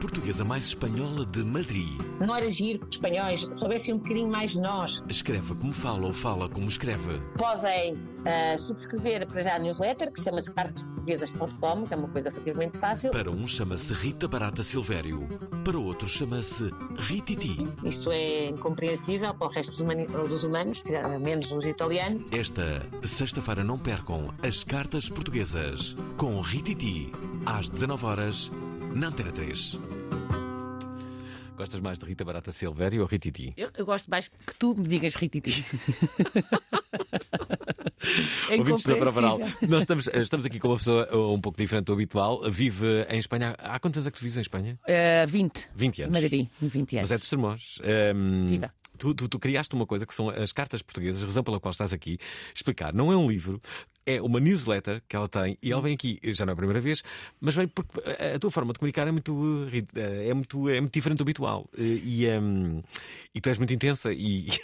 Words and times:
Portuguesa 0.00 0.44
mais 0.44 0.66
espanhola 0.66 1.26
de 1.26 1.42
Madrid. 1.44 1.88
Não 2.20 2.34
era 2.34 2.50
giro 2.50 2.80
que 2.80 2.84
os 2.86 2.94
espanhóis 2.96 3.46
soubessem 3.52 3.94
um 3.94 3.98
bocadinho 3.98 4.28
mais 4.28 4.52
de 4.52 4.60
nós. 4.60 5.02
Escreve 5.08 5.54
como 5.56 5.72
fala 5.72 6.06
ou 6.06 6.12
fala 6.12 6.48
como 6.48 6.66
escreve. 6.66 7.18
Podem 7.36 7.98
ah, 8.24 8.56
subscrever 8.58 9.26
para 9.26 9.42
já 9.42 9.56
a 9.56 9.58
newsletter, 9.58 10.12
que 10.12 10.20
chama-se 10.22 10.52
cartasportuguesas.com, 10.52 11.84
que 11.86 11.94
é 11.94 11.96
uma 11.96 12.08
coisa 12.08 12.30
relativamente 12.30 12.78
fácil. 12.78 13.10
Para 13.10 13.30
um 13.30 13.46
chama-se 13.46 13.92
Rita 13.92 14.28
Barata 14.28 14.62
Silvério. 14.62 15.26
Para 15.64 15.78
outro 15.78 16.06
chama-se 16.08 16.70
Rititi. 16.96 17.68
Isto 17.84 18.10
é 18.10 18.46
incompreensível 18.48 19.34
para 19.34 19.46
o 19.46 19.50
resto 19.50 19.70
dos, 19.70 19.80
humani- 19.80 20.06
dos 20.06 20.44
humanos, 20.44 20.82
menos 21.20 21.50
os 21.52 21.66
italianos. 21.66 22.28
Esta 22.32 22.82
sexta-feira 23.02 23.64
não 23.64 23.78
percam 23.78 24.32
as 24.46 24.62
cartas 24.64 25.08
portuguesas 25.10 25.96
com 26.16 26.40
Rititi 26.40 27.12
às 27.46 27.68
19 27.68 28.06
horas 28.06 28.50
na 28.98 29.08
Antena 29.08 29.30
3. 29.30 29.78
Gostas 31.56 31.80
mais 31.80 31.98
de 32.00 32.04
Rita 32.04 32.24
Barata 32.24 32.50
Silvério 32.50 33.00
ou 33.00 33.06
Rititi? 33.06 33.52
Eu, 33.56 33.70
eu 33.76 33.86
gosto 33.86 34.10
mais 34.10 34.26
que 34.28 34.54
tu 34.58 34.74
me 34.74 34.88
digas 34.88 35.14
Rititi. 35.14 35.64
é 38.50 38.56
Ouvintes 38.56 38.84
da. 38.84 38.96
Nós 39.68 39.80
estamos, 39.82 40.08
estamos 40.08 40.46
aqui 40.46 40.58
com 40.58 40.68
uma 40.68 40.76
pessoa 40.76 41.08
uh, 41.14 41.32
um 41.32 41.40
pouco 41.40 41.56
diferente 41.58 41.84
do 41.86 41.92
habitual. 41.92 42.42
Vive 42.50 43.06
em 43.08 43.18
Espanha. 43.18 43.54
Há 43.58 43.78
quantos 43.78 43.98
anos 43.98 44.08
é 44.08 44.10
que 44.10 44.18
tu 44.18 44.22
vives 44.22 44.36
em 44.36 44.40
Espanha? 44.40 44.78
Uh, 44.84 45.28
20. 45.28 45.68
20 45.76 46.02
anos. 46.02 46.20
Madrid, 46.20 46.48
20 46.60 46.96
anos. 46.96 47.08
Mas 47.08 47.10
é 47.12 47.16
de 47.16 47.22
Estremoz. 47.22 47.78
Um, 48.14 48.46
Viva. 48.48 48.74
Tu, 48.98 49.14
tu- 49.14 49.28
tu 49.28 49.38
criaste 49.38 49.76
uma 49.76 49.86
coisa 49.86 50.04
que 50.04 50.12
são 50.12 50.28
as 50.28 50.50
cartas 50.52 50.82
portuguesas, 50.82 51.22
razão 51.22 51.44
pela 51.44 51.60
qual 51.60 51.70
estás 51.70 51.92
aqui. 51.92 52.18
Explicar, 52.52 52.92
não 52.92 53.12
é 53.12 53.16
um 53.16 53.28
livro, 53.28 53.60
é 54.16 54.22
uma 54.22 54.40
newsletter 54.40 55.02
que 55.08 55.14
ela 55.16 55.28
tem 55.28 55.58
e 55.62 55.70
ela 55.72 55.82
vem 55.82 55.94
aqui, 55.94 56.18
já 56.24 56.44
não 56.46 56.52
é 56.52 56.54
a 56.54 56.56
primeira 56.56 56.80
vez, 56.80 57.02
mas 57.40 57.54
vem 57.54 57.66
porque 57.68 58.00
a, 58.34 58.38
tua 58.38 58.50
forma 58.50 58.72
de 58.72 58.78
comunicar 58.78 59.06
é 59.06 59.10
muito, 59.12 59.32
uh, 59.34 59.66
uh, 59.66 59.70
é 59.94 60.34
muito, 60.34 60.68
é 60.68 60.80
muito 60.80 60.92
diferente 60.94 61.18
do 61.18 61.22
habitual. 61.22 61.68
Uh, 61.76 61.82
E, 62.04 62.26
um, 62.38 62.82
e 63.34 63.40
tu 63.40 63.48
és 63.48 63.58
muito 63.58 63.72
intensa 63.74 64.12
e. 64.12 64.46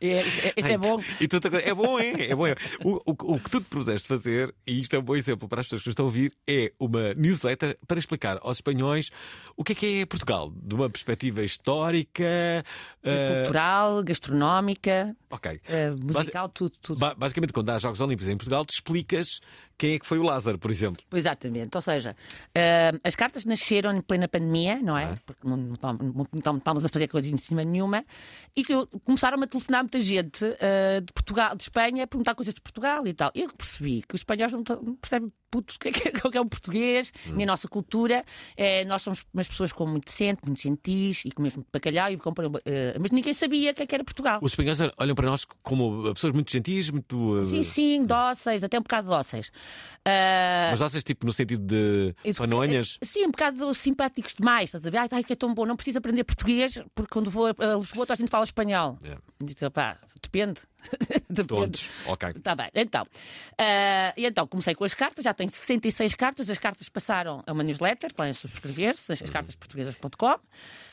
É, 0.00 0.26
isto 0.26 0.40
é, 0.40 0.52
isto 0.56 0.70
é 0.72 0.78
bom. 0.78 1.00
E 1.20 1.28
coisa- 1.28 1.58
É 1.58 1.74
bom, 1.74 1.98
é? 1.98 2.10
É 2.30 2.34
bom. 2.34 2.46
é. 2.46 2.54
O, 2.84 2.96
o- 3.10 3.34
o 3.34 3.38
que 3.40 3.50
tu 3.50 3.60
te 3.60 3.66
propuseste 3.68 4.06
fazer, 4.08 4.54
e 4.66 4.80
isto 4.80 4.94
é 4.94 4.98
um 4.98 5.02
bom 5.02 5.16
exemplo 5.16 5.48
para 5.48 5.60
as 5.60 5.66
pessoas 5.66 5.82
que 5.82 5.88
nos 5.88 5.92
estão 5.92 6.04
a 6.04 6.08
ouvir, 6.08 6.32
é 6.46 6.72
uma 6.78 7.14
newsletter 7.14 7.78
para 7.86 7.98
explicar 7.98 8.38
aos 8.42 8.58
espanhóis 8.58 9.10
o 9.56 9.64
que 9.64 9.72
é 9.72 9.74
que 9.74 10.00
é 10.00 10.06
Portugal, 10.06 10.52
de 10.54 10.74
uma 10.74 10.90
perspectiva 10.90 11.42
histórica. 11.42 12.24
eh, 13.02 13.34
Cultural, 13.42 14.02
gastronómica, 14.02 15.16
ok. 15.30 15.52
uh, 15.68 16.04
musical, 16.04 16.48
tudo. 16.48 16.72
tudo. 16.82 16.98
Ba- 16.98 17.14
basicamente, 17.14 17.52
quando 17.52 17.70
há 17.70 17.78
Jogos 17.84 18.00
Olímpicos 18.00 18.32
em 18.32 18.36
Portugal, 18.38 18.64
te 18.64 18.72
explicas 18.72 19.40
quem 19.76 19.94
é 19.94 19.98
que 19.98 20.06
foi 20.06 20.18
o 20.18 20.22
Lázaro, 20.22 20.58
por 20.58 20.70
exemplo. 20.70 21.02
Exatamente, 21.12 21.76
ou 21.76 21.80
seja, 21.80 22.16
uh, 22.50 23.00
as 23.04 23.14
cartas 23.14 23.44
nasceram 23.44 23.94
em 23.96 24.00
plena 24.00 24.28
pandemia, 24.28 24.80
não 24.82 24.96
é? 24.96 25.04
Ah. 25.04 25.18
Porque 25.26 25.46
não, 25.46 25.56
não, 25.56 25.74
estávamos- 25.74 26.14
não- 26.14 26.26
não 26.44 26.56
estávamos 26.58 26.84
a 26.84 26.88
fazer 26.88 27.08
coisas 27.08 27.30
em 27.30 27.36
cima 27.36 27.64
nenhuma, 27.64 28.04
e 28.56 28.64
que 28.64 28.74
começaram 29.04 29.42
a 29.42 29.46
telefonar 29.46 29.82
muita 29.82 30.00
gente 30.00 30.44
uh, 30.44 31.00
de 31.04 31.12
Portugal, 31.12 31.56
de 31.56 31.62
Espanha, 31.64 32.04
a 32.04 32.06
perguntar 32.06 32.34
coisas 32.34 32.54
de 32.54 32.60
Portugal 32.60 33.06
e 33.06 33.12
tal. 33.14 33.30
Eu 33.34 33.48
percebi 33.52 34.02
que 34.08 34.14
os 34.14 34.20
espanhóis 34.20 34.52
não, 34.52 34.62
não 34.82 34.94
percebem 34.96 35.32
puto 35.50 35.74
o 35.76 35.78
que 35.78 35.88
é, 35.88 35.92
que 35.92 36.08
é- 36.08 36.10
que 36.10 36.36
é 36.36 36.40
um 36.40 36.48
português, 36.48 37.12
Hum. 37.28 37.34
nem 37.36 37.44
a 37.44 37.46
nossa 37.46 37.68
cultura. 37.68 38.24
Eh, 38.56 38.84
nós 38.86 39.02
somos 39.02 39.24
umas 39.32 39.46
pessoas 39.46 39.72
com 39.72 39.86
muito 39.86 40.06
decente, 40.06 40.40
muito 40.44 40.60
gentis 40.60 41.24
e 41.24 41.30
com 41.30 41.42
mesmo 41.42 41.64
bacalhau, 41.72 42.10
e 42.10 42.16
compram, 42.16 42.50
eh, 42.64 42.96
mas 43.00 43.12
ninguém 43.12 43.32
sabia 43.32 43.70
o 43.70 43.74
que 43.74 43.82
é 43.82 43.86
que 43.86 43.94
era 43.94 44.02
Portugal. 44.02 44.40
Os 44.42 44.50
espanhóis 44.52 44.78
olham 44.98 45.14
para 45.14 45.26
nós 45.30 45.44
como 45.62 46.12
pessoas 46.12 46.32
muito 46.32 46.50
gentis, 46.50 46.90
muito. 46.90 47.38
eh, 47.42 47.46
Sim, 47.46 47.62
sim, 47.62 48.04
dóceis, 48.04 48.64
até 48.64 48.76
um 48.78 48.82
bocado 48.82 49.08
dóceis. 49.08 49.52
Ah, 50.06 50.68
Mas 50.72 50.80
vocês, 50.80 51.02
tipo, 51.02 51.24
no 51.24 51.32
sentido 51.32 51.64
de 51.64 52.14
Eu- 52.22 52.34
fanonhas. 52.34 52.98
Sim, 53.02 53.24
um 53.26 53.30
bocado 53.30 53.72
simpáticos 53.72 54.34
demais, 54.34 54.64
estás 54.68 54.86
a 54.86 54.90
ver? 54.90 54.98
Ai, 54.98 55.08
ai, 55.10 55.24
que 55.24 55.32
é 55.32 55.36
tão 55.36 55.54
bom, 55.54 55.64
não 55.64 55.76
preciso 55.76 55.96
aprender 55.98 56.24
português, 56.24 56.78
porque 56.94 57.10
quando 57.10 57.30
vou 57.30 57.46
a 57.46 57.50
Lisboa, 57.50 58.04
toda 58.06 58.12
a 58.12 58.16
gente 58.16 58.28
fala 58.28 58.44
espanhol. 58.44 58.98
É. 59.02 59.16
Digo, 59.40 59.70
pá, 59.70 59.96
depende. 60.20 60.60
depende. 61.30 61.46
Todos. 61.46 61.90
Ok. 62.06 62.28
Está 62.36 62.54
bem, 62.54 62.68
então. 62.74 63.02
ah, 63.58 64.12
e 64.14 64.26
então 64.26 64.46
comecei 64.46 64.74
com 64.74 64.84
as 64.84 64.92
cartas, 64.92 65.24
já 65.24 65.32
tenho 65.32 65.48
66 65.50 66.14
cartas, 66.14 66.50
as 66.50 66.58
cartas 66.58 66.88
passaram 66.90 67.42
a 67.46 67.52
uma 67.52 67.62
newsletter, 67.62 68.12
podem 68.12 68.34
subscrever-se, 68.34 69.10
as 69.10 69.22
cartasportuguesas.com, 69.22 70.38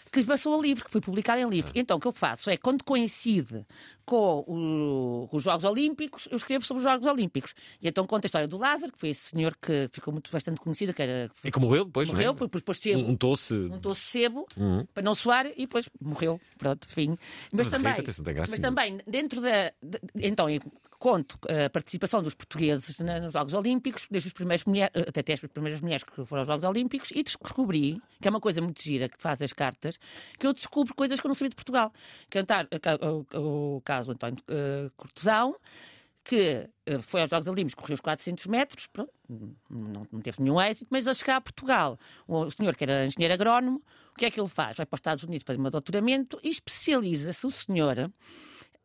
que 0.10 0.24
passou 0.24 0.58
a 0.58 0.62
livro, 0.62 0.86
que 0.86 0.92
foi 0.92 1.02
publicado 1.02 1.42
em 1.42 1.50
livro. 1.50 1.72
Então 1.76 1.98
o 1.98 2.00
que 2.00 2.08
eu 2.08 2.14
faço 2.14 2.50
é, 2.50 2.56
quando 2.58 2.84
coincide 2.84 3.66
com, 4.06 4.44
o- 4.48 5.28
com 5.30 5.38
os 5.38 5.44
Jogos 5.44 5.64
Olímpicos, 5.64 6.28
eu 6.32 6.38
escrevo 6.38 6.66
sobre 6.66 6.80
os 6.80 6.84
Jogos 6.84 7.06
Olímpicos. 7.08 7.54
E 7.82 7.88
então 7.88 8.06
conta 8.06 8.26
a 8.26 8.28
história 8.28 8.48
do 8.48 8.58
Lázaro, 8.58 8.92
que 8.92 9.00
foi 9.00 9.10
esse 9.10 9.30
senhor 9.30 9.56
que 9.62 9.90
ficou 9.92 10.12
muito 10.12 10.32
bastante 10.32 10.60
conhecido, 10.60 10.94
que 10.94 11.02
era. 11.02 11.30
E 11.44 11.52
como 11.52 11.68
morreu 11.68 11.86
depois, 11.86 12.08
Morreu, 12.10 12.34
não 12.34 12.40
é? 12.40 12.46
depois 12.46 12.62
depois 12.62 12.78
sebo, 12.80 13.00
Um, 13.02 13.10
um 13.12 13.16
tosse. 13.16 13.54
um 13.54 13.78
doce 13.80 14.02
sebo 14.02 14.46
Uhum. 14.58 14.86
para 14.94 15.04
não 15.04 15.16
soar 15.16 15.46
e 15.48 15.62
depois 15.62 15.90
morreu. 16.02 16.40
Pronto, 16.58 16.88
fim. 16.88 17.18
Mas, 17.52 17.68
Mas 17.68 17.72
também, 17.72 17.94
graça 18.34 18.52
mas 18.52 18.60
também 18.60 19.00
dentro 19.08 19.42
da. 19.42 19.72
de- 19.82 20.00
então, 20.16 20.50
eu 20.50 20.60
conto 21.00 21.40
a 21.66 21.68
participação 21.68 22.22
dos 22.22 22.36
portugueses 22.36 23.00
nos 23.00 23.34
Jogos 23.34 23.56
Olímpicos, 23.56 24.06
desde 24.12 24.28
os 24.28 24.34
primeiros 24.34 24.66
mulher, 24.66 24.92
até 24.94 25.22
até 25.22 25.34
as 25.34 25.40
primeiras 25.40 25.82
mulheres 25.82 26.04
que 26.04 26.24
foram 26.26 26.42
aos 26.42 26.48
Jogos 26.48 26.64
Olímpicos, 26.64 27.10
e 27.12 27.24
descobri, 27.24 28.00
que 28.22 28.28
é 28.28 28.30
uma 28.30 28.40
coisa 28.40 28.62
muito 28.62 28.84
gira 28.84 29.10
que 29.10 29.18
faz 29.20 29.42
as 29.42 29.52
cartas, 29.52 29.98
que 30.38 30.46
eu 30.46 30.54
descubro 30.54 30.94
coisas 30.94 31.20
que 31.20 31.26
eu 31.26 31.30
não 31.30 31.34
sabia 31.34 31.50
de 31.50 31.56
Portugal. 31.56 31.92
Cantar 32.30 32.68
o, 33.34 33.78
o 33.78 33.82
caso 33.92 34.12
António 34.12 34.38
uh, 34.50 34.90
Cortesão, 34.96 35.56
que 36.24 36.70
eh, 36.86 37.00
foi 37.02 37.22
aos 37.22 37.30
Jogos 37.30 37.48
Olímpicos, 37.48 37.74
correu 37.74 37.96
os 37.96 38.00
400 38.00 38.46
metros, 38.46 38.88
pronto, 38.88 39.12
não, 39.70 40.08
não 40.12 40.22
teve 40.22 40.42
nenhum 40.42 40.62
êxito, 40.62 40.88
mas 40.90 41.08
a 41.08 41.14
chegar 41.14 41.38
a 41.38 41.42
Portugal, 41.42 42.00
o 42.28 42.50
senhor 42.52 42.76
que 42.76 42.84
era 42.84 43.06
engenheiro 43.06 43.34
agrónomo, 43.34 43.82
o 44.12 44.20
que 44.20 44.26
é 44.26 44.32
que 44.32 44.40
ele 44.40 44.48
faz? 44.48 44.78
Vai 44.78 44.86
para 44.86 44.96
os 44.96 45.00
Estados 45.00 45.24
Unidos 45.24 45.44
fazer 45.46 45.60
um 45.60 45.70
doutoramento 45.70 46.40
e 46.44 46.50
especializa-se, 46.50 47.46
o 47.46 47.52
senhor, 47.52 48.12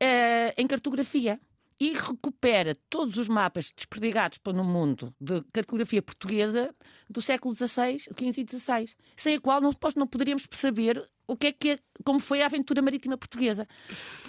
eh, 0.00 0.55
em 0.56 0.67
cartografia. 0.67 1.38
E 1.78 1.92
recupera 1.92 2.75
todos 2.88 3.19
os 3.19 3.28
mapas 3.28 3.70
desperdigados 3.75 4.38
pelo 4.38 4.64
mundo 4.64 5.14
de 5.20 5.42
cartografia 5.53 6.00
portuguesa 6.00 6.75
do 7.09 7.20
século 7.20 7.54
XVI, 7.54 7.98
XV 7.98 8.41
e 8.42 8.59
XVI, 8.59 8.94
sem 9.16 9.34
a 9.37 9.41
qual 9.41 9.60
não, 9.60 9.75
não 9.94 10.06
poderíamos 10.06 10.47
saber 10.53 11.06
o 11.26 11.37
que 11.37 11.49
é 11.49 11.52
que 11.52 11.70
é- 11.73 11.78
como 12.05 12.19
foi 12.20 12.40
a 12.40 12.46
aventura 12.46 12.81
marítima 12.81 13.19
portuguesa. 13.19 13.67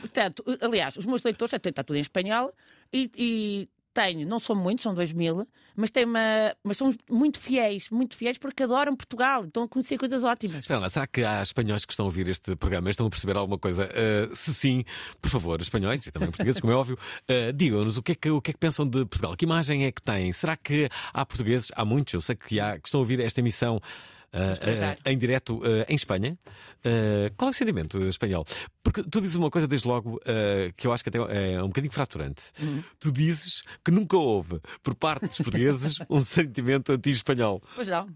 Portanto, 0.01 0.43
aliás, 0.59 0.97
os 0.97 1.05
meus 1.05 1.23
leitores, 1.23 1.53
até 1.53 1.69
está 1.69 1.83
tudo 1.83 1.95
em 1.97 2.01
espanhol, 2.01 2.53
e, 2.91 3.09
e 3.15 3.69
tenho, 3.97 4.27
não 4.27 4.39
são 4.39 4.55
muitos, 4.55 4.83
são 4.83 4.93
dois 4.93 5.11
mil, 5.11 5.47
mas, 5.75 5.89
tem 5.89 6.05
uma, 6.05 6.55
mas 6.63 6.77
são 6.77 6.93
muito 7.09 7.39
fiéis, 7.39 7.89
muito 7.89 8.15
fiéis 8.15 8.37
porque 8.37 8.61
adoram 8.61 8.95
Portugal, 8.95 9.45
estão 9.45 9.63
a 9.63 9.67
conhecer 9.67 9.97
coisas 9.97 10.23
ótimas. 10.23 10.59
Espera 10.59 10.79
lá, 10.79 10.87
será 10.87 11.07
que 11.07 11.23
há 11.23 11.41
espanhóis 11.41 11.83
que 11.83 11.93
estão 11.93 12.05
a 12.05 12.07
ouvir 12.07 12.27
este 12.27 12.55
programa 12.55 12.91
estão 12.91 13.07
a 13.07 13.09
perceber 13.09 13.35
alguma 13.35 13.57
coisa? 13.57 13.89
Uh, 13.89 14.35
se 14.35 14.53
sim, 14.53 14.83
por 15.19 15.31
favor, 15.31 15.59
espanhóis 15.59 16.05
e 16.05 16.11
também 16.11 16.29
portugueses, 16.29 16.61
como 16.61 16.71
é 16.71 16.75
óbvio, 16.75 16.95
uh, 16.95 17.51
digam-nos 17.57 17.97
o 17.97 18.03
que, 18.03 18.11
é 18.11 18.15
que, 18.15 18.29
o 18.29 18.39
que 18.39 18.51
é 18.51 18.53
que 18.53 18.59
pensam 18.59 18.87
de 18.87 19.03
Portugal. 19.05 19.35
Que 19.35 19.45
imagem 19.45 19.85
é 19.85 19.91
que 19.91 20.01
têm? 20.01 20.31
Será 20.31 20.55
que 20.55 20.87
há 21.11 21.25
portugueses? 21.25 21.71
Há 21.75 21.83
muitos, 21.83 22.13
eu 22.13 22.21
sei 22.21 22.35
que, 22.35 22.59
há, 22.59 22.77
que 22.77 22.87
estão 22.87 22.99
a 22.99 23.01
ouvir 23.01 23.19
esta 23.19 23.39
emissão. 23.39 23.81
Uh, 24.33 24.37
uh, 24.37 25.09
em 25.09 25.17
direto 25.17 25.57
uh, 25.57 25.85
em 25.87 25.95
Espanha. 25.95 26.37
Uh, 26.79 27.33
qual 27.35 27.49
é 27.49 27.51
o 27.51 27.53
sentimento 27.53 28.01
espanhol? 28.03 28.45
Porque 28.83 29.03
tu 29.03 29.19
dizes 29.21 29.35
uma 29.35 29.49
coisa 29.49 29.67
desde 29.67 29.87
logo 29.87 30.15
uh, 30.17 30.73
que 30.75 30.87
eu 30.87 30.93
acho 30.93 31.03
que 31.03 31.09
até 31.09 31.17
é 31.55 31.61
um 31.63 31.67
bocadinho 31.67 31.93
fraturante. 31.93 32.43
Tu 32.99 33.11
dizes 33.11 33.63
que 33.83 33.91
nunca 33.91 34.17
houve, 34.17 34.59
por 34.81 34.95
parte 34.95 35.27
dos 35.27 35.37
portugueses, 35.37 35.97
um 36.09 36.21
sentimento 36.21 36.91
anti-espanhol. 36.93 37.61
Pois 37.75 37.87
não. 37.87 38.07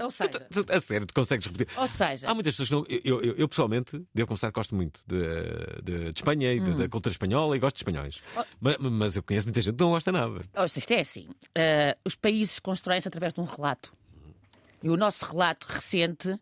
Ou 0.00 0.10
seja, 0.10 0.46
A 0.72 0.80
sério, 0.80 1.06
tu 1.08 1.12
consegues 1.12 1.44
repetir? 1.48 1.76
ou 1.76 1.88
seja 1.88 2.30
Há 2.30 2.32
muitas 2.32 2.56
pessoas 2.56 2.68
que 2.68 2.74
não. 2.76 3.00
Eu, 3.04 3.20
eu, 3.20 3.34
eu, 3.34 3.48
pessoalmente, 3.48 4.00
devo 4.14 4.28
confessar 4.28 4.52
que 4.52 4.54
gosto 4.54 4.72
muito 4.76 5.00
de, 5.04 5.82
de, 5.82 6.12
de 6.12 6.18
Espanha 6.20 6.52
e 6.52 6.60
de- 6.60 6.74
da 6.76 6.88
cultura 6.88 7.12
espanhola 7.12 7.56
e 7.56 7.58
gosto 7.58 7.74
de 7.74 7.80
espanhóis. 7.80 8.22
Oh. 8.36 8.44
Mas, 8.60 8.76
mas 8.78 9.16
eu 9.16 9.24
conheço 9.24 9.46
muita 9.46 9.60
gente 9.60 9.74
que 9.74 9.82
não 9.82 9.90
gosta 9.90 10.12
nada. 10.12 10.40
Ou 10.56 10.68
seja, 10.68 10.78
isto 10.78 10.92
é 10.92 11.00
assim: 11.00 11.28
eh, 11.52 11.98
os 12.04 12.14
países 12.14 12.60
constroem-se 12.60 13.08
através 13.08 13.32
de 13.32 13.40
um 13.40 13.44
relato. 13.44 13.92
E 14.82 14.88
o 14.90 14.96
nosso 14.96 15.24
relato 15.24 15.66
recente 15.68 16.38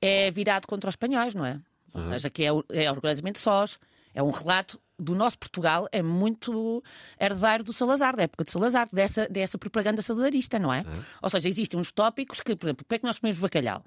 é 0.00 0.30
virado 0.30 0.66
contra 0.66 0.88
os 0.88 0.92
espanhóis, 0.92 1.34
não 1.34 1.44
é? 1.44 1.60
Ou 1.94 2.02
seja, 2.06 2.28
que 2.30 2.44
é, 2.44 2.48
é 2.70 2.90
orgulhosamente 2.90 3.38
sós. 3.38 3.78
É 4.14 4.22
um 4.22 4.30
relato 4.30 4.80
do 4.98 5.14
nosso 5.14 5.38
Portugal, 5.38 5.86
é 5.92 6.02
muito 6.02 6.82
herdeiro 7.20 7.64
do 7.64 7.72
Salazar, 7.72 8.16
da 8.16 8.22
época 8.22 8.44
de 8.44 8.52
Salazar, 8.52 8.88
dessa, 8.90 9.28
dessa 9.28 9.58
propaganda 9.58 10.00
salazarista, 10.00 10.58
não 10.58 10.72
é? 10.72 10.84
Ou 11.22 11.28
seja, 11.28 11.48
existem 11.48 11.78
uns 11.78 11.92
tópicos 11.92 12.40
que, 12.40 12.56
por 12.56 12.66
exemplo, 12.66 12.84
porque 12.84 12.94
é 12.94 12.98
que 12.98 13.04
nós 13.04 13.18
comemos 13.18 13.38
bacalhau? 13.38 13.84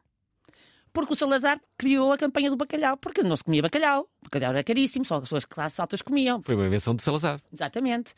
Porque 0.91 1.13
o 1.13 1.15
Salazar 1.15 1.59
criou 1.77 2.11
a 2.11 2.17
campanha 2.17 2.49
do 2.49 2.57
bacalhau, 2.57 2.97
porque 2.97 3.21
não 3.21 3.35
se 3.35 3.43
comia 3.43 3.61
bacalhau. 3.61 4.09
O 4.21 4.25
bacalhau 4.25 4.51
era 4.51 4.63
caríssimo, 4.63 5.05
só 5.05 5.15
as 5.15 5.21
pessoas 5.23 5.43
de 5.43 5.47
classes 5.47 5.79
altas 5.79 6.01
comiam. 6.01 6.41
Foi 6.43 6.55
uma 6.55 6.65
invenção 6.65 6.95
de 6.95 7.03
Salazar. 7.03 7.41
Exatamente. 7.53 8.13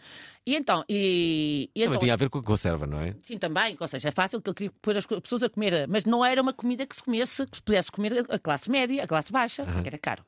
E 0.45 0.55
então, 0.55 0.83
e, 0.89 1.69
e 1.75 1.81
Também 1.81 1.89
então 1.89 1.99
tinha 1.99 2.13
a 2.13 2.17
ver 2.17 2.29
com 2.29 2.39
a 2.39 2.43
conserva, 2.43 2.87
não 2.87 2.99
é? 2.99 3.15
Sim, 3.21 3.37
também, 3.37 3.77
ou 3.79 3.87
seja, 3.87 4.07
é 4.07 4.11
fácil 4.11 4.41
que 4.41 4.49
ele 4.49 4.55
queria 4.55 4.73
pôr 4.81 4.97
as 4.97 5.05
pessoas 5.05 5.43
a 5.43 5.49
comer, 5.49 5.87
mas 5.87 6.05
não 6.05 6.25
era 6.25 6.41
uma 6.41 6.53
comida 6.53 6.85
que 6.85 6.95
se 6.95 7.03
comesse, 7.03 7.45
que 7.47 7.57
se 7.57 7.63
pudesse 7.63 7.91
comer 7.91 8.25
a 8.29 8.39
classe 8.39 8.69
média, 8.69 9.03
a 9.03 9.07
classe 9.07 9.31
baixa, 9.31 9.65
porque 9.65 9.89
era 9.89 9.97
caro. 9.97 10.23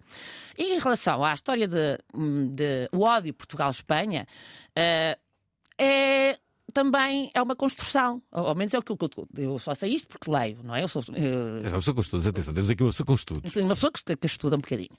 E 0.58 0.76
em 0.76 0.80
relação 0.80 1.24
à 1.24 1.34
história 1.34 1.68
de, 1.68 1.98
hum, 2.14 2.54
de 2.54 2.90
o 2.92 3.02
ódio 3.02 3.34
Portugal-Espanha, 3.34 4.28
eh, 4.76 5.18
é 5.78 6.38
também 6.74 7.32
é 7.34 7.42
uma 7.42 7.56
construção, 7.56 8.22
ou 8.32 8.48
ao 8.48 8.56
menos 8.56 8.74
é 8.74 8.80
o 8.80 8.82
que 8.82 8.92
eu, 8.92 8.98
eu 9.38 9.60
só 9.60 9.74
sei 9.76 9.94
isto 9.94 10.08
porque 10.08 10.30
leio, 10.30 10.60
não 10.64 10.76
é? 10.76 10.84
Eu 10.84 10.88
sou, 10.88 11.02
eh, 11.14 11.62
Tens 11.62 11.72
uma 11.72 11.80
pessoa 11.80 11.96
com 11.96 12.02
estudos, 12.02 12.28
atenção, 12.28 12.54
temos 12.54 12.70
aqui 12.70 12.84
uma 12.84 12.90
pessoa 12.90 13.06
com 13.06 13.14
estudos. 13.14 13.56
uma 13.56 13.76
pessoa 13.76 13.92
que, 13.92 14.16
que 14.16 14.28
estuda 14.28 14.56
um 14.56 14.60
bocadinho. 14.60 14.98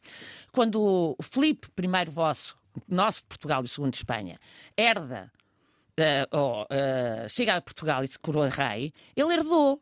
Quando 0.53 0.81
o 1.19 1.23
Filipe 1.23 1.69
I 1.79 2.11
vosso, 2.11 2.56
nosso 2.88 3.19
de 3.19 3.25
Portugal 3.25 3.62
e 3.62 3.65
o 3.65 3.69
segundo 3.69 3.91
de 3.91 3.99
Espanha, 3.99 4.38
herda, 4.76 5.31
eh, 5.97 6.26
ou 6.31 6.67
eh, 6.71 7.26
chega 7.29 7.56
a 7.56 7.61
Portugal 7.61 8.03
e 8.03 8.06
se 8.09 8.19
coroa 8.19 8.49
rei, 8.49 8.93
ele 9.17 9.32
herdou. 9.35 9.81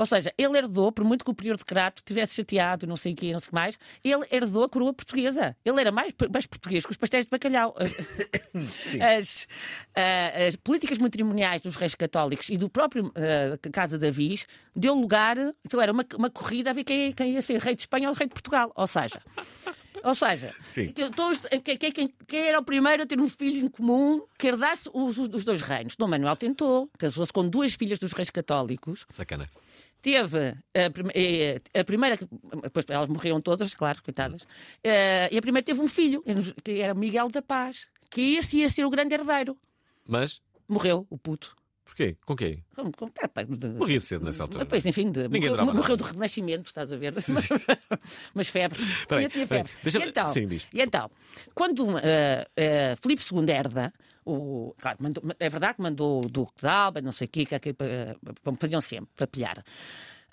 Ou 0.00 0.06
seja, 0.06 0.32
ele 0.38 0.56
herdou, 0.56 0.90
por 0.90 1.04
muito 1.04 1.22
que 1.22 1.30
o 1.30 1.34
prior 1.34 1.58
de 1.58 1.64
Crato 1.66 2.02
tivesse 2.02 2.34
chateado, 2.36 2.86
não 2.86 2.96
sei 2.96 3.12
o 3.12 3.16
quê, 3.16 3.32
não 3.34 3.38
sei 3.38 3.48
o 3.48 3.50
que 3.50 3.54
mais, 3.54 3.78
ele 4.02 4.26
herdou 4.32 4.64
a 4.64 4.68
coroa 4.68 4.94
portuguesa. 4.94 5.54
Ele 5.62 5.78
era 5.78 5.92
mais, 5.92 6.14
mais 6.32 6.46
português 6.46 6.86
que 6.86 6.90
os 6.90 6.96
pastéis 6.96 7.26
de 7.26 7.30
bacalhau. 7.30 7.76
As, 9.00 9.46
ah, 9.94 10.46
as 10.48 10.56
políticas 10.56 10.98
matrimoniais 10.98 11.62
dos 11.62 11.76
reis 11.76 11.94
católicos 11.94 12.48
e 12.48 12.56
do 12.56 12.68
próprio 12.68 13.12
ah, 13.14 13.58
Casa 13.70 13.98
de 13.98 14.06
Avis 14.06 14.46
deu 14.74 14.94
lugar, 14.94 15.36
então 15.64 15.80
era 15.80 15.92
uma, 15.92 16.04
uma 16.16 16.30
corrida 16.30 16.70
a 16.70 16.72
ver 16.72 16.84
quem, 16.84 17.12
quem 17.12 17.32
ia 17.32 17.42
ser 17.42 17.60
rei 17.60 17.74
de 17.74 17.82
Espanha 17.82 18.08
ou 18.08 18.14
rei 18.14 18.26
de 18.26 18.32
Portugal. 18.32 18.72
Ou 18.74 18.86
seja, 18.86 19.20
ou 20.02 20.14
seja, 20.14 20.54
que 20.72 21.10
todos- 21.10 21.40
quem, 21.62 21.76
quem- 21.76 21.92
quem- 21.92 22.14
quem 22.26 22.40
era 22.48 22.58
o 22.58 22.64
primeiro 22.64 23.02
a 23.02 23.06
ter 23.06 23.20
um 23.20 23.28
filho 23.28 23.64
em 23.66 23.68
comum 23.68 24.24
que 24.38 24.46
herdasse 24.48 24.88
os, 24.94 25.18
os 25.18 25.44
dois 25.44 25.60
reinos? 25.60 25.94
Dom 25.96 26.08
Manuel 26.08 26.36
tentou, 26.36 26.88
casou-se 26.98 27.32
com 27.32 27.46
duas 27.48 27.74
filhas 27.74 27.98
dos 27.98 28.12
reis 28.12 28.30
católicos, 28.30 29.04
Sacana. 29.10 29.48
Teve 30.02 30.54
a, 30.74 30.90
prime- 30.90 31.12
eh, 31.14 31.60
a 31.78 31.84
primeira, 31.84 32.18
depois 32.62 32.84
elas 32.88 33.08
morreram 33.08 33.40
todas, 33.40 33.74
claro, 33.74 34.02
coitadas, 34.02 34.46
eh, 34.82 35.28
e 35.30 35.38
a 35.38 35.42
primeira 35.42 35.64
teve 35.64 35.80
um 35.80 35.88
filho, 35.88 36.22
que 36.64 36.80
era 36.80 36.94
Miguel 36.94 37.28
da 37.28 37.42
Paz, 37.42 37.86
que 38.10 38.36
esse 38.36 38.58
ia 38.58 38.68
ser 38.70 38.84
o 38.84 38.90
grande 38.90 39.14
herdeiro. 39.14 39.56
Mas, 40.08 40.40
Morreu, 40.68 41.06
o 41.10 41.18
puto. 41.18 41.54
porquê? 41.84 42.16
Com 42.24 42.36
quê? 42.36 42.60
Com- 42.76 42.92
com- 42.92 43.10
é, 43.20 43.26
pá, 43.28 43.42
de- 43.42 43.66
Morria 43.68 43.98
cedo 44.00 44.24
nessa 44.24 44.44
altura. 44.44 44.64
Depois, 44.64 44.86
enfim, 44.86 45.10
de, 45.10 45.28
Ninguém 45.28 45.50
morreu, 45.50 45.74
morreu 45.74 45.96
do 45.96 46.04
renascimento, 46.04 46.66
estás 46.66 46.92
a 46.92 46.96
ver? 46.96 47.12
Mas 48.34 48.48
febres. 48.48 48.80
Peraí, 49.06 49.28
Tinha- 49.28 49.46
tinha 49.46 49.46
peraí. 49.46 50.04
E 50.04 50.08
então, 50.08 50.28
Sim, 50.28 50.48
e 50.72 50.80
então, 50.80 51.10
quando 51.54 51.98
eh, 51.98 52.46
eh, 52.56 52.96
Filipe 53.02 53.22
II 53.32 53.44
herda, 53.50 53.92
o, 54.24 54.74
claro, 54.78 54.98
mandou- 55.00 55.22
é 55.38 55.48
verdade 55.48 55.76
que 55.76 55.82
mandou 55.82 56.24
o 56.24 56.28
Duque 56.28 56.60
de 56.60 56.66
Alba, 56.68 57.00
não 57.00 57.12
sei 57.12 57.26
o 57.26 57.30
quê, 57.30 57.46
que, 57.46 57.58
que, 57.58 57.72
que, 57.72 57.84
como 58.44 58.56
faziam 58.58 58.80
sempre, 58.80 59.10
para 59.16 59.26
pilhar. 59.26 59.64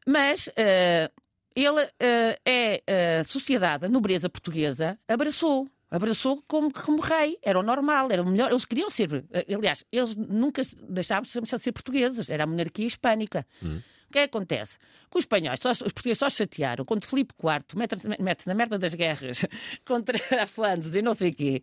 Mas 0.06 0.50
eh, 0.56 1.12
ele, 1.56 1.89
eh, 2.00 2.39
é 2.45 3.19
a 3.19 3.24
sociedade, 3.24 3.86
a 3.86 3.89
nobreza 3.89 4.30
portuguesa, 4.30 4.98
abraçou. 5.07 5.68
Abraçou 5.89 6.44
como, 6.50 6.72
como 6.74 7.01
rei, 7.01 7.38
era 7.42 7.57
o 7.57 7.63
normal, 7.63 8.10
era 8.12 8.22
o 8.22 8.25
melhor. 8.25 8.51
Eles 8.51 8.66
queriam 8.66 8.89
ser, 8.89 9.24
eh, 9.31 9.45
aliás, 9.56 9.86
eles 9.90 10.16
nunca 10.18 10.62
deixavam 10.90 11.24
de 11.24 11.30
ser- 11.48 11.72
portugueses, 11.72 12.30
era 12.30 12.44
a 12.44 12.48
monarquia 12.48 12.86
hispânica. 12.86 13.45
O 14.09 14.13
que 14.13 14.19
é 14.19 14.27
que 14.27 14.36
acontece? 14.38 14.77
Que 15.12 15.18
os 15.18 15.24
espanhóis, 15.24 15.59
só, 15.59 15.71
os 15.71 15.80
portugueses 15.80 16.18
só 16.19 16.30
chatearam 16.30 16.86
quando 16.86 17.06
Filipe 17.06 17.33
IV 17.38 17.77
mete- 17.77 18.21
mete-se 18.24 18.48
na 18.48 18.54
merda 18.56 18.77
das 18.80 18.94
guerras 18.94 19.45
contra 19.86 20.18
a 20.42 20.48
Flandres 20.48 20.95
e 20.95 21.01
não 21.01 21.13
sei 21.13 21.31
o 21.31 21.36
quê 21.36 21.62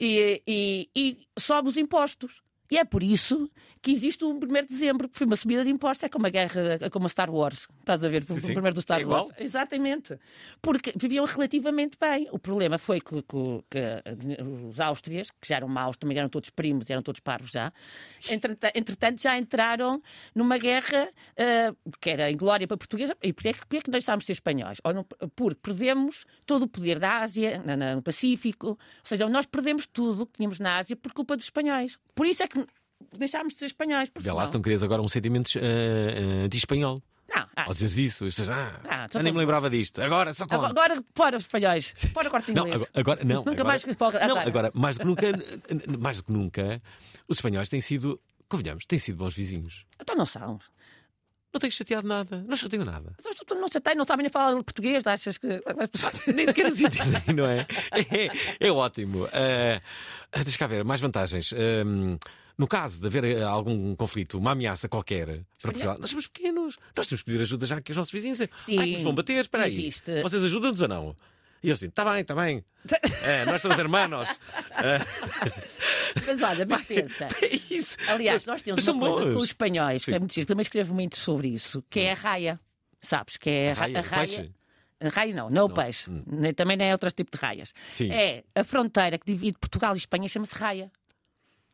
e, 0.00 0.42
e, 0.46 0.90
e 0.96 1.18
sobe 1.38 1.68
os 1.68 1.76
impostos. 1.76 2.40
E 2.72 2.78
é 2.78 2.84
por 2.86 3.02
isso 3.02 3.50
que 3.82 3.90
existe 3.90 4.24
o 4.24 4.30
1 4.30 4.38
de 4.38 4.62
dezembro, 4.62 5.06
que 5.08 5.18
foi 5.18 5.26
uma 5.26 5.36
subida 5.36 5.62
de 5.62 5.68
impostos, 5.70 6.04
é 6.04 6.08
como 6.08 6.26
a 6.26 6.30
guerra, 6.30 6.78
é 6.80 6.88
como 6.88 7.04
a 7.04 7.08
Star 7.10 7.28
Wars. 7.30 7.68
Estás 7.80 8.02
a 8.02 8.08
ver? 8.08 8.22
Sim, 8.24 8.34
o 8.36 8.40
sim. 8.40 8.52
primeiro 8.54 8.74
do 8.74 8.80
Star 8.80 9.00
É. 9.02 9.04
Wars. 9.04 9.28
Exatamente. 9.38 10.18
Porque 10.62 10.92
viviam 10.96 11.26
relativamente 11.26 11.98
bem. 12.00 12.28
O 12.32 12.38
problema 12.38 12.78
foi 12.78 12.98
que, 13.00 13.20
que- 13.22 13.64
que 13.68 14.42
os 14.70 14.80
Áustrias, 14.80 15.30
que 15.38 15.46
já 15.48 15.56
eram 15.56 15.68
maus, 15.68 15.98
também 15.98 16.16
eram 16.16 16.30
todos 16.30 16.48
primos, 16.48 16.88
eram 16.88 17.02
todos 17.02 17.20
parvos 17.20 17.50
já, 17.50 17.70
entretanto, 18.74 19.20
já 19.20 19.36
entraram 19.38 20.02
numa 20.34 20.56
guerra 20.58 21.08
ah, 21.36 21.74
que 22.00 22.08
era 22.10 22.30
em 22.30 22.36
glória 22.36 22.66
para 22.66 22.74
a 22.76 22.78
portuguesa. 22.78 23.16
E 23.22 23.32
porquê, 23.32 23.48
é 23.48 23.52
que- 23.52 23.58
porquê 23.60 23.76
é 23.76 23.80
que 23.82 23.90
deixámos 23.90 24.22
de 24.22 24.26
ser 24.26 24.32
espanhóis? 24.32 24.78
Ou 24.84 24.94
não- 24.94 25.06
porque 25.36 25.60
perdemos 25.62 26.24
todo 26.46 26.62
o 26.62 26.68
poder 26.68 26.98
da 26.98 27.18
Ásia, 27.18 27.62
no 27.94 28.02
Pacífico. 28.02 28.68
Ou 28.68 28.78
seja, 29.04 29.28
nós 29.28 29.44
perdemos 29.46 29.86
tudo 29.86 30.24
que 30.26 30.32
tínhamos 30.34 30.58
na 30.58 30.78
Ásia 30.78 30.96
por 30.96 31.12
culpa 31.12 31.36
dos 31.36 31.46
espanhóis. 31.46 31.98
Por 32.14 32.26
isso 32.26 32.42
é 32.42 32.48
que 32.48 32.61
deixámos 33.16 33.54
de 33.54 33.58
ser 33.60 33.66
espanhóis. 33.66 34.10
Vê 34.18 34.32
lá 34.32 34.46
se 34.46 34.54
não 34.54 34.62
querias 34.62 34.82
agora 34.82 35.02
um 35.02 35.08
sentimento 35.08 35.48
uh, 35.56 36.44
anti-espanhol. 36.44 37.02
Não, 37.34 37.46
ah, 37.56 37.64
Ou 37.66 37.72
dizes 37.72 37.96
isso, 37.96 38.26
ah, 38.50 38.80
Ah, 38.88 39.06
já 39.10 39.22
nem 39.22 39.32
me 39.32 39.38
lembrava 39.38 39.70
disto. 39.70 40.02
Agora, 40.02 40.34
só 40.34 40.44
agora, 40.44 40.60
com. 40.60 40.66
agora 40.66 41.04
fora 41.14 41.36
os 41.38 41.44
espanhóis. 41.44 41.94
Fora 42.12 42.28
corte 42.28 42.52
Não, 42.52 42.66
inglês. 42.66 42.82
agora, 42.94 43.00
agora- 43.00 43.24
não. 43.24 43.36
Nunca 43.36 43.50
agora, 43.52 43.64
mais 43.68 43.84
que 43.84 43.94
pode- 43.94 44.18
Não, 44.18 44.24
azar. 44.36 44.46
agora, 44.48 44.70
mais 44.74 44.96
do 44.98 45.00
que 45.00 45.06
nunca, 45.06 45.26
mais 45.98 46.16
do 46.18 46.24
que 46.24 46.32
nunca, 46.32 46.82
os 47.26 47.38
espanhóis 47.38 47.68
têm 47.70 47.80
sido, 47.80 48.20
convenhamos, 48.48 48.84
têm 48.84 48.98
sido 48.98 49.16
bons 49.16 49.34
vizinhos. 49.34 49.86
Então 49.98 50.14
não 50.14 50.26
são. 50.26 50.58
Não 51.54 51.58
tenho 51.60 51.72
chateado 51.72 52.06
nada, 52.08 52.42
não 52.48 52.56
chateiam 52.56 52.84
nada. 52.84 53.14
Então, 53.18 53.32
tu 53.46 53.54
Não 53.54 53.68
chatei, 53.70 53.94
não 53.94 54.04
sabem 54.04 54.24
nem 54.24 54.30
falar 54.30 54.54
português, 54.62 55.06
achas 55.06 55.36
que. 55.36 55.48
Nem 56.34 56.46
sequer 56.46 56.66
os 56.66 56.80
entendem, 56.80 57.34
não 57.34 57.46
é? 57.46 57.66
É, 58.58 58.66
é 58.68 58.72
ótimo. 58.72 59.24
Uh, 59.26 60.42
deixa 60.42 60.58
cá 60.58 60.66
ver, 60.66 60.82
mais 60.82 61.00
vantagens. 61.00 61.52
Um, 61.52 62.16
no 62.58 62.66
caso 62.66 63.00
de 63.00 63.06
haver 63.06 63.24
eh, 63.24 63.42
algum 63.42 63.94
conflito, 63.96 64.38
uma 64.38 64.52
ameaça 64.52 64.88
qualquer 64.88 65.26
para 65.60 65.72
Portugal, 65.72 65.98
nós 65.98 66.10
somos 66.10 66.26
pequenos, 66.26 66.78
nós 66.96 67.06
temos 67.06 67.22
que 67.22 67.26
pedir 67.30 67.40
ajuda 67.42 67.66
já 67.66 67.76
aqui 67.76 67.92
aos 67.92 67.96
nossos 67.98 68.12
vizinhos. 68.12 68.38
Sim, 68.56 68.78
Ai, 68.78 68.86
que 68.86 68.92
nos 68.94 69.02
vão 69.02 69.14
bater, 69.14 69.36
espera 69.40 69.64
aí. 69.64 69.72
existe. 69.72 70.22
Vocês 70.22 70.42
ajudam-nos 70.44 70.82
ou 70.82 70.88
não? 70.88 71.16
E 71.62 71.68
eles 71.68 71.78
dizem, 71.78 71.90
está 71.90 72.04
bem, 72.04 72.20
está 72.22 72.34
bem. 72.34 72.64
É, 73.22 73.44
nós 73.44 73.62
somos 73.62 73.78
hermanos. 73.78 74.28
Mas 76.26 76.42
olha, 76.42 76.66
mas 76.68 76.82
pensa. 76.86 77.26
É 77.40 77.74
isso. 77.74 77.96
Aliás, 78.08 78.44
nós 78.44 78.62
temos 78.62 78.86
uma 78.88 79.08
coisa 79.08 79.24
bons. 79.26 79.34
com 79.34 79.38
os 79.40 79.44
espanhóis, 79.44 80.04
que 80.04 80.10
Sim. 80.10 80.16
é 80.16 80.18
muito 80.18 80.34
giro, 80.34 80.46
também 80.46 80.62
escrevo 80.62 80.94
muito 80.94 81.16
sobre 81.18 81.48
isso, 81.48 81.82
que 81.88 82.00
é 82.00 82.12
a 82.12 82.14
raia. 82.14 82.60
Sabes? 83.00 83.36
Que 83.36 83.50
é 83.50 83.70
a, 83.72 83.74
ra- 83.74 83.80
Raia, 83.82 83.98
a 83.98 84.02
raia. 84.02 84.26
peixe? 84.26 84.50
A 85.00 85.08
raia 85.08 85.34
não, 85.34 85.50
não, 85.50 85.64
o 85.66 85.70
peixe. 85.70 86.08
Nem- 86.26 86.54
também 86.54 86.76
nem 86.76 86.88
é 86.88 86.92
outro 86.92 87.10
tipo 87.10 87.30
de 87.36 87.38
raias. 87.42 87.72
Sim. 87.92 88.10
É 88.12 88.44
a 88.54 88.62
fronteira 88.62 89.18
que 89.18 89.26
divide 89.26 89.58
Portugal 89.58 89.94
e 89.94 89.98
Espanha 89.98 90.28
chama-se 90.28 90.54
raia. 90.54 90.90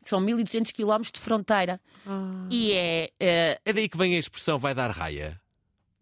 São 0.05 0.19
1200 0.19 0.71
km 0.71 1.01
de 1.13 1.19
fronteira. 1.19 1.79
Ah. 2.07 2.47
E 2.49 2.71
é. 2.73 3.11
eh, 3.19 3.59
É 3.65 3.73
daí 3.73 3.87
que 3.89 3.97
vem 3.97 4.15
a 4.15 4.19
expressão 4.19 4.57
vai 4.57 4.73
dar 4.73 4.89
raia. 4.91 5.39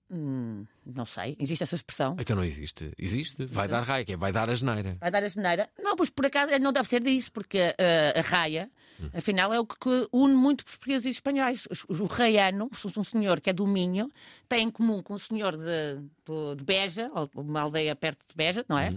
hum, 0.10 0.66
não 0.86 1.06
sei, 1.06 1.36
existe 1.40 1.64
essa 1.64 1.76
expressão? 1.76 2.16
Então 2.20 2.36
não 2.36 2.44
existe. 2.44 2.92
Existe. 2.98 3.46
Vai 3.46 3.68
dar 3.68 3.82
raia, 3.82 4.06
que 4.06 4.14
é 4.14 4.18
vai 4.18 4.32
dar 4.32 4.50
a 4.50 4.56
geneira. 4.56 4.96
Vai 5.02 5.12
dar 5.12 5.24
a 5.24 5.28
geneira? 5.28 5.70
Não, 5.82 5.96
pois 5.98 6.10
por 6.10 6.26
acaso 6.26 6.58
não 6.60 6.72
deve 6.72 6.88
ser 6.88 7.02
disso, 7.04 7.30
porque 7.32 7.76
eh, 7.78 8.14
a 8.18 8.22
raia, 8.22 8.70
afinal, 9.14 9.54
é 9.54 9.60
o 9.60 9.66
que, 9.66 10.08
une 10.14 10.34
muito 10.36 10.64
portugueses 10.64 11.06
e 11.06 11.10
espanhóis. 11.10 11.68
Os- 11.70 11.84
O 11.90 12.06
raiano, 12.06 12.70
um 12.96 13.04
senhor 13.04 13.42
que 13.42 13.50
é 13.50 13.54
do 13.54 13.68
Minho, 13.68 14.10
tem 14.48 14.64
em 14.68 14.72
comum 14.72 15.04
com 15.04 15.16
um 15.16 15.18
senhor 15.18 15.58
de, 15.58 16.00
do- 16.26 16.56
de 16.56 16.64
Beja, 16.64 17.12
ou 17.14 17.30
uma 17.36 17.62
aldeia 17.62 17.94
perto 17.96 18.20
de 18.30 18.36
Beja, 18.36 18.64
não 18.70 18.78
é? 18.80 18.94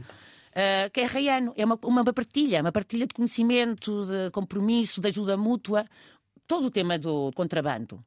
Eh, 0.52 0.90
que 0.90 1.00
é 1.00 1.04
raiano. 1.04 1.52
É 1.57 1.64
uma, 1.64 1.78
uma 1.85 2.04
partilha, 2.12 2.61
uma 2.61 2.73
partilha 2.73 3.07
de 3.07 3.14
conhecimento, 3.14 4.07
de 4.07 4.30
compromisso, 4.33 5.00
de 5.00 5.09
ajuda 5.09 5.37
mútua. 5.37 5.85
Todo 6.47 6.66
o 6.66 6.71
tema 6.71 6.99
do 6.99 7.30
contrabando. 7.35 8.04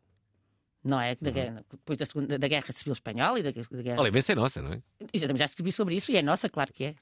Não 0.84 1.00
é? 1.00 1.16
Da 1.16 1.32
guerra- 1.32 1.64
depois 1.72 1.98
da, 1.98 2.06
segunda, 2.06 2.38
da 2.38 2.48
Guerra 2.48 2.70
Civil 2.74 2.92
Espanhola 2.92 3.40
e 3.40 3.44
da, 3.44 3.52
da 3.52 3.82
Guerra. 3.82 4.02
Olha, 4.02 4.12
é 4.20 4.36
nossa, 4.36 4.62
não 4.62 4.74
é? 4.74 4.82
Já, 5.14 5.28
já 5.34 5.46
escrevi 5.46 5.72
sobre 5.72 5.96
isso 5.96 6.12
e 6.12 6.18
é 6.18 6.22
nossa, 6.22 6.50
claro 6.50 6.74
que 6.74 6.84
é. 6.84 6.96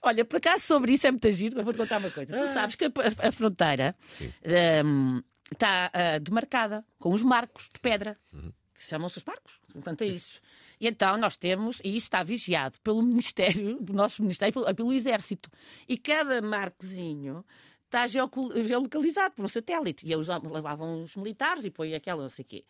Olha, 0.00 0.24
por 0.24 0.36
acaso 0.36 0.64
sobre 0.64 0.92
isso 0.92 1.06
é 1.06 1.10
muito 1.10 1.30
giro, 1.32 1.56
mas 1.56 1.64
vou-te 1.66 1.76
contar 1.76 1.98
uma 1.98 2.10
coisa. 2.10 2.38
Tu 2.38 2.46
sabes 2.46 2.76
que 2.76 2.86
a, 2.86 2.90
a- 3.28 3.32
fronteira 3.32 3.94
Sim. 4.08 4.32
hum, 4.86 5.22
está 5.52 5.90
ah, 5.92 6.18
demarcada 6.18 6.82
com 6.98 7.12
os 7.12 7.22
marcos 7.22 7.68
de 7.74 7.78
pedra. 7.78 8.16
que 8.74 8.82
chamam-se 8.84 9.18
os 9.18 9.22
barcos. 9.24 9.52
Portanto, 9.70 10.00
é 10.02 10.06
isso. 10.06 10.40
E 10.80 10.86
então 10.86 11.16
nós 11.16 11.36
temos, 11.36 11.80
e 11.84 11.96
isso 11.96 12.06
está 12.06 12.22
vigiado 12.22 12.78
pelo 12.80 13.02
Ministério, 13.02 13.78
do 13.80 13.92
nosso 13.92 14.22
Ministério, 14.22 14.52
pelo, 14.52 14.74
pelo 14.74 14.92
Exército. 14.92 15.50
E 15.88 15.96
cada 15.98 16.40
marcozinho 16.40 17.44
está 17.84 18.06
geolocalizado 18.06 19.34
por 19.34 19.44
um 19.44 19.48
satélite. 19.48 20.06
E 20.06 20.12
eles 20.12 20.28
levavam 20.28 21.02
os 21.02 21.16
militares 21.16 21.64
e 21.64 21.70
põem 21.70 21.94
aquela, 21.94 22.22
não 22.22 22.28
sei 22.28 22.44
o 22.44 22.48
quê. 22.48 22.64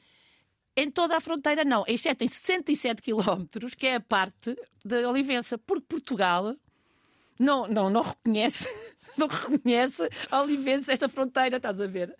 Em 0.76 0.90
toda 0.90 1.16
a 1.16 1.20
fronteira, 1.20 1.64
não, 1.64 1.84
exceto 1.88 2.22
em 2.22 2.28
67 2.28 3.02
quilómetros, 3.02 3.74
que 3.74 3.86
é 3.86 3.96
a 3.96 4.00
parte 4.00 4.56
da 4.84 5.08
Olivença, 5.08 5.58
porque 5.58 5.86
Portugal 5.88 6.54
não, 7.38 7.66
não, 7.66 7.90
não 7.90 8.02
reconhece, 8.02 8.68
não 9.18 9.26
reconhece 9.26 10.08
a 10.30 10.40
Olivença, 10.40 10.92
esta 10.92 11.08
fronteira, 11.08 11.56
estás 11.56 11.80
a 11.80 11.86
ver? 11.86 12.14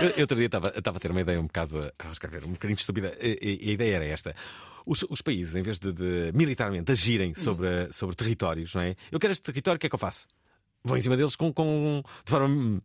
Eu, 0.00 0.08
eu 0.10 0.20
outro 0.22 0.36
dia 0.36 0.46
estava 0.46 0.68
a 0.96 1.00
ter 1.00 1.10
uma 1.10 1.20
ideia 1.20 1.40
um 1.40 1.46
bocado, 1.46 1.90
vamos 2.02 2.18
cá 2.18 2.28
ver, 2.28 2.44
um 2.44 2.52
bocadinho 2.52 2.76
estúpida. 2.76 3.08
A, 3.08 3.12
a- 3.12 3.68
a 3.68 3.72
ideia 3.72 3.96
era 3.96 4.04
esta. 4.06 4.34
Os, 4.86 5.02
os 5.08 5.22
países, 5.22 5.54
em 5.54 5.62
vez 5.62 5.78
de, 5.78 5.92
de 5.92 6.30
militarmente 6.34 6.92
agirem 6.92 7.30
Hum. 7.30 7.34
sobre, 7.34 7.90
sobre 7.92 8.14
territórios, 8.16 8.74
não 8.74 8.82
é? 8.82 8.94
Eu 9.10 9.18
quero 9.18 9.32
este 9.32 9.42
território, 9.42 9.76
o 9.76 9.80
que 9.80 9.86
é 9.86 9.88
que 9.88 9.94
eu 9.94 9.98
faço? 9.98 10.26
Vou 10.86 10.98
em 10.98 11.00
cima 11.00 11.16
deles 11.16 11.34
com, 11.34 11.50
com, 11.50 12.02
de 12.26 12.30
forma 12.30 12.46
hum, 12.46 12.80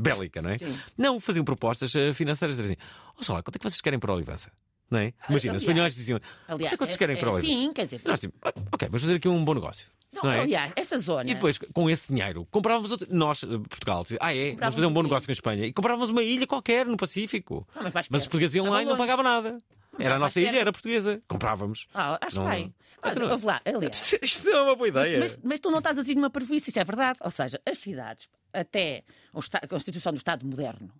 bélica, 0.00 0.40
não 0.40 0.48
é? 0.48 0.56
Sim. 0.56 0.78
Não, 0.96 1.20
faziam 1.20 1.44
propostas 1.44 1.94
eh, 1.94 2.14
financeiras, 2.14 2.58
assim: 2.58 2.76
ó 3.14 3.22
só 3.22 3.34
lá, 3.34 3.42
quanto 3.42 3.56
é 3.56 3.58
que 3.58 3.64
vocês 3.68 3.82
querem 3.82 3.98
para 3.98 4.10
a 4.10 4.14
Olivença? 4.14 4.50
Não 4.92 4.98
é? 4.98 5.12
Imagina, 5.28 5.52
aliás- 5.52 5.56
os 5.56 5.62
espanhóis 5.62 5.94
diziam: 5.94 6.20
Aliás, 6.46 6.48
quanto 6.48 6.62
é 6.66 6.68
que 6.68 6.76
vocês 6.76 6.94
é- 6.94 6.98
querem 6.98 7.16
é- 7.16 7.20
para 7.20 7.30
Olivença? 7.32 7.54
Sim, 7.54 7.72
quer 7.72 7.84
dizer. 7.84 8.00
Nós, 8.04 8.20
tipo, 8.20 8.34
"Ah, 8.44 8.52
ok, 8.72 8.88
vamos 8.88 9.00
fazer 9.02 9.14
aqui 9.16 9.28
um 9.28 9.44
bom 9.44 9.54
negócio. 9.54 9.88
Não, 10.12 10.22
não 10.24 10.30
é? 10.30 10.40
Aliás, 10.40 10.72
essa 10.76 10.98
zona. 10.98 11.30
E 11.30 11.32
depois, 11.34 11.56
com 11.56 11.88
esse 11.88 12.06
dinheiro, 12.12 12.46
comprávamos 12.50 12.90
outro... 12.90 13.08
nós, 13.10 13.42
eh, 13.42 13.46
Portugal, 13.46 14.02
dizia, 14.02 14.18
ah 14.20 14.36
é, 14.36 14.54
vamos 14.54 14.74
fazer 14.74 14.86
um 14.86 14.92
bom 14.92 15.00
o 15.00 15.04
negócio 15.04 15.26
com 15.26 15.30
a 15.30 15.32
Espanha. 15.32 15.64
E 15.64 15.72
comprávamos 15.72 16.10
uma 16.10 16.22
ilha 16.22 16.46
qualquer 16.46 16.84
no 16.84 16.98
Pacífico. 16.98 17.66
Não, 17.74 17.82
mas, 17.84 17.94
mais 17.94 18.08
Mas 18.10 18.20
os 18.22 18.28
portugueses 18.28 18.54
iam 18.56 18.68
lá 18.68 18.82
e 18.82 18.84
não 18.84 18.96
pagavam 18.98 19.24
nada. 19.24 19.56
Era 19.98 20.16
a 20.16 20.18
nossa 20.18 20.38
ilha, 20.40 20.58
era 20.58 20.70
portuguesa. 20.72 21.22
Comprávamos. 21.26 21.86
Ah, 21.94 22.18
acho 22.20 22.36
Não- 22.40 22.48
bem. 22.50 22.74
Mas, 23.02 23.16
Então, 23.16 23.30
ouve 23.30 23.46
lá, 23.46 23.60
aliás. 23.64 24.12
Isto 24.22 24.48
é 24.50 24.60
uma 24.62 24.76
boa 24.76 24.88
ideia. 24.88 25.18
Mas, 25.18 25.38
mas 25.42 25.60
tu 25.60 25.70
não 25.70 25.78
estás 25.78 25.98
a 25.98 26.02
dizer 26.02 26.14
numa 26.14 26.30
prejuízo, 26.30 26.68
isso 26.68 26.78
é 26.78 26.84
verdade. 26.84 27.18
Ou 27.22 27.30
seja, 27.30 27.60
as 27.66 27.78
cidades, 27.78 28.28
até 28.52 29.02
o 29.32 29.40
a 29.40 29.66
Constituição 29.66 30.12
do 30.12 30.18
Estado 30.18 30.46
moderno, 30.46 30.90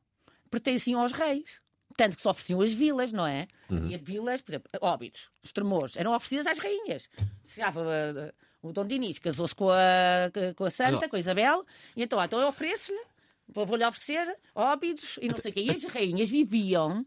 pertenciam 0.50 1.00
aos 1.00 1.12
reis. 1.12 1.60
Tanto 1.96 2.16
que 2.16 2.22
se 2.22 2.28
ofereciam 2.28 2.60
as 2.60 2.72
vilas, 2.72 3.12
não 3.12 3.26
é? 3.26 3.46
Uhum. 3.70 3.86
E 3.88 3.94
as 3.94 4.00
vilas, 4.00 4.40
por 4.42 4.50
exemplo, 4.50 4.70
óbidos, 4.80 5.28
os 5.42 5.52
tremores, 5.52 5.96
eram 5.96 6.14
oferecidas 6.14 6.46
às 6.46 6.58
rainhas. 6.58 7.08
Chegava 7.44 7.80
uh, 7.82 8.32
o 8.68 8.72
Dom 8.72 8.86
Dinis, 8.86 9.18
casou-se 9.18 9.54
com 9.54 9.70
a, 9.70 10.30
com 10.56 10.64
a 10.64 10.70
Santa, 10.70 10.92
Não. 11.02 11.08
com 11.08 11.16
a 11.16 11.18
Isabel, 11.18 11.64
e 11.96 12.02
então, 12.02 12.18
ah, 12.20 12.24
então 12.24 12.40
eu 12.40 12.48
ofereço-lhe, 12.48 13.00
vou- 13.48 13.66
vou-lhe 13.66 13.84
oferecer 13.84 14.36
óbidos 14.54 15.18
e 15.20 15.28
não 15.28 15.36
sei 15.36 15.50
o 15.50 15.54
quê. 15.54 15.60
E 15.62 15.70
as 15.70 15.84
rainhas 15.84 16.28
viviam 16.28 17.04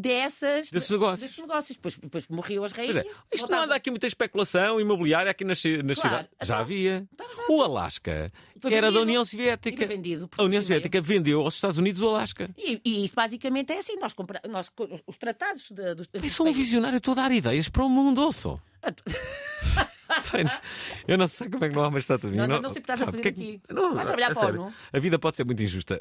dessas, 0.00 0.70
Desses 0.70 0.90
negócios. 0.90 1.20
desses 1.28 1.38
negócios. 1.38 1.76
Depois, 1.76 1.94
depois 1.96 2.28
morriam 2.28 2.64
as 2.64 2.72
Pois 2.72 2.88
rainhas. 2.88 3.06
é, 3.06 3.34
isto 3.36 3.50
não 3.50 3.62
anda 3.62 3.74
aqui 3.74 3.90
muita 3.90 4.06
especulação 4.06 4.80
imobiliária 4.80 5.30
aqui 5.30 5.44
nas, 5.44 5.58
ci- 5.58 5.82
nas 5.82 5.98
Claro, 5.98 6.16
cidades. 6.16 6.30
Já 6.42 6.54
então- 6.54 6.60
havia. 6.60 7.08
Então. 7.12 7.26
O 7.48 7.62
Alasca 7.62 8.32
Foi 8.60 8.72
era 8.74 8.82
da 8.88 8.98
vendido. 8.98 9.02
União 9.02 9.22
E 9.22 9.26
Soviética. 9.26 9.86
vendido 9.86 10.30
A 10.36 10.42
União. 10.42 10.60
Soviética 10.62 11.00
vendeu 11.00 11.40
aos 11.40 11.54
Estados 11.54 11.78
Unidos 11.78 12.02
o 12.02 12.08
Alasca. 12.08 12.50
E, 12.58 12.80
e 12.84 13.04
isso 13.04 13.14
basicamente 13.14 13.72
é 13.72 13.78
assim. 13.78 13.96
Nós 13.98 14.12
compra... 14.12 14.40
nós, 14.48 14.70
os 15.06 15.16
tratados 15.16 15.70
de, 15.70 15.94
dos, 15.94 16.08
Eu 16.12 16.28
sou 16.28 16.46
um 16.48 16.52
visionário, 16.52 16.96
estou 16.98 17.12
a 17.12 17.14
dar 17.16 17.32
ideias 17.32 17.68
para 17.68 17.84
o 17.84 17.88
mundo, 17.88 18.22
ouço. 18.22 18.60
Ah, 18.82 20.22
Eu 21.08 21.18
não 21.18 21.26
sei 21.26 21.48
como 21.48 21.64
é 21.64 21.68
que 21.68 21.74
não 21.74 21.82
há 21.82 21.88
uma 21.88 21.98
estátua. 21.98 22.30
Não, 22.30 22.46
não, 22.46 22.60
não 22.62 22.70
sei 22.70 22.80
o 22.80 22.84
que 22.84 22.92
estás 22.92 23.02
a 23.02 23.06
Pá, 23.06 23.10
fazer 23.12 23.26
é 23.26 23.28
aqui. 23.30 23.60
Não, 23.68 23.94
Vai 23.94 24.04
trabalhar 24.04 24.30
a 24.30 24.34
para 24.34 24.42
sério, 24.44 24.60
ONU. 24.62 24.74
A 24.92 24.98
vida 24.98 25.18
pode 25.18 25.36
ser 25.36 25.44
muito 25.44 25.62
injusta. 25.62 26.00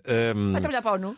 Vai 0.51 0.61
trabalhar 0.61 0.81
para 0.81 0.91
a 0.91 0.93
ONU. 0.93 1.17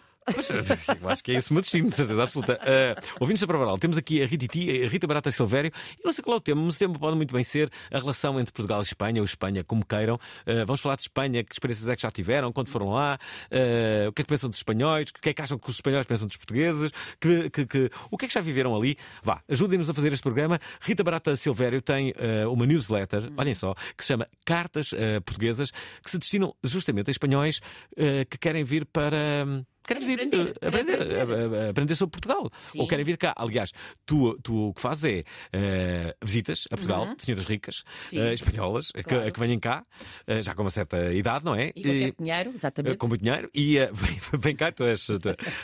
Eu 1.02 1.10
acho 1.10 1.24
que 1.24 1.32
é 1.32 1.36
esse 1.36 1.52
o 1.52 1.54
meu 1.54 1.62
destino, 1.62 1.90
de 1.90 1.96
certeza 1.96 2.24
absoluta. 2.24 2.60
Uh, 2.62 3.02
ouvintes 3.20 3.42
da 3.42 3.48
Provaral, 3.48 3.78
temos 3.78 3.98
aqui 3.98 4.22
a 4.22 4.26
Rititi, 4.28 4.84
a 4.84 4.88
Rita 4.90 5.08
Barata 5.08 5.32
Silvério. 5.32 5.72
E 6.00 6.02
não 6.06 6.12
sei 6.12 6.24
qual 6.24 6.36
é 6.36 6.38
o 6.38 6.42
tema, 6.42 6.62
mas 6.62 6.76
o 6.76 6.80
tema 6.80 6.94
pode 7.00 7.16
muito 7.16 7.34
bem 7.34 7.44
ser 7.44 7.72
a 7.92 8.00
relação 8.00 8.40
entre 8.40 8.52
Portugal 8.54 8.80
e 8.82 8.84
Espanha, 8.84 9.22
ou 9.22 9.26
Espanha, 9.26 9.64
como 9.64 9.86
queiram. 9.86 10.16
Uh, 10.16 10.66
vamos 10.66 10.82
falar 10.82 10.96
de 10.96 11.04
Espanha, 11.04 11.44
que 11.44 11.54
experiências 11.54 11.88
é 11.90 11.96
que 11.96 12.02
já 12.02 12.12
tiveram, 12.12 12.52
quando 12.52 12.68
foram 12.70 12.90
lá, 12.90 13.18
uh, 13.52 14.10
o 14.10 14.14
que 14.14 14.22
é 14.22 14.26
que 14.26 14.30
pensam 14.30 14.50
dos 14.50 14.60
espanhóis, 14.60 15.10
o 15.10 15.14
que 15.14 15.30
é 15.30 15.34
que 15.34 15.42
acham 15.42 15.58
que 15.58 15.70
os 15.70 15.76
espanhóis 15.76 16.06
pensam 16.06 16.28
dos 16.28 16.38
portugueses, 16.38 16.92
que, 17.20 17.50
que- 17.50 17.66
que- 17.66 17.92
o 18.12 18.18
que 18.18 18.26
é 18.26 18.28
que 18.28 18.34
já 18.34 18.42
viveram 18.42 18.76
ali. 18.76 18.98
Vá, 19.24 19.42
ajudem-nos 19.50 19.90
a 19.90 19.94
fazer 19.94 20.12
este 20.12 20.24
programa. 20.24 20.60
Rita 20.82 21.04
Barata 21.04 21.36
Silvério 21.36 21.82
tem 21.82 22.14
uma 22.52 22.66
newsletter, 22.66 23.32
olhem 23.38 23.54
só, 23.54 23.74
que 23.96 24.04
se 24.04 24.08
chama 24.10 24.28
Cartas 24.46 24.90
Portuguesas, 25.26 25.72
que 26.04 26.12
se 26.12 26.18
destinam 26.18 26.56
justamente 26.64 27.10
a 27.10 27.12
espanhóis 27.12 27.60
que 28.30 28.38
querem 28.38 28.64
vir 28.64 28.86
para. 28.86 29.46
Querem 29.88 30.06
vir 30.06 30.20
Aprender, 30.22 30.48
uh, 30.50 30.68
aprender, 30.68 31.22
aprender. 31.22 31.70
aprender 31.70 31.96
sobre 31.96 32.12
Portugal. 32.20 32.52
Sim. 32.62 32.80
Ou 32.82 32.88
querem 32.88 33.06
vir 33.06 33.18
cá. 33.18 33.34
Aliás, 33.38 33.72
tu, 34.06 34.38
tu 34.44 34.68
o 34.70 34.74
que 34.74 34.82
fazes 34.82 35.04
é 35.06 35.24
eh, 35.54 36.16
visitas 36.22 36.66
a 36.70 36.76
Portugal, 36.76 37.16
de 37.16 37.24
senhoras 37.24 37.46
ricas, 37.46 37.80
Uhum. 37.80 38.10
Sim. 38.10 38.20
eh, 38.20 38.34
espanholas, 38.34 38.92
que, 38.92 39.02
Claro. 39.04 39.32
que 39.32 39.40
venham 39.40 39.60
cá, 39.60 39.86
eh, 40.28 40.44
já 40.44 40.54
com 40.54 40.62
uma 40.64 40.70
certa 40.70 41.14
idade, 41.14 41.46
não 41.46 41.56
é? 41.56 41.72
E 41.76 41.82
com 41.84 42.00
certo 42.00 42.18
dinheiro, 42.20 42.50
eh, 42.52 42.56
exatamente. 42.58 42.98
com 42.98 43.08
muito 43.08 43.22
dinheiro, 43.24 43.50
e 43.54 43.78
eh, 43.78 43.90
vem, 43.94 44.20
vem 44.40 44.56
cá, 44.56 44.72
tu 44.72 44.84
és, 44.84 45.06
tu 45.06 45.14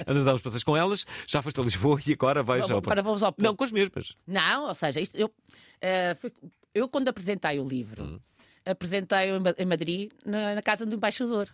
andas 0.07 0.21
a 0.21 0.25
dar 0.25 0.33
uns 0.35 0.41
passeios 0.41 0.63
com 0.63 0.75
elas, 0.77 1.05
já 1.27 1.41
foste 1.41 1.59
a 1.59 1.63
Lisboa 1.63 1.99
e 2.07 2.13
agora 2.13 2.41
vais 2.41 2.71
ao. 2.71 2.81
para 2.81 3.01
vamos 3.01 3.21
ao 3.21 3.35
Não, 3.37 3.53
com 3.55 3.63
as 3.65 3.71
mesmas. 3.71 4.15
Não, 4.25 4.67
ou 4.69 4.73
seja, 4.73 5.01
isto, 5.01 5.15
eu, 5.17 5.29
eh, 5.81 6.15
foi- 6.15 6.31
eu 6.73 6.87
quando 6.87 7.09
apresentei 7.09 7.59
o 7.59 7.67
livro, 7.67 8.03
Hum. 8.03 8.19
apresentei-o 8.65 9.35
em 9.57 9.65
Madrid, 9.65 10.11
na, 10.25 10.55
na 10.55 10.61
casa 10.61 10.85
do 10.85 10.95
embaixador. 10.95 11.49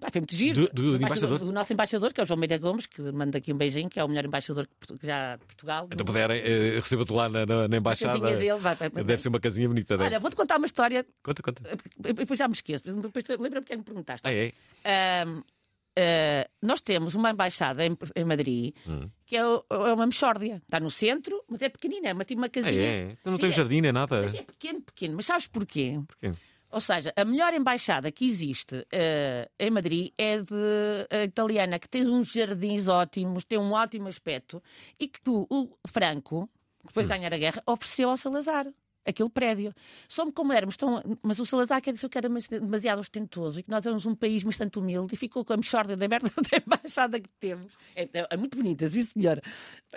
Pá, 0.00 0.08
foi 0.10 0.20
muito 0.22 0.34
giro. 0.34 0.62
Do- 0.68 0.72
do- 0.72 0.98
do 0.98 1.04
embaixador? 1.04 1.38
Do 1.38 1.52
nosso 1.52 1.72
embaixador, 1.72 2.12
que 2.12 2.20
é 2.20 2.24
o 2.24 2.26
João 2.26 2.38
Meira 2.40 2.56
Gomes, 2.58 2.86
que 2.86 3.00
manda 3.12 3.36
aqui 3.38 3.52
um 3.52 3.56
beijinho, 3.56 3.88
que 3.90 4.00
é 4.00 4.04
o 4.04 4.08
melhor 4.08 4.24
embaixador 4.24 4.66
que 4.80 4.96
que 4.98 5.06
já 5.06 5.36
de 5.36 5.44
Portugal. 5.44 5.88
Então 5.92 6.04
puderem, 6.06 6.40
eh, 6.40 6.74
receba-te 6.76 7.12
lá 7.12 7.28
na, 7.28 7.44
na, 7.44 7.68
na 7.68 7.76
a 7.76 7.78
embaixada. 7.78 8.18
casinha 8.18 8.38
dele. 8.38 8.58
Vai, 8.60 8.74
vai- 8.76 8.90
Deve 8.90 9.18
ser 9.22 9.28
uma 9.28 9.38
casinha 9.40 9.68
bonita. 9.68 9.96
deve. 9.98 10.08
Olha, 10.08 10.18
vou-te 10.18 10.34
contar 10.36 10.56
uma 10.56 10.66
história, 10.66 11.06
Conta, 11.22 11.42
conta. 11.42 11.62
eh, 12.04 12.12
depois 12.14 12.38
já 12.38 12.48
me 12.48 12.54
esqueço, 12.54 12.82
depois 12.82 13.24
lembra-me 13.38 13.66
quem 13.66 13.76
me 13.76 13.82
perguntaste. 13.84 14.26
Ah, 14.26 14.32
é? 14.32 14.52
Ah, 14.84 16.48
nós 16.62 16.80
temos 16.80 17.14
uma 17.14 17.30
embaixada 17.30 17.84
em, 17.84 17.96
em 18.16 18.24
Madrid 18.24 18.74
Hum. 18.88 19.10
que 19.26 19.36
é, 19.36 19.40
é 19.40 19.92
uma 19.92 20.06
mexórdia. 20.06 20.62
Está 20.64 20.78
no 20.80 20.90
centro, 20.90 21.42
mas 21.48 21.60
é 21.60 21.68
pequenina, 21.68 22.08
é 22.08 22.12
uma, 22.14 22.24
tipo 22.24 22.40
uma 22.40 22.46
Ah, 22.46 22.50
casinha. 22.50 22.80
é? 22.80 23.02
Então 23.20 23.32
não 23.32 23.36
Sim, 23.36 23.40
tem 23.42 23.50
é- 23.50 23.52
jardim 23.52 23.80
nem 23.80 23.92
nada. 23.92 24.22
Mas 24.22 24.34
é 24.34 24.42
pequeno, 24.42 24.80
pequeno. 24.80 25.14
Mas 25.16 25.26
sabes 25.26 25.46
porquê? 25.46 25.98
Porquê? 26.06 26.32
Ou 26.70 26.80
seja, 26.80 27.12
a 27.16 27.24
melhor 27.24 27.52
embaixada 27.52 28.12
que 28.12 28.24
existe 28.24 28.86
eh, 28.92 29.50
em 29.58 29.70
Madrid 29.70 30.12
é 30.16 30.38
de 30.38 31.06
a 31.10 31.24
italiana, 31.24 31.78
que 31.78 31.88
tem 31.88 32.06
uns 32.06 32.32
jardins 32.32 32.86
ótimos, 32.86 33.44
tem 33.44 33.58
um 33.58 33.72
ótimo 33.72 34.08
aspecto, 34.08 34.62
e 34.98 35.08
que 35.08 35.20
tu, 35.20 35.46
o 35.50 35.68
Franco, 35.88 36.48
depois 36.84 37.06
de 37.06 37.12
ganhar 37.12 37.34
a 37.34 37.38
guerra, 37.38 37.62
ofereceu 37.66 38.10
ao 38.10 38.16
Salazar. 38.16 38.66
Aquele 39.10 39.28
prédio. 39.28 39.74
Só 40.08 40.30
como 40.32 40.52
éramos 40.52 40.76
tão. 40.76 41.02
Mas 41.22 41.38
o 41.38 41.46
Salazar 41.46 41.80
quer 41.82 41.92
dizer 41.92 42.08
que 42.08 42.16
era 42.18 42.28
mas- 42.28 42.48
demasiado 42.48 43.00
ostentoso 43.00 43.60
e 43.60 43.62
que 43.62 43.70
nós 43.70 43.84
éramos 43.84 44.06
um 44.06 44.14
país 44.14 44.42
bastante 44.42 44.78
humilde 44.78 45.14
e 45.14 45.16
ficou 45.16 45.44
com 45.44 45.52
a 45.52 45.56
mexorda 45.56 45.96
da 45.96 46.08
merda 46.08 46.30
da 46.50 46.56
embaixada 46.64 47.18
que 47.20 47.28
temos. 47.40 47.72
É, 47.94 48.08
é 48.30 48.36
muito 48.36 48.56
bonita, 48.56 48.86
sim 48.88 49.02
senhora. 49.02 49.42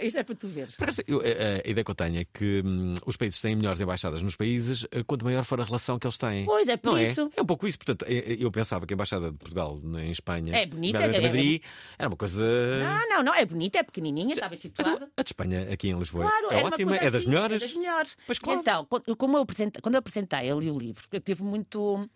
Isto 0.02 0.20
é 0.20 0.24
para 0.24 0.36
tu 0.36 0.48
veres. 0.48 0.76
Por 0.76 0.84
acaso, 0.84 1.02
eu- 1.08 1.20
a, 1.22 1.66
a 1.66 1.70
ideia 1.70 1.84
que 1.84 1.92
eu 1.92 1.96
tenho 1.96 2.20
é 2.20 2.26
que 2.26 2.62
hum, 2.66 2.96
os 3.06 3.16
países 3.16 3.40
têm 3.40 3.56
melhores 3.56 3.80
embaixadas 3.80 4.22
nos 4.22 4.36
países 4.36 4.86
eh, 4.92 5.04
quanto 5.04 5.24
maior 5.24 5.44
for 5.44 5.62
a 5.62 5.64
relação 5.64 6.00
que 6.00 6.08
eles 6.08 6.18
têm. 6.18 6.46
Pois 6.46 6.68
é, 6.68 6.76
por 6.78 6.94
Não 6.94 7.02
isso. 7.02 7.22
é? 7.36 7.40
É 7.40 7.42
um 7.42 7.46
pouco 7.46 7.68
isso. 7.68 7.78
Portanto, 7.78 8.06
eu 8.10 8.52
pensava 8.52 8.86
que 8.88 8.94
a 8.94 8.96
Embaixada 8.96 9.32
de 9.32 9.38
Portugal 9.38 9.80
em 10.00 10.12
Espanha, 10.12 10.56
É 10.56 10.66
bonita, 10.66 10.98
é- 11.04 11.18
em 11.18 11.22
Madrid, 11.22 11.62
era 12.00 12.08
uma 12.10 12.18
coisa. 12.18 12.44
Não, 12.44 13.10
não, 13.10 13.24
não, 13.24 13.34
é 13.36 13.46
bonita, 13.46 13.78
é 13.78 13.84
pequenininha, 13.84 14.36
bem 14.36 14.44
Então, 14.46 14.58
situada. 14.58 15.10
a 15.16 15.22
de 15.24 15.30
Espanha 15.30 15.68
aqui 15.72 15.90
em 15.90 15.98
Lisboa 15.98 16.24
Claro, 16.30 16.48
é 16.52 16.64
ótima, 16.64 16.96
é 16.96 17.00
das 17.12 17.16
assim, 17.16 17.28
melhores. 17.28 17.62
É 17.62 17.66
das 17.66 17.76
melhores. 17.76 18.18
Pois 18.26 18.40
claro. 18.40 18.60
Então, 18.60 18.86
quando, 19.04 19.18
como 19.18 19.38
eu 19.38 19.42
apresentei, 19.44 19.82
quando 19.82 19.96
eu 19.96 20.00
apresentei 20.00 20.50
ali 20.52 20.70
o 20.72 20.78
livro, 20.78 21.06
eu 21.12 21.22
teve 21.22 21.44
muito. 21.44 22.10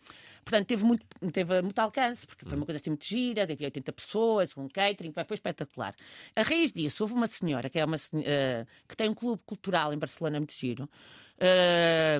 Portanto, 0.44 0.65
teve 0.67 0.84
muito, 0.86 1.06
teve 1.34 1.62
muito 1.62 1.77
alcance, 1.79 2.25
porque 2.25 2.46
foi 2.46 2.56
uma 2.58 2.65
coisa 2.65 2.79
assim 2.79 2.89
muito 2.89 3.03
gira, 3.06 3.44
havia 3.44 3.67
80 3.67 3.91
pessoas, 3.91 4.56
um 4.56 4.67
catering, 4.70 5.12
foi 5.12 5.36
espetacular. 5.36 5.94
A 6.36 6.41
raiz 6.41 6.72
disso, 6.72 7.03
houve 7.03 7.13
uma 7.13 7.27
senhora, 7.27 7.70
que, 7.70 7.77
é 7.77 7.84
uma, 7.84 7.98
eh, 8.24 8.65
que 8.88 8.96
tem 8.96 9.10
um 9.10 9.13
clube 9.13 9.41
cultural 9.46 9.94
em 9.94 9.98
Barcelona 9.98 10.39
muito 10.39 10.53
giro, 10.53 10.89
eh, 11.38 12.17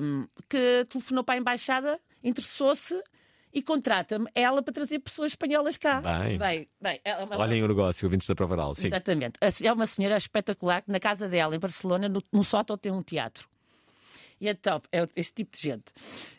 que 0.48 0.84
telefonou 0.88 1.24
para 1.24 1.36
a 1.36 1.38
embaixada, 1.38 1.98
interessou-se 2.22 3.02
e 3.52 3.62
contrata-me 3.62 4.26
ela 4.34 4.62
para 4.62 4.74
trazer 4.74 4.98
pessoas 4.98 5.32
espanholas 5.32 5.76
cá. 5.78 6.00
Bem. 6.02 6.36
bem, 6.38 6.68
bem 6.80 7.00
ela- 7.04 7.22
ela- 7.22 7.38
Olhem 7.38 7.62
o 7.62 7.68
negócio, 7.68 8.04
ouvintes 8.06 8.28
da 8.28 8.34
Prova 8.34 8.54
Oral. 8.54 8.74
Sim. 8.74 8.86
Exatamente. 8.88 9.38
É 9.62 9.72
uma 9.72 9.86
senhora 9.86 10.16
espetacular 10.16 10.82
que 10.82 10.90
na 10.92 11.00
casa 11.00 11.26
dela, 11.28 11.56
em 11.56 11.58
Barcelona, 11.58 12.08
no, 12.08 12.22
no 12.32 12.44
sótão 12.44 12.76
tem 12.76 12.92
um 12.92 13.02
teatro. 13.02 13.48
E 14.40 14.48
então, 14.48 14.80
é 14.92 15.08
esse 15.16 15.32
tipo 15.32 15.56
de 15.56 15.62
gente. 15.62 15.84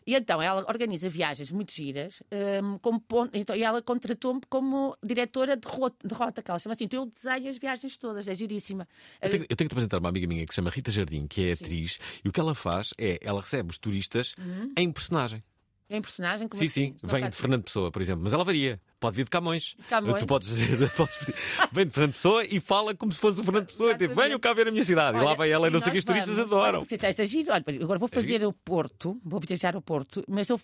E 0.05 0.15
então, 0.15 0.41
ela 0.41 0.65
organiza 0.67 1.09
viagens 1.09 1.51
muito 1.51 1.71
giras, 1.73 2.21
hum, 2.63 2.77
como 2.79 2.99
ponto, 2.99 3.37
então, 3.37 3.55
e 3.55 3.63
ela 3.63 3.81
contratou-me 3.81 4.41
como 4.49 4.95
diretora 5.03 5.57
de 5.57 5.67
rota, 5.67 6.07
de 6.07 6.13
rota, 6.13 6.41
que 6.41 6.49
ela 6.49 6.59
chama 6.59 6.73
assim. 6.73 6.85
Então, 6.85 7.03
eu 7.03 7.05
desenho 7.05 7.49
as 7.49 7.57
viagens 7.57 7.97
todas, 7.97 8.27
é 8.27 8.35
giríssima. 8.35 8.87
Eu 9.21 9.29
tenho, 9.29 9.43
eu 9.43 9.55
tenho 9.55 9.57
que 9.57 9.67
te 9.67 9.73
apresentar 9.73 9.99
uma 9.99 10.09
amiga 10.09 10.27
minha 10.27 10.45
que 10.45 10.53
se 10.53 10.55
chama 10.55 10.69
Rita 10.69 10.91
Jardim, 10.91 11.27
que 11.27 11.49
é 11.49 11.53
atriz, 11.53 11.99
e 12.23 12.29
o 12.29 12.31
que 12.31 12.39
ela 12.39 12.55
faz 12.55 12.93
é 12.97 13.19
ela 13.21 13.41
recebe 13.41 13.69
os 13.69 13.77
turistas 13.77 14.35
em 14.77 14.91
personagem. 14.91 15.43
Em 15.89 16.01
personagem, 16.01 16.47
como 16.47 16.59
sim, 16.59 16.67
assim? 16.67 16.95
sim. 16.99 17.07
Vem 17.07 17.29
de 17.29 17.35
Fernando 17.35 17.63
Pessoa, 17.63 17.91
por 17.91 18.01
exemplo, 18.01 18.23
mas 18.23 18.31
ela 18.31 18.43
varia. 18.43 18.79
Pode 18.99 19.15
vir 19.15 19.23
de 19.23 19.29
Camões. 19.29 19.75
Camões. 19.87 20.19
Tu 20.19 20.27
podes, 20.27 20.51
podes 20.97 21.15
pedir. 21.17 21.35
Vem 21.71 21.85
de 21.85 21.93
Fernando 21.93 22.11
Pessoa 22.13 22.43
e 22.43 22.59
fala 22.59 22.93
como 22.93 23.11
se 23.11 23.19
fosse 23.19 23.39
o 23.39 23.43
Fernando 23.43 23.67
Pessoa. 23.67 23.97
Tipo, 23.97 24.13
venham 24.13 24.39
cá 24.39 24.53
ver 24.53 24.67
a 24.67 24.71
minha 24.71 24.83
cidade. 24.83 25.17
e 25.17 25.21
lá 25.21 25.27
Olha, 25.27 25.37
vai 25.37 25.51
ela 25.51 25.67
e 25.67 25.71
não 25.71 25.79
sei 25.79 25.89
o 25.89 25.91
que 25.93 25.99
os 25.99 26.05
turistas 26.05 26.37
adoram. 26.37 26.85
Porque 26.85 27.05
esta 27.05 27.25
giro. 27.25 27.51
Olha, 27.53 27.63
agora 27.81 27.97
vou 27.97 28.09
fazer 28.09 28.45
o 28.45 28.51
Porto, 28.51 29.19
vou 29.23 29.39
viajar 29.39 29.75
ao 29.75 29.81
Porto, 29.81 30.23
mas 30.27 30.49
eu, 30.49 30.59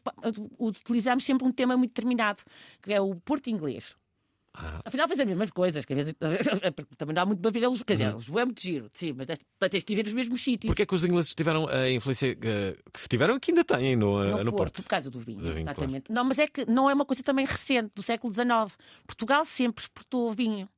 utilizamos 0.60 1.26
sempre 1.26 1.48
um 1.48 1.52
tema 1.52 1.78
muito 1.78 1.92
determinado, 1.92 2.44
que 2.82 2.94
é 2.94 3.00
o 3.00 3.16
Porto 3.16 3.50
inglês. 3.50 3.96
Ah. 4.58 4.82
Afinal, 4.86 5.08
faz 5.08 5.20
as 5.20 5.26
mesmas 5.28 5.52
coisas, 5.52 5.84
que 5.86 5.94
às 5.94 5.98
vezes 5.98 6.16
também 6.98 7.14
não 7.14 7.22
há 7.22 7.26
muito 7.26 7.42
para 7.42 7.52
ver 7.52 7.66
a 7.66 7.70
Lisboa. 7.70 7.86
Quer 7.86 7.94
Uhum. 7.94 7.98
dizer, 8.00 8.16
Lisboa 8.16 8.42
é 8.42 8.46
muito 8.46 8.62
giro, 8.62 8.90
sim, 8.94 9.14
mas 9.14 9.28
tens- 9.28 9.84
que 9.84 9.94
ir 9.94 9.96
ver 9.98 10.08
os 10.08 10.14
mesmos 10.14 10.42
sítios. 10.44 10.68
Porquê 10.70 10.84
é 10.84 10.86
que 10.86 10.96
os 10.96 11.04
ingleses 11.04 11.36
tiveram 11.36 11.68
a 11.68 11.90
influência 11.92 12.38
eh, 12.42 12.78
que 12.94 13.10
tiveram 13.10 13.36
e 13.36 13.40
que 13.40 13.52
ainda 13.52 13.64
têm 13.64 13.96
no, 13.96 14.24
eh, 14.24 14.32
No, 14.32 14.44
no 14.46 14.52
Porto, 14.52 14.56
Porto? 14.58 14.84
por 14.84 14.90
causa 14.90 15.12
do 15.12 15.20
vinho, 15.20 15.40
Do 15.42 15.54
vinho, 15.54 15.60
exatamente. 15.62 16.12
Não, 16.12 16.24
mas 16.24 16.40
é 16.40 16.48
que 16.48 16.66
não 16.70 16.90
é 16.90 16.94
uma 16.94 17.06
coisa 17.06 17.22
também 17.22 17.46
recente, 17.46 17.92
do 17.96 18.02
século 18.02 18.34
XIX. 18.34 18.78
Portugal 19.06 19.44
sempre 19.46 19.84
exportou 19.84 20.32
vinho. 20.32 20.70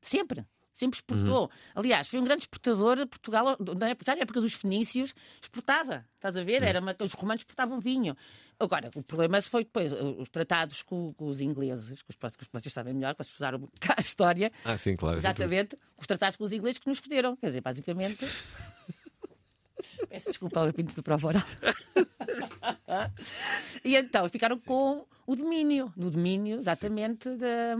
Sempre. 0.00 0.44
Sempre 0.72 0.98
exportou. 0.98 1.44
Uhum. 1.44 1.48
Aliás, 1.74 2.08
foi 2.08 2.18
um 2.18 2.24
grande 2.24 2.42
exportador. 2.42 3.06
Portugal, 3.06 3.56
na 3.78 3.90
época, 3.90 4.04
já 4.06 4.16
na 4.16 4.22
época 4.22 4.40
dos 4.40 4.54
fenícios, 4.54 5.14
exportava. 5.40 6.04
Estás 6.14 6.36
a 6.36 6.40
Uhum. 6.40 6.46
ver? 6.46 6.62
Era 6.62 6.80
uma, 6.80 6.96
os 7.00 7.12
romanos 7.12 7.42
exportavam 7.42 7.78
vinho. 7.78 8.16
Agora, 8.58 8.90
o 8.94 9.02
problema 9.02 9.40
foi 9.42 9.64
depois 9.64 9.92
os 9.92 10.28
tratados 10.30 10.82
com, 10.82 11.12
com 11.14 11.26
os 11.26 11.40
ingleses, 11.40 12.00
que 12.02 12.10
os, 12.10 12.16
que 12.16 12.46
vocês 12.52 12.72
sabem 12.72 12.94
melhor, 12.94 13.14
vocês 13.14 13.28
estudaram 13.28 13.68
cá 13.80 13.94
a 13.98 14.00
história. 14.00 14.50
Ah, 14.64 14.76
sim, 14.76 14.96
claro. 14.96 15.20
sim, 15.20 15.26
Exatamente. 15.26 15.76
Os 15.98 16.06
tratados 16.06 16.36
com 16.36 16.44
os 16.44 16.52
ingleses 16.52 16.78
que 16.78 16.88
nos 16.88 16.98
foderam. 16.98 17.36
Quer 17.36 17.46
dizer, 17.48 17.60
basicamente. 17.60 18.24
Peço 20.08 20.28
desculpa 20.28 20.60
ao 20.60 20.72
Pinto 20.72 20.94
do 20.94 21.02
Prova 21.02 21.28
Oral. 21.28 21.42
e 23.84 23.96
então 23.96 24.28
ficaram 24.28 24.58
com 24.60 25.06
o 25.26 25.36
domínio. 25.36 25.92
No 25.96 26.10
domínio, 26.10 26.56
exatamente, 26.58 27.28
da. 27.36 27.76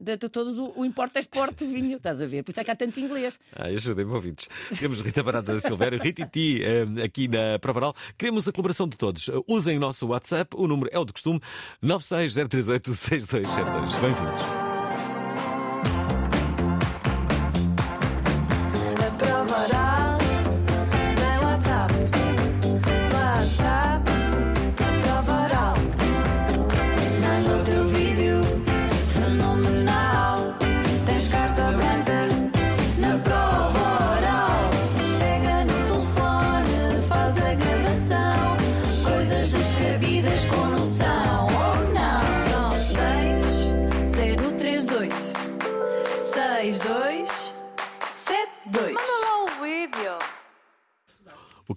De, 0.00 0.16
de 0.16 0.28
todo 0.28 0.54
do- 0.54 0.78
o 0.78 0.84
importa-exporte 0.84 1.66
de 1.66 1.72
vinho, 1.74 1.96
estás 1.96 2.22
a 2.22 2.26
ver? 2.26 2.44
Por 2.44 2.52
isso 2.52 2.60
é 2.60 2.64
que 2.64 2.70
há 2.70 2.76
tanto 2.76 3.00
inglês. 3.00 3.36
Ah, 3.56 3.64
ajudem-me, 3.66 4.12
ouvintes. 4.12 4.48
Temos 4.78 5.00
Rita 5.00 5.24
Barata 5.24 5.54
da 5.54 5.60
Silvério, 5.60 5.98
Rita 6.00 6.22
e 6.22 6.26
Ti, 6.26 6.62
eh, 6.62 6.86
aqui 7.04 7.26
na 7.26 7.58
Provaral. 7.58 7.92
Queremos 8.16 8.46
a 8.46 8.52
colaboração 8.52 8.86
de 8.88 8.96
todos. 8.96 9.28
Usem 9.48 9.76
o 9.76 9.80
nosso 9.80 10.06
WhatsApp, 10.06 10.54
o 10.56 10.68
número 10.68 10.88
é 10.92 10.98
o 11.00 11.04
de 11.04 11.12
costume, 11.12 11.40
960386272. 11.82 14.00
Bem-vindos. 14.00 14.67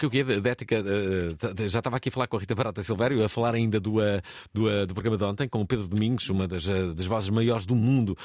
Que 0.01 0.05
eu 0.07 0.09
queria 0.09 0.41
de 0.41 0.49
ética, 0.49 0.77
eh, 0.77 1.67
já 1.69 1.79
estava 1.79 1.97
aqui 1.97 2.09
a 2.09 2.11
falar 2.11 2.25
com 2.27 2.35
a 2.37 2.39
Rita 2.39 2.55
Barata 2.55 2.81
Silvério, 2.81 3.23
a 3.23 3.29
falar 3.29 3.53
ainda 3.53 3.79
do, 3.79 4.01
eh, 4.01 4.19
do, 4.51 4.67
eh, 4.67 4.85
do 4.87 4.95
programa 4.95 5.15
de 5.15 5.23
ontem, 5.23 5.47
com 5.47 5.61
o 5.61 5.65
Pedro 5.67 5.87
Domingos, 5.87 6.27
uma 6.29 6.47
das, 6.47 6.65
das 6.65 7.05
vozes 7.05 7.29
maiores 7.29 7.65
do 7.65 7.75
mundo 7.75 8.17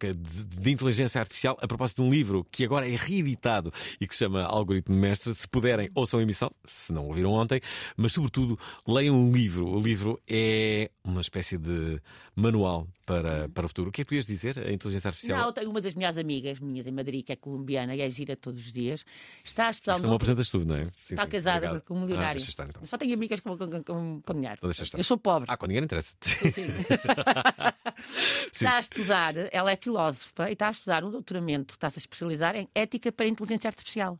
que- 0.00 0.14
de, 0.14 0.44
de 0.44 0.70
inteligência 0.70 1.20
artificial, 1.20 1.58
a 1.60 1.66
propósito 1.66 2.02
de 2.02 2.08
um 2.08 2.10
livro 2.10 2.46
que 2.50 2.64
agora 2.64 2.88
é 2.88 2.96
reeditado 2.96 3.70
e 4.00 4.06
que 4.06 4.14
se 4.14 4.20
chama 4.24 4.42
Algoritmo 4.44 4.96
Mestre. 4.96 5.34
Se 5.34 5.46
puderem, 5.46 5.90
ouçam 5.94 6.20
a 6.20 6.22
emissão, 6.22 6.50
se 6.64 6.92
não 6.92 7.06
ouviram 7.06 7.32
ontem, 7.32 7.60
mas 7.96 8.12
sobretudo 8.12 8.58
leiam 8.86 9.28
o 9.28 9.30
livro. 9.30 9.66
O 9.66 9.80
livro 9.80 10.18
é 10.28 10.90
uma 11.04 11.20
espécie 11.20 11.58
de 11.58 12.00
manual 12.36 12.88
para, 13.06 13.48
para 13.48 13.64
o 13.66 13.68
futuro. 13.68 13.90
O 13.90 13.92
que 13.92 14.00
é 14.00 14.04
que 14.04 14.08
tu 14.08 14.14
ias 14.14 14.26
dizer? 14.26 14.58
A 14.58 14.72
inteligência 14.72 15.08
artificial? 15.08 15.40
Não, 15.46 15.52
tenho 15.52 15.70
uma 15.70 15.80
das 15.80 15.94
minhas 15.94 16.16
amigas, 16.18 16.58
minhas 16.58 16.86
em 16.86 16.90
Madrid, 16.90 17.24
que 17.24 17.32
é 17.32 17.36
colombiana 17.36 17.94
e 17.94 18.00
é 18.00 18.10
gira 18.10 18.34
todos 18.36 18.60
os 18.66 18.72
dias, 18.72 19.04
está 19.44 19.68
a 19.68 19.70
estudar 19.70 19.92
um 19.92 19.96
Isto 19.96 20.02
não 20.04 20.10
me 20.10 20.16
apresentas 20.16 20.48
tudo, 20.48 20.66
não 20.66 20.76
é? 20.76 20.84
Sim, 20.84 20.90
Está 21.14 21.24
sim, 21.24 21.30
casada 21.30 21.66
obrigado. 21.66 21.84
com 21.84 21.94
um 21.94 21.98
Ah, 21.98 22.00
milionário. 22.00 22.34
deixa 22.38 22.50
estar, 22.50 22.68
então. 22.68 22.84
Só 22.86 22.96
tenho 22.98 23.14
amigas 23.14 23.40
com, 23.40 23.56
com, 23.56 23.68
com, 23.82 24.20
com 24.22 24.34
dinheiro. 24.34 24.58
Então. 24.62 24.98
Eu 24.98 25.04
sou 25.04 25.16
pobre. 25.18 25.46
Ah, 25.50 25.56
com 25.56 25.66
ninguém 25.66 25.84
interessa. 25.84 26.14
Sim, 26.20 26.50
sim. 26.50 26.66
está 28.52 28.76
a 28.76 28.80
estudar, 28.80 29.34
ela 29.52 29.70
é 29.70 29.76
filósofa 29.76 30.48
e 30.50 30.52
está 30.54 30.68
a 30.68 30.70
estudar 30.72 31.04
um 31.04 31.10
doutoramento, 31.10 31.74
está-se 31.74 31.98
a 31.98 32.00
especializar 32.00 32.56
em 32.56 32.68
ética 32.74 33.12
para 33.12 33.26
a 33.26 33.28
inteligência 33.28 33.68
artificial. 33.68 34.18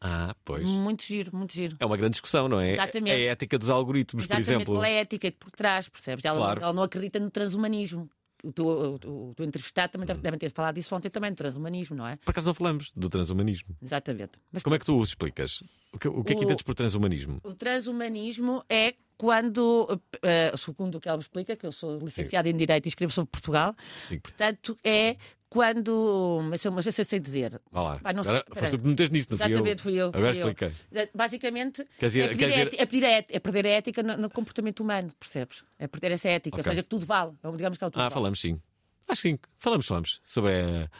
Ah, 0.00 0.34
pois. 0.44 0.66
Muito 0.68 1.02
giro, 1.02 1.34
muito 1.36 1.52
giro. 1.52 1.76
É 1.80 1.84
uma 1.86 1.96
grande 1.96 2.12
discussão, 2.12 2.48
não 2.48 2.60
é? 2.60 2.72
Exatamente. 2.72 3.20
É 3.20 3.28
a 3.28 3.32
ética 3.32 3.58
dos 3.58 3.68
algoritmos, 3.68 4.26
por 4.26 4.32
Exatamente, 4.34 4.50
exemplo. 4.62 4.74
qual 4.74 4.84
é 4.84 4.98
a 4.98 5.00
ética 5.00 5.32
por 5.32 5.50
trás, 5.50 5.88
percebes? 5.88 6.24
Ela, 6.24 6.36
Claro. 6.36 6.62
ela 6.62 6.72
não 6.72 6.82
acredita 6.82 7.18
no 7.18 7.30
transhumanismo. 7.30 8.08
O 8.44 8.52
teu, 8.52 8.66
o, 8.66 9.30
o, 9.30 9.34
teu 9.34 9.44
entrevistado 9.44 9.90
também 9.90 10.06
deve, 10.06 10.20
devem 10.20 10.38
ter 10.38 10.52
falado 10.52 10.76
disso 10.76 10.94
ontem 10.94 11.10
também, 11.10 11.30
no 11.30 11.36
transhumanismo, 11.36 11.96
não 11.96 12.06
é? 12.06 12.14
Por 12.16 12.30
acaso 12.30 12.46
não 12.46 12.54
falamos 12.54 12.92
do 12.94 13.08
transhumanismo. 13.08 13.76
Exatamente. 13.82 14.38
Mas 14.52 14.62
Como 14.62 14.76
é 14.76 14.78
que 14.78 14.84
tu 14.86 14.96
os 14.96 15.08
explicas? 15.08 15.60
O 15.92 15.98
que, 15.98 16.06
o 16.06 16.22
que 16.22 16.32
é 16.32 16.36
que 16.36 16.44
entendes 16.44 16.62
por 16.62 16.76
transhumanismo? 16.76 17.40
O 17.42 17.52
transhumanismo 17.54 18.62
é 18.68 18.94
quando, 19.16 20.00
eh, 20.22 20.52
segundo 20.56 20.98
o 20.98 21.00
que 21.00 21.08
ela 21.08 21.18
me 21.18 21.22
explica, 21.24 21.56
que 21.56 21.66
eu 21.66 21.72
sou 21.72 21.98
licenciada 21.98 22.48
em 22.48 22.56
Direito 22.56 22.86
e 22.86 22.88
escrevo 22.88 23.12
sobre 23.12 23.32
Portugal, 23.32 23.74
Sim. 24.08 24.20
portanto, 24.20 24.78
é 24.84 25.16
quando. 25.48 26.40
Mas 26.48 26.64
eu, 26.64 26.72
mas 26.72 26.86
eu 26.86 26.92
sei 26.92 27.04
sei 27.04 27.20
dizer. 27.20 27.60
Vá 27.70 27.82
lá. 27.82 27.98
Pá, 27.98 28.12
não 28.12 28.22
sei, 28.22 28.32
Agora, 28.36 28.46
foste 28.60 28.70
tu 28.76 28.78
que 28.82 28.88
me 28.88 28.94
nisso, 29.10 29.28
não 29.30 29.38
fui 29.38 29.46
eu. 29.46 29.50
Exatamente, 29.50 29.82
fui 29.82 29.94
eu. 29.94 30.08
Agora 30.08 30.32
fui 30.34 30.42
eu. 30.42 30.48
explica. 30.50 30.72
Eh, 30.92 31.10
Basicamente, 31.14 31.84
Quer 31.98 32.06
dizer- 32.06 32.30
é, 32.30 32.34
quer 32.34 32.48
dizer- 32.48 32.74
é 32.80 32.86
pedir 32.86 33.04
a 33.04 33.08
éti- 33.10 33.34
é 33.34 33.38
perder 33.40 33.66
a 33.66 33.70
ética 33.70 34.02
no, 34.02 34.16
no 34.16 34.30
comportamento 34.30 34.80
humano, 34.80 35.12
percebes? 35.18 35.64
É 35.78 35.86
perder 35.86 36.12
essa 36.12 36.28
ética, 36.28 36.56
Ok. 36.56 36.68
ou 36.68 36.72
seja, 36.72 36.82
que 36.82 36.88
tudo 36.88 37.06
vale. 37.06 37.32
Digamos 37.56 37.78
que 37.78 37.84
é 37.84 37.86
o 37.86 37.90
tudo 37.90 38.00
Ah, 38.00 38.04
vale. 38.04 38.14
falamos 38.14 38.40
sim. 38.40 38.60
Acho 39.08 39.22
que 39.22 39.28
sim. 39.30 39.38
Falamos, 39.58 39.86
falamos. 39.86 40.20
Sobre 40.24 40.52
a... 40.60 40.90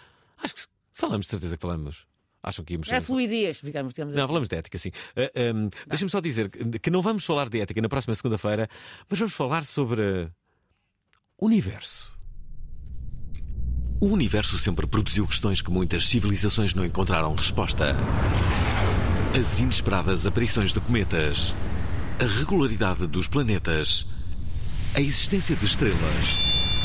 Acho 0.42 0.54
que 0.54 0.60
falamos, 0.94 1.26
de 1.26 1.30
certeza 1.30 1.56
que 1.56 1.62
falamos. 1.62 2.06
Acham 2.42 2.64
que 2.64 2.72
íamos... 2.74 2.88
É 2.90 2.96
a 2.96 3.00
fluidez, 3.00 3.60
digamos, 3.62 3.92
digamos 3.92 4.14
Não, 4.14 4.22
assim. 4.22 4.28
falamos 4.28 4.48
de 4.48 4.56
ética, 4.56 4.78
sim. 4.78 4.90
Ah, 5.16 5.30
ahm, 5.50 5.68
Deixa-me 5.88 6.10
só 6.10 6.20
dizer 6.20 6.48
que 6.48 6.78
que 6.78 6.90
não 6.90 7.02
vamos 7.02 7.24
falar 7.24 7.48
de 7.48 7.60
ética 7.60 7.82
na 7.82 7.88
próxima 7.88 8.14
segunda-feira, 8.14 8.68
mas 9.10 9.18
vamos 9.18 9.34
falar 9.34 9.64
sobre 9.64 10.30
universo. 11.38 12.16
O 14.00 14.06
universo 14.06 14.56
sempre 14.56 14.86
produziu 14.86 15.26
questões 15.26 15.60
que 15.60 15.72
muitas 15.72 16.06
civilizações 16.06 16.72
não 16.72 16.84
encontraram 16.84 17.34
resposta. 17.34 17.96
As 19.36 19.58
inesperadas 19.58 20.24
aparições 20.24 20.72
de 20.72 20.78
cometas, 20.78 21.52
a 22.20 22.38
regularidade 22.38 23.08
dos 23.08 23.26
planetas, 23.26 24.06
a 24.94 25.00
existência 25.00 25.56
de 25.56 25.66
estrelas. 25.66 25.98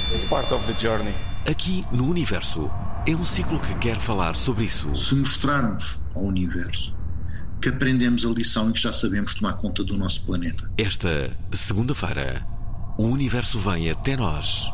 It's 0.10 0.26
part 0.26 0.52
of 0.52 0.65
the 0.65 0.76
journey. 0.76 1.13
Aqui 1.47 1.86
no 1.91 2.10
universo 2.10 2.71
é 3.08 3.15
um 3.15 3.23
ciclo 3.23 3.60
que 3.60 3.76
quer 3.76 3.99
falar 3.99 4.36
sobre 4.36 4.65
isso. 4.65 4.95
se 4.95 5.13
mostrarmos 5.13 5.99
ao 6.15 6.23
universo 6.23 6.95
que 7.62 7.69
aprendemos 7.69 8.26
a 8.26 8.30
lição 8.30 8.71
e 8.71 8.73
que 8.73 8.82
já 8.82 8.91
sabemos 8.91 9.36
tomar 9.36 9.54
conta 9.54 9.84
do 9.84 9.95
nosso 9.95 10.26
planeta. 10.26 10.67
Esta 10.80 11.38
segunda-feira, 11.52 12.43
o 12.97 13.04
universo 13.04 13.60
vem 13.60 13.91
até 13.91 14.17
nós. 14.17 14.71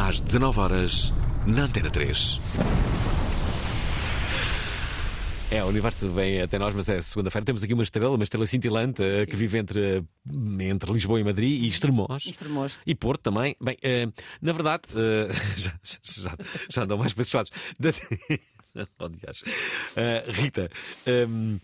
Às 0.00 0.20
19 0.20 0.60
horas 0.60 1.12
na 1.44 1.64
Antena 1.64 1.90
3. 1.90 2.40
É, 5.50 5.64
o 5.64 5.66
universo 5.66 6.08
vem 6.12 6.40
até 6.40 6.56
nós, 6.56 6.72
mas 6.72 6.88
é 6.88 7.02
segunda-feira. 7.02 7.44
Temos 7.44 7.64
aqui 7.64 7.74
uma 7.74 7.82
estrela, 7.82 8.14
uma 8.14 8.22
estrela 8.22 8.46
cintilante 8.46 9.02
eh, 9.02 9.26
que 9.26 9.34
vive 9.34 9.58
entre, 9.58 10.04
entre 10.60 10.92
Lisboa 10.92 11.18
e 11.18 11.24
Madrid 11.24 11.64
e 11.64 11.66
Estremoz. 11.66 12.26
Extremoz. 12.26 12.78
E 12.86 12.94
Porto 12.94 13.22
também. 13.22 13.56
Bem, 13.60 13.76
eh, 13.82 14.06
na 14.40 14.52
verdade, 14.52 14.84
eh, 14.94 15.32
já, 15.58 15.72
já, 15.82 16.36
já 16.70 16.82
andam 16.84 16.96
mais 16.96 17.12
passados. 17.12 17.50
oh. 19.00 19.10
Eh, 19.96 20.24
Rita, 20.28 20.70
ehm, 21.06 21.56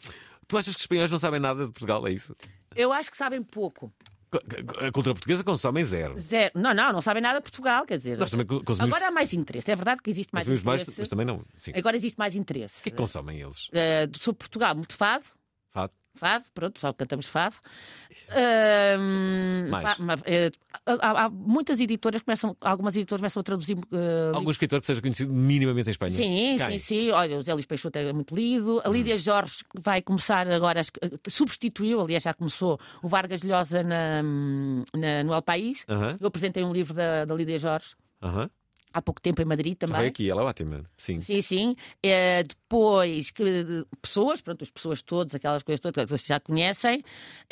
tu 0.49 0.59
achas 0.59 0.75
que 0.75 0.81
os 0.81 0.83
espanhóis 0.83 1.11
não 1.11 1.19
sabem 1.19 1.39
nada 1.39 1.67
de 1.67 1.71
Portugal? 1.71 2.05
É 2.09 2.11
isso? 2.11 2.35
Eu 2.75 2.93
acho 2.93 3.13
que 3.13 3.17
sabem 3.17 3.45
pouco. 3.45 3.93
A 4.87 4.93
cultura 4.93 5.15
portuguesa 5.15 5.43
consomem 5.45 5.85
zero. 5.85 6.21
Zero. 6.21 6.53
Não, 6.55 6.75
não, 6.75 6.93
não 6.93 7.01
sabem 7.01 7.23
nada 7.23 7.39
de 7.39 7.43
Portugal, 7.43 7.85
quer 7.87 7.97
dizer. 7.97 8.19
Nós 8.19 8.31
também 8.31 8.47
co- 8.47 8.63
consumimos, 8.65 8.95
Agora 8.95 9.09
há 9.09 9.11
mais 9.11 9.33
interesse. 9.33 9.71
É 9.71 9.77
verdade 9.77 10.03
que 10.03 10.11
existe 10.11 10.31
mais 10.33 10.45
consumimos 10.45 10.65
mais, 10.65 10.83
interesse. 10.83 11.01
mas 11.01 11.09
também 11.09 11.27
não. 11.27 11.43
Sim. 11.59 11.73
O 11.73 11.79
Agora 11.79 11.97
existe 11.97 12.17
mais 12.19 12.35
interesse. 12.35 12.83
que 12.83 12.89
é 12.89 12.93
que 12.93 12.97
consomem 12.99 13.41
eles? 13.41 13.69
Eh, 13.73 14.09
sobre 14.21 14.39
Portugal, 14.39 14.75
muito 14.75 14.95
fado. 14.95 15.25
Fado? 15.71 15.93
Fado, 16.17 16.45
pronto, 16.55 16.81
só 16.81 16.93
cantamos 16.93 17.27
fado. 17.27 17.57
Mais? 19.71 19.83
fa- 19.97 19.97
eh, 20.27 20.51
há, 20.87 21.25
há 21.25 21.29
muitas 21.31 21.81
editoras 21.81 22.23
começam, 22.23 22.57
algumas 22.61 22.95
editoras 22.97 23.21
começam 23.21 23.41
a 23.41 23.45
traduzir 23.45 23.77
eh, 23.93 24.33
Algum 24.35 24.51
escritor 24.51 24.81
que 24.81 24.87
seja 24.87 25.01
conhecido 25.01 25.33
minimamente 25.33 25.89
em 25.89 25.93
Espanha? 25.93 26.11
Sim, 26.13 26.57
Quem? 26.57 26.59
sim, 26.59 26.79
sim. 26.79 27.11
Olha, 27.11 27.39
o 27.39 27.43
Zé 27.43 27.53
Luís 27.55 27.67
Peixoto 27.67 27.99
é 27.99 28.13
muito 28.13 28.35
lido. 28.35 28.81
A. 28.85 28.89
Lídia 28.89 29.17
Jorge 29.17 29.65
vai 29.75 30.01
começar 30.03 30.47
agora, 30.49 30.81
es- 30.81 30.93
substituiu, 31.29 32.01
aliás, 32.01 32.23
já 32.23 32.33
começou, 32.33 32.79
o 33.03 33.09
Vargas 33.09 33.43
Llosa 33.43 33.83
na, 33.83 34.23
na- 34.23 35.25
no 35.25 35.35
El 35.35 35.43
País. 35.43 35.85
Eu 36.21 36.27
apresentei 36.29 36.63
um 36.65 36.73
livro 36.73 36.95
da, 36.95 37.25
da 37.25 37.35
Lídia 37.35 37.59
Jorge 37.59 37.95
aham. 38.23 38.49
Há 38.95 39.03
pouco 39.03 39.21
tempo 39.21 39.43
em 39.43 39.45
Madrid 39.45 39.77
também. 39.77 39.97
veio 39.99 40.09
aqui, 40.09 40.31
ela 40.31 40.43
é 40.43 40.45
ótima. 40.45 40.85
Sim. 40.97 41.21
Sim, 41.21 41.43
sim. 41.43 41.77
Eh, 42.03 42.45
depois, 42.45 43.31
que, 43.31 43.45
pessoas, 44.01 44.41
pronto, 44.41 44.63
as 44.63 44.71
pessoas 44.71 45.03
todas, 45.03 45.35
aquelas 45.35 45.63
coisas 45.63 45.81
todas 45.81 46.05
que 46.05 46.09
vocês 46.11 46.27
já 46.27 46.39
conhecem. 46.41 47.03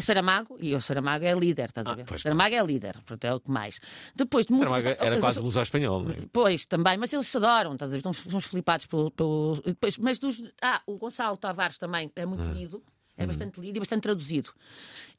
Saramago, 0.00 0.56
e 0.60 0.74
o 0.74 0.80
Saramago 0.80 1.24
é 1.24 1.34
líder, 1.34 1.68
estás 1.68 1.86
a 1.86 1.90
Ah, 1.90 1.94
ver? 1.94 2.04
pois, 2.06 2.22
Saramago 2.22 2.54
é 2.54 2.64
líder, 2.64 2.96
pronto, 3.04 3.24
é 3.24 3.34
o 3.34 3.40
que 3.40 3.50
mais. 3.50 3.80
Depois 4.14 4.46
de 4.46 4.52
música. 4.52 4.70
Saramago 4.80 5.04
era 5.04 5.20
quase 5.20 5.40
luz 5.40 5.56
ao 5.56 5.62
espanhol, 5.64 6.02
não 6.04 6.12
é? 6.12 6.16
Pois, 6.32 6.64
também, 6.64 6.96
mas 6.96 7.12
eles 7.12 7.26
se 7.26 7.36
adoram, 7.36 7.72
estás 7.74 7.90
a 7.90 7.92
ver? 7.92 7.98
Estão, 7.98 8.12
estão 8.12 8.40
flipados 8.40 8.86
pelo. 8.86 9.10
pelo... 9.10 9.60
Depois, 9.66 9.98
mas 9.98 10.18
dos. 10.18 10.42
Ah, 10.62 10.80
o 10.86 10.96
Gonçalo 10.96 11.36
Tavares 11.36 11.76
também 11.78 12.10
é 12.16 12.24
muito 12.24 12.48
lido. 12.50 12.82
É 13.14 13.26
bastante 13.26 13.60
lido 13.60 13.76
e 13.76 13.78
bastante 13.78 14.02
traduzido. 14.04 14.50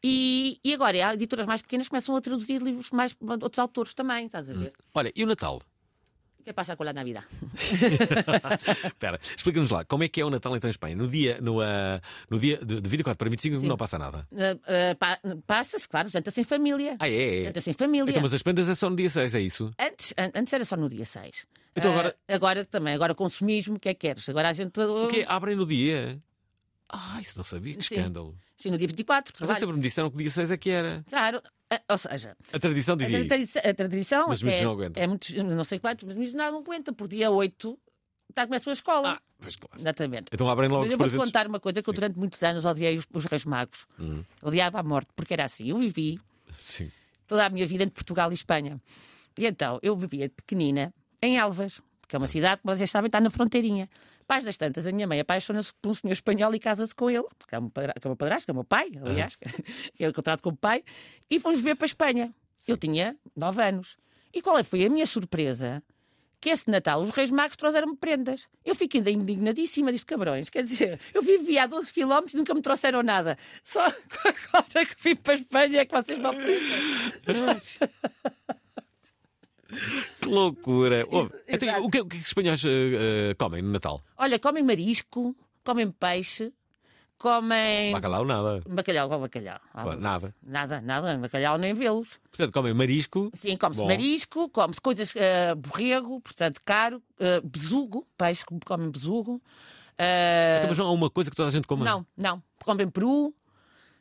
E, 0.03 0.59
e 0.63 0.73
agora, 0.73 1.09
há 1.09 1.13
editoras 1.13 1.45
mais 1.45 1.61
pequenas 1.61 1.85
que 1.87 1.91
começam 1.91 2.15
a 2.15 2.21
traduzir 2.21 2.61
livros 2.61 2.89
mais 2.89 3.15
outros 3.21 3.59
autores 3.59 3.93
também, 3.93 4.25
estás 4.25 4.49
a 4.49 4.53
ver? 4.53 4.73
Olha, 4.95 5.11
e 5.15 5.23
o 5.23 5.27
Natal? 5.27 5.61
O 6.43 6.45
que 6.45 6.51
passa 6.51 6.75
com 6.75 6.83
a 6.83 6.91
Navidad? 6.91 7.23
Espera, 8.85 9.17
explica-nos 9.35 9.71
lá, 9.71 9.85
como 9.85 10.03
é 10.03 10.09
que 10.09 10.19
é 10.19 10.25
o 10.25 10.29
Natal 10.29 10.53
então 10.57 10.67
em 10.67 10.71
Espanha? 10.71 10.93
No 10.93 11.07
dia, 11.07 11.39
no, 11.41 11.61
ah, 11.61 12.01
no 12.29 12.37
dia 12.37 12.57
de, 12.57 12.81
de 12.81 12.89
24 12.89 13.17
para 13.17 13.29
25 13.29 13.57
Sim. 13.61 13.67
não 13.67 13.77
passa 13.77 13.97
nada. 13.97 14.27
Ah, 14.33 14.57
ah, 14.91 14.95
pa- 14.99 15.19
Passa-se, 15.47 15.87
claro, 15.87 16.09
janta-se 16.09 16.41
em 16.41 16.43
família. 16.43 16.97
Ah, 16.99 17.07
é? 17.07 17.39
é. 17.39 17.43
Janta-se 17.43 17.69
em 17.69 17.73
família. 17.73 18.09
Então, 18.11 18.21
mas 18.21 18.33
as 18.33 18.43
prendas 18.43 18.67
é 18.67 18.75
só 18.75 18.89
no 18.89 18.95
dia 18.97 19.09
6, 19.09 19.35
é 19.35 19.39
isso? 19.39 19.71
Antes, 19.79 20.13
an- 20.17 20.31
antes 20.35 20.51
era 20.51 20.65
só 20.65 20.75
no 20.75 20.89
dia 20.89 21.05
6. 21.05 21.45
Então 21.77 21.91
agora- 21.93 22.15
agora 22.27 22.65
também, 22.65 22.93
agora 22.93 23.15
consumismo, 23.15 23.77
o 23.77 23.79
que 23.79 23.87
é 23.87 23.93
que 23.93 24.01
queres? 24.01 24.27
Agora 24.27 24.49
a 24.49 24.53
gente. 24.53 24.77
O 24.77 25.07
quê? 25.07 25.23
Abrem 25.25 25.55
no 25.55 25.65
dia? 25.65 26.19
Ah, 26.89 27.19
isso 27.21 27.33
não 27.37 27.43
sabia, 27.45 27.73
que 27.73 27.83
Sim. 27.83 27.95
escândalo. 27.95 28.35
Sim, 28.57 28.69
no 28.69 28.77
dia 28.77 28.87
24. 28.87 29.31
Mas 29.33 29.37
trabalho. 29.37 29.59
sempre 29.61 29.75
me 29.77 29.81
disseram 29.81 30.09
que 30.09 30.15
o 30.15 30.19
dia 30.19 30.29
6 30.29 30.51
é 30.51 30.57
que 30.57 30.69
era. 30.69 31.03
Claro, 31.09 31.41
ou 31.89 31.97
seja, 31.97 32.35
A 32.51 32.59
tradição 32.59 32.93
a, 32.95 32.97
dizia 32.97 33.19
isso. 33.19 33.27
tradição, 33.27 33.61
a 33.65 33.73
tradição 33.73 34.25
Mas 34.27 34.43
muitos 34.43 34.61
é, 34.61 34.63
não 34.65 34.71
aguentam. 34.71 35.03
é 35.03 35.07
muitos, 35.07 35.29
não 35.31 35.63
sei 35.63 35.79
quantos, 35.79 36.03
mas 36.05 36.15
muitos 36.15 36.33
não 36.33 36.57
aguentam. 36.59 36.93
Por 36.93 37.07
dia 37.07 37.29
8 37.31 37.79
está 38.29 38.43
a 38.43 38.47
começar 38.47 38.69
a 38.71 38.73
escola. 38.73 39.11
Ah, 39.13 39.21
pois 39.39 39.55
claro. 39.55 39.79
Exatamente. 39.79 40.25
Então 40.31 40.49
abrem 40.49 40.69
logo 40.69 40.85
eu 40.85 40.97
presentes. 40.97 41.25
contar 41.25 41.47
uma 41.47 41.59
coisa 41.59 41.81
que 41.81 41.89
eu 41.89 41.93
Sim. 41.93 41.99
durante 41.99 42.17
muitos 42.19 42.41
anos 42.43 42.65
odiei 42.65 42.97
os, 42.97 43.05
os 43.13 43.25
Reis 43.25 43.45
Magos. 43.45 43.85
Uhum. 43.99 44.23
Odiava 44.41 44.79
a 44.79 44.83
morte, 44.83 45.09
porque 45.15 45.33
era 45.33 45.45
assim. 45.45 45.69
Eu 45.69 45.77
vivi 45.79 46.19
Sim. 46.57 46.91
toda 47.27 47.45
a 47.45 47.49
minha 47.49 47.65
vida 47.65 47.83
entre 47.83 47.93
Portugal 47.95 48.31
e 48.31 48.33
Espanha. 48.33 48.81
E 49.37 49.45
então, 49.45 49.79
eu 49.81 49.95
vivia 49.95 50.27
de 50.27 50.33
pequenina 50.35 50.93
em 51.21 51.37
Elvas, 51.37 51.79
que 52.07 52.15
é 52.15 52.19
uma 52.19 52.27
cidade 52.27 52.61
que 52.61 52.67
vocês 52.67 52.89
sabem 52.91 53.07
está 53.07 53.19
na 53.19 53.29
fronteirinha. 53.29 53.89
Pais 54.27 54.45
das 54.45 54.57
tantas, 54.57 54.87
a 54.87 54.91
minha 54.91 55.05
mãe 55.07 55.19
apaixona-se 55.19 55.73
por 55.81 55.89
um 55.89 55.93
senhor 55.93 56.13
espanhol 56.13 56.53
e 56.55 56.59
casa-se 56.59 56.95
com 56.95 57.09
ele, 57.09 57.25
que 57.47 57.55
é, 57.55 57.59
um 57.59 57.69
padra- 57.69 57.93
que 57.93 58.05
é 58.05 58.07
o 58.07 58.11
meu 58.11 58.15
padrasto, 58.17 58.45
que 58.45 58.51
é 58.51 58.53
o 58.53 58.55
meu 58.55 58.63
pai, 58.63 58.91
aliás, 59.03 59.35
que 59.35 60.03
é 60.03 60.07
o 60.07 60.13
contrato 60.13 60.41
como 60.41 60.55
pai, 60.57 60.83
e 61.29 61.39
fomos 61.39 61.59
ver 61.61 61.75
para 61.75 61.85
a 61.85 61.87
Espanha. 61.87 62.33
Eu 62.67 62.77
tinha 62.77 63.17
nove 63.35 63.61
anos. 63.61 63.97
E 64.33 64.41
qual 64.41 64.57
é- 64.57 64.63
foi 64.63 64.85
a 64.85 64.89
minha 64.89 65.05
surpresa? 65.05 65.83
Que 66.39 66.49
esse 66.49 66.69
Natal 66.69 67.01
os 67.01 67.09
Reis 67.11 67.31
Magos 67.31 67.55
trouxeram-me 67.55 67.95
prendas. 67.95 68.47
Eu 68.65 68.75
fiquei 68.75 68.99
ainda 68.99 69.11
indignadíssima 69.11 69.91
disto, 69.93 70.05
cabrões. 70.05 70.49
Quer 70.49 70.63
dizer, 70.63 70.99
eu 71.13 71.21
vivia 71.21 71.63
a 71.63 71.67
12 71.67 71.93
km 71.93 72.25
e 72.33 72.35
nunca 72.37 72.53
me 72.53 72.61
trouxeram 72.61 73.01
nada. 73.01 73.37
Só 73.63 73.85
agora 74.53 74.85
que 74.85 74.95
vim 75.01 75.15
para 75.15 75.33
a 75.33 75.35
Espanha 75.37 75.79
é 75.81 75.85
que 75.85 75.93
vocês 75.93 76.17
me 76.17 76.27
oferecem. 76.27 77.89
Que 80.21 80.27
loucura! 80.29 81.01
Exato. 81.09 81.35
então, 81.47 81.85
o, 81.85 81.89
que, 81.89 82.01
o 82.01 82.05
que 82.07 82.17
é 82.17 82.19
os 82.19 82.27
espanhóis 82.27 82.63
eh, 82.65 82.69
eh, 83.31 83.35
comem 83.35 83.61
no 83.61 83.71
Natal? 83.71 84.01
Olha, 84.17 84.39
comem 84.39 84.63
marisco, 84.63 85.35
comem 85.63 85.91
peixe, 85.91 86.53
comem. 87.17 87.91
Bacalhau, 87.91 88.25
nada. 88.25 88.61
Bacalhau, 88.67 89.07
qual 89.07 89.19
bacalhau? 89.21 89.59
Ah, 89.73 89.95
nada. 89.95 90.35
Nada, 90.41 90.81
nada, 90.81 91.17
bacalhau 91.17 91.57
nem 91.57 91.73
vê-los. 91.73 92.19
Portanto, 92.29 92.53
comem 92.53 92.73
marisco. 92.73 93.29
Sim, 93.33 93.57
come-se 93.57 93.81
Bom. 93.81 93.87
marisco, 93.87 94.49
come-se 94.49 94.81
coisas, 94.81 95.13
eh, 95.15 95.55
borrego, 95.55 96.19
portanto 96.21 96.61
caro, 96.65 97.01
eh, 97.19 97.41
besugo, 97.43 98.07
peixe, 98.17 98.43
comem 98.65 98.89
besugo. 98.89 99.41
eh, 99.97 100.57
Então, 100.57 100.69
mas 100.69 100.77
não 100.77 100.87
há 100.87 100.91
uma 100.91 101.09
coisa 101.09 101.29
que 101.29 101.35
toda 101.35 101.49
a 101.49 101.51
gente 101.51 101.67
coma? 101.67 101.85
não, 101.85 102.05
não, 102.17 102.43
comem 102.63 102.89
peru. 102.89 103.33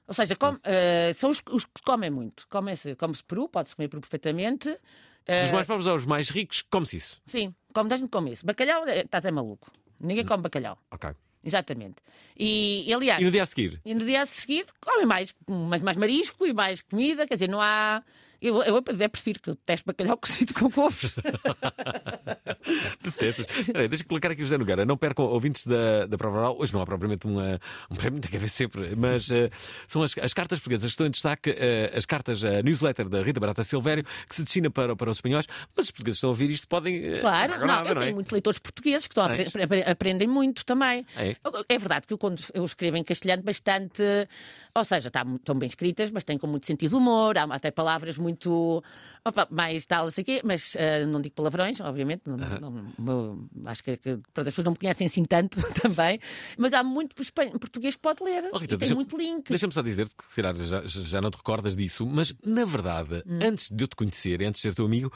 Ou 0.05 0.15
seja, 0.15 0.35
come- 0.35 0.59
eh, 0.65 1.13
são 1.15 1.31
os, 1.31 1.41
os 1.51 1.65
que 1.65 1.81
comem 1.85 2.11
muito. 2.11 2.47
Come-se 2.49 2.95
come 2.97 3.15
peru, 3.27 3.49
pode-se 3.49 3.75
comer 3.77 3.89
peru 3.89 4.01
perfeitamente. 4.01 4.77
Eh, 5.27 5.43
Dos 5.43 5.53
mais 5.53 5.67
pobres 5.67 5.87
aos 5.87 6.05
mais 6.05 6.29
ricos, 6.31 6.63
come-se 6.63 6.97
isso. 6.97 7.21
Sim, 7.27 7.55
como 7.73 7.93
a 7.93 7.97
gente 7.97 8.11
come 8.11 8.33
isso. 8.33 8.45
Bacalhau, 8.45 8.87
eh, 8.89 9.03
estás 9.03 9.25
é 9.25 9.31
maluco. 9.31 9.71
Ninguém 10.01 10.25
come 10.25 10.43
bacalhau. 10.43 10.77
Ok. 10.91 11.11
Exatamente. 11.45 11.97
E, 12.39 12.89
e, 12.89 12.95
aliás, 12.95 13.21
E 13.21 13.25
no 13.25 13.31
dia 13.31 13.43
a 13.43 13.47
seguir? 13.47 13.81
E 13.85 13.95
no 13.95 14.05
dia 14.05 14.23
a 14.23 14.27
seguir 14.27 14.67
comem 14.81 15.07
mais, 15.07 15.35
mais, 15.49 15.83
mais 15.83 15.97
marisco 15.97 16.47
e 16.47 16.53
mais 16.53 16.81
comida, 16.81 17.27
quer 17.27 17.35
dizer, 17.35 17.49
não 17.49 17.61
há. 17.61 18.03
Eu, 18.43 18.63
eu 18.65 18.77
até 18.79 19.07
prefiro 19.09 19.41
que 19.41 19.51
eu 19.51 19.55
teste 19.55 19.87
bacalhau 19.87 20.17
cozido 20.19 20.53
com 20.55 20.71
couves. 20.71 21.15
Detestas. 23.03 23.47
Espera 23.59 23.81
aí, 23.83 23.89
deixa 23.89 24.05
eu 24.05 24.09
colocar 24.09 24.31
aqui 24.31 24.43
o 24.43 24.45
José 24.45 24.59
Nogueira. 24.59 24.85
Não 24.85 24.97
percam 24.97 25.25
ouvintes 25.27 25.67
da, 25.67 26.07
da 26.07 26.17
Prova 26.19 26.39
Oral. 26.39 26.57
Hoje 26.59 26.73
não 26.73 26.81
há 26.81 26.87
propriamente 26.87 27.27
uma, 27.27 27.61
um 27.91 27.95
prémio, 27.97 28.21
tem 28.21 28.31
que 28.31 28.37
haver 28.37 28.49
sempre. 28.49 28.95
Mas 28.97 29.31
eh, 29.31 29.51
são 29.87 30.03
as, 30.03 30.17
as 30.19 30.33
cartas 30.33 30.59
portuguesas 30.59 30.85
que 30.85 30.91
estão 30.91 31.07
em 31.07 31.11
destaque, 31.11 31.51
eh, 31.57 31.93
as 31.97 32.05
cartas, 32.07 32.45
a 32.45 32.63
newsletter 32.63 33.09
da 33.09 33.23
Rita 33.23 33.41
Barata 33.41 33.63
Silvério, 33.65 34.05
que 34.29 34.35
se 34.37 34.43
destina 34.45 34.71
para, 34.71 34.95
para 34.97 35.11
os 35.11 35.19
espanhóis. 35.19 35.47
Mas 35.77 35.87
os 35.87 35.91
portugueses 35.91 36.17
estão 36.19 36.29
a 36.29 36.33
ouvir 36.33 36.51
isto 36.51 36.67
podem. 36.69 36.97
eh, 37.05 37.19
Claro, 37.21 37.59
não, 37.61 37.67
nada, 37.67 37.89
eu 37.91 37.95
não 37.95 38.03
é? 38.03 38.05
tenho 38.07 38.15
muitos 38.17 38.33
leitores 38.33 38.59
portugueses 38.59 39.07
que 39.07 39.13
estão 39.13 39.25
a 39.25 39.27
apre- 39.27 39.45
Tens? 39.45 39.57
apre- 39.65 39.83
aprendem 39.83 40.29
muito 40.29 40.65
também. 40.65 41.07
É? 41.17 41.37
É 41.69 41.79
verdade 41.79 42.07
que 42.07 42.13
eu, 42.15 42.19
quando 42.19 42.43
eu 42.55 42.65
escrevo 42.65 42.97
em 42.97 43.05
castelhano, 43.05 43.43
bastante. 43.43 44.03
Ou 44.75 44.85
seja, 44.85 45.11
tá, 45.11 45.25
estão 45.35 45.55
bem 45.59 45.67
escritas, 45.67 46.11
mas 46.11 46.25
têm 46.25 46.39
com 46.39 46.47
muito 46.47 46.67
sentido 46.67 46.91
de 46.91 46.97
humor, 46.97 47.37
há 47.39 47.45
até 47.45 47.71
palavras 47.71 48.17
muito. 48.17 48.32
Opa, 49.25 49.47
mais 49.51 49.85
tal, 49.87 50.05
não 50.05 50.11
sei 50.11 50.23
o 50.23 50.25
quê, 50.25 50.41
mas 50.45 50.77
ah, 50.77 51.07
não 51.07 51.21
digo 51.21 51.35
palavrões, 51.35 51.81
obviamente. 51.81 52.23
Não, 52.27 52.37
não- 52.37 52.95
não- 52.99 53.49
acho 53.67 53.83
que, 53.85 53.97
que 53.97 54.19
pronto, 54.33 54.49
as 54.49 54.55
pessoas 54.55 54.65
não 54.65 54.73
me 54.73 54.79
conhecem 54.79 55.07
assim 55.07 55.25
tanto 55.25 55.59
também. 55.83 56.19
Mas 56.59 56.73
há 56.73 56.83
muito 56.83 57.15
português 57.61 57.95
que 57.97 58.03
pode 58.03 58.23
ler. 58.23 58.51
Oh, 58.53 58.59
Rita, 58.59 58.75
e 58.75 58.79
tem 58.79 58.95
muito 58.95 59.17
link. 59.17 59.49
Deixa-me 59.49 59.73
só 59.73 59.83
dizer-te 59.83 60.15
que 60.17 60.25
se 60.25 60.37
calhar 60.37 60.55
já, 60.55 60.83
já 60.85 61.21
não 61.21 61.31
te 61.31 61.37
recordas 61.37 61.75
disso, 61.77 62.07
mas 62.07 62.35
na 62.45 62.65
verdade, 62.65 63.23
Hum. 63.27 63.39
antes 63.43 63.69
de 63.71 63.85
eu 63.85 63.89
te 63.89 63.97
conhecer, 63.97 64.43
antes 64.43 64.61
de 64.61 64.69
ser 64.69 64.75
teu 64.75 64.85
amigo, 64.87 65.13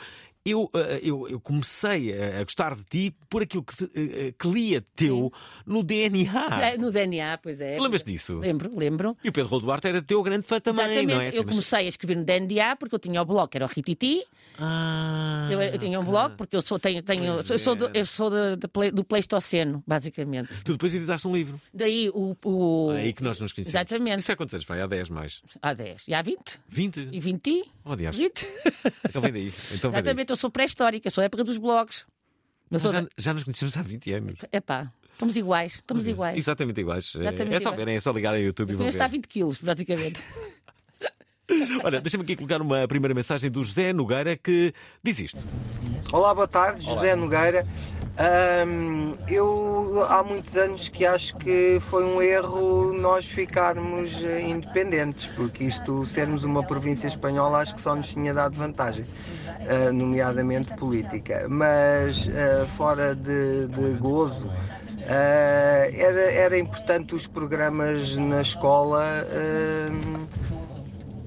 eu, 0.47 0.71
eh, 0.75 1.01
eu, 1.03 1.29
eu 1.29 1.41
comecei 1.41 2.13
a, 2.19 2.43
gostar 2.45 2.75
de 2.75 2.85
ti 2.85 3.15
por 3.29 3.43
aquilo 3.43 3.63
que, 3.65 3.75
se- 3.75 3.91
eh, 3.95 4.33
que 4.39 4.49
lia 4.49 4.85
teu 4.95 5.33
no 5.67 5.83
DNA. 5.83 6.47
É, 6.63 6.77
No 6.79 6.91
DNA, 6.91 7.39
pois 7.39 7.61
é. 7.61 7.79
Lembras 7.79 8.03
disso? 8.05 8.39
Lembro, 8.39 8.71
lembro. 8.77 9.17
E 9.25 9.29
o 9.29 9.33
Pedro 9.33 9.51
Rolo 9.51 9.63
Duarte 9.63 9.89
era 9.89 10.01
teu 10.03 10.23
grande 10.23 10.47
fã 10.47 10.61
também, 10.61 10.85
Exatamente. 10.87 11.15
não 11.15 11.21
é? 11.21 11.29
Eu 11.37 11.45
comecei 11.45 11.81
a 11.87 11.89
escrever 11.89 12.17
no 12.17 12.25
DNDA 12.25 12.77
porque 12.77 12.95
eu 12.95 12.99
tinha 12.99 13.21
o 13.21 13.25
blog, 13.25 13.51
era 13.55 13.65
o 13.65 13.69
Rititi. 13.69 14.23
Ah, 14.59 15.49
Eu, 15.51 15.61
eu 15.61 15.79
tinha 15.79 16.01
um 16.01 16.05
blog 16.05 16.35
porque 16.37 16.57
eu 16.57 16.63
sou, 16.63 16.79
tenho, 16.79 17.03
tenho, 17.03 17.25
eu 17.47 17.59
sou, 17.59 17.75
do, 17.77 17.91
eu 17.93 18.07
sou 18.07 18.31
do, 18.31 18.57
do, 18.57 18.69
Plei- 18.69 18.91
do 18.91 19.05
Pleistoceno, 19.05 19.83
basicamente. 19.87 20.65
Tu 20.65 20.73
depois 20.73 20.95
editaste 20.95 21.29
um 21.29 21.35
livro. 21.37 21.61
Daí 21.75 22.09
o. 22.15 22.35
o... 22.43 22.93
É 22.93 23.03
aí 23.03 23.13
que 23.13 23.23
nós 23.23 23.39
nos 23.39 23.53
conhecemos. 23.53 23.75
Exatamente. 23.75 24.21
Isso 24.21 24.33
há 24.33 24.37
quantos 24.37 24.55
anos? 24.55 24.65
Pai? 24.65 24.81
Há 24.81 24.87
10 24.87 25.09
mais. 25.11 25.43
Há 25.61 25.75
10. 25.75 26.09
E 26.09 26.15
há 26.15 26.23
20. 26.23 26.39
20? 26.71 27.09
E 27.13 27.21
20. 27.21 27.65
Oh, 27.85 27.95
diacho. 27.97 28.19
20. 28.19 28.47
Então 29.09 29.21
vem 29.23 29.33
daí. 29.33 29.53
Então 29.75 29.91
vem 29.91 30.03
daí. 30.03 30.15
Eu 30.37 30.38
sou 30.38 30.51
pré-histórica, 30.51 31.09
sou 31.09 31.22
a 31.22 31.25
época 31.25 31.42
dos 31.42 31.57
blogs. 31.57 32.05
Mas 32.68 32.83
já, 32.83 33.01
da... 33.01 33.09
já 33.16 33.33
nos 33.33 33.42
conhecemos 33.42 33.75
há 33.75 33.83
20 33.83 34.12
anos. 34.12 34.38
Epá, 34.53 34.92
estamos 35.12 35.35
iguais, 35.35 35.77
estamos 35.77 36.07
iguais. 36.07 36.37
Exatamente 36.37 36.79
iguais. 36.79 37.12
É- 37.16 37.20
Exatamente 37.20 37.57
é 37.57 37.61
só 37.61 37.70
verem, 37.70 37.96
é 37.96 38.01
só 38.01 38.12
ligar 38.12 38.35
ao 38.35 38.38
YouTube 38.40 38.70
e 38.72 38.75
vão 38.75 38.87
está 38.87 39.07
a 39.07 39.09
ver. 39.09 39.12
20 39.12 39.29
quilos, 39.29 39.59
basicamente. 39.59 40.20
Olha, 41.83 42.03
deixa-me 42.03 42.22
aqui 42.25 42.37
colocar 42.37 42.61
uma 42.61 42.87
primeira 42.87 43.14
mensagem 43.14 43.51
do 43.51 43.64
José 43.64 43.94
Nogueira 43.94 44.37
que 44.37 44.75
diz 45.03 45.18
isto. 45.20 45.38
Olá, 46.12 46.35
boa 46.35 46.46
tarde, 46.46 46.85
José 46.85 47.16
Nogueira. 47.16 47.66
Ahm, 48.19 49.15
eu 49.29 50.07
há 50.09 50.25
muitos 50.25 50.57
anos 50.57 50.89
que 50.89 51.05
acho 51.05 51.37
que 51.37 51.79
foi 51.81 52.03
um 52.03 52.23
erro 52.23 52.91
nós 52.95 53.27
ficarmos 53.27 54.25
eh, 54.25 54.41
independentes, 54.41 55.27
porque 55.37 55.65
isto, 55.65 56.07
sermos 56.07 56.43
uma 56.43 56.63
província 56.63 57.09
espanhola, 57.09 57.59
acho 57.59 57.75
que 57.75 57.81
só 57.83 57.95
nos 57.95 58.09
tinha 58.09 58.33
dado 58.33 58.55
vantagem, 58.57 59.05
ah, 59.69 59.93
nomeadamente 59.93 60.73
política. 60.75 61.47
Mas 61.47 62.27
ah, 62.29 62.67
fora 62.69 63.15
de, 63.15 63.67
de 63.67 63.99
gozo, 63.99 64.51
ah, 65.07 65.87
era, 65.93 66.33
era 66.33 66.59
importante 66.59 67.15
os 67.15 67.27
programas 67.27 68.17
na 68.17 68.41
escola. 68.41 69.27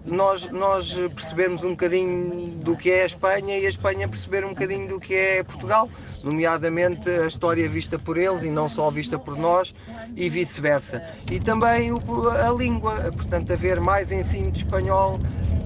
Nós, 0.06 0.48
nós 0.50 0.94
percebemos 1.16 1.64
um 1.64 1.72
bocadinho 1.72 2.48
do 2.64 2.76
que 2.76 2.92
é 2.92 3.04
a 3.04 3.06
Espanha 3.06 3.58
e 3.58 3.66
a 3.66 3.70
Espanha 3.70 4.08
perceber 4.08 4.46
um 4.46 4.50
bocadinho 4.50 4.88
do 4.88 5.00
que 5.00 5.16
é 5.16 5.44
Portugal, 5.44 5.90
nomeadamente 6.24 7.10
a 7.10 7.28
história 7.28 7.68
vista 7.70 8.00
por 8.00 8.18
eles 8.18 8.44
e 8.44 8.50
não 8.50 8.70
só 8.70 8.90
vista 8.90 9.20
por 9.20 9.38
nós 9.38 9.74
e 10.16 10.30
vice-versa. 10.30 11.04
E 11.30 11.40
também 11.40 11.92
a 11.92 12.52
língua, 12.52 13.12
portanto, 13.12 13.54
haver 13.54 13.80
mais 13.80 14.12
ensino 14.12 14.52
de 14.52 14.60
espanhol 14.60 15.20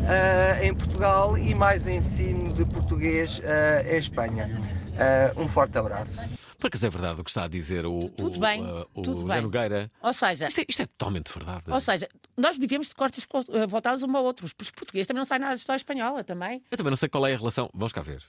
ah, 0.07 0.63
em 0.63 0.73
Portugal 0.73 1.37
e 1.37 1.53
mais 1.55 1.85
ensino 1.87 2.51
de 2.53 2.65
português 2.65 3.41
ah, 3.45 3.83
em 3.87 3.97
Espanha. 3.97 4.82
Ah, 4.97 5.33
um 5.39 5.47
forte 5.47 5.77
abraço. 5.77 6.21
Por 6.59 6.67
acaso 6.67 6.85
é 6.85 6.89
verdade 6.89 7.19
o 7.21 7.23
que 7.23 7.29
está 7.29 7.43
a 7.45 7.47
dizer 7.47 7.85
o, 7.85 8.09
Tudo 8.09 8.37
o, 8.37 8.39
bem, 8.39 8.61
uh, 8.61 8.85
o 8.93 9.01
tudo 9.01 9.21
José 9.21 9.33
bem. 9.35 9.41
Nogueira. 9.43 9.91
Ou 10.01 10.13
seja, 10.13 10.47
Isto 10.47 10.61
é, 10.61 10.65
isto 10.69 10.81
é 10.81 10.85
totalmente 10.85 11.33
verdade. 11.33 11.63
ou 11.67 11.79
seja, 11.81 12.07
nós 12.37 12.57
vivemos 12.57 12.87
de 12.89 12.95
cortes 12.95 13.25
co- 13.25 13.43
eh, 13.51 13.67
voltados 13.67 14.03
um 14.03 14.15
ao 14.15 14.23
outro. 14.23 14.45
Os 14.45 14.53
portugueses 14.71 15.07
também 15.07 15.19
não 15.19 15.25
saem 15.25 15.41
nada 15.41 15.55
de 15.55 15.59
história 15.59 15.77
espanhola 15.77 16.23
também. 16.23 16.63
Eu 16.71 16.77
também 16.77 16.91
não 16.91 16.95
sei 16.97 17.09
qual 17.09 17.25
é 17.27 17.33
a 17.33 17.37
relação. 17.37 17.69
Vamos 17.73 17.91
cá 17.91 18.01
ver. 18.01 18.23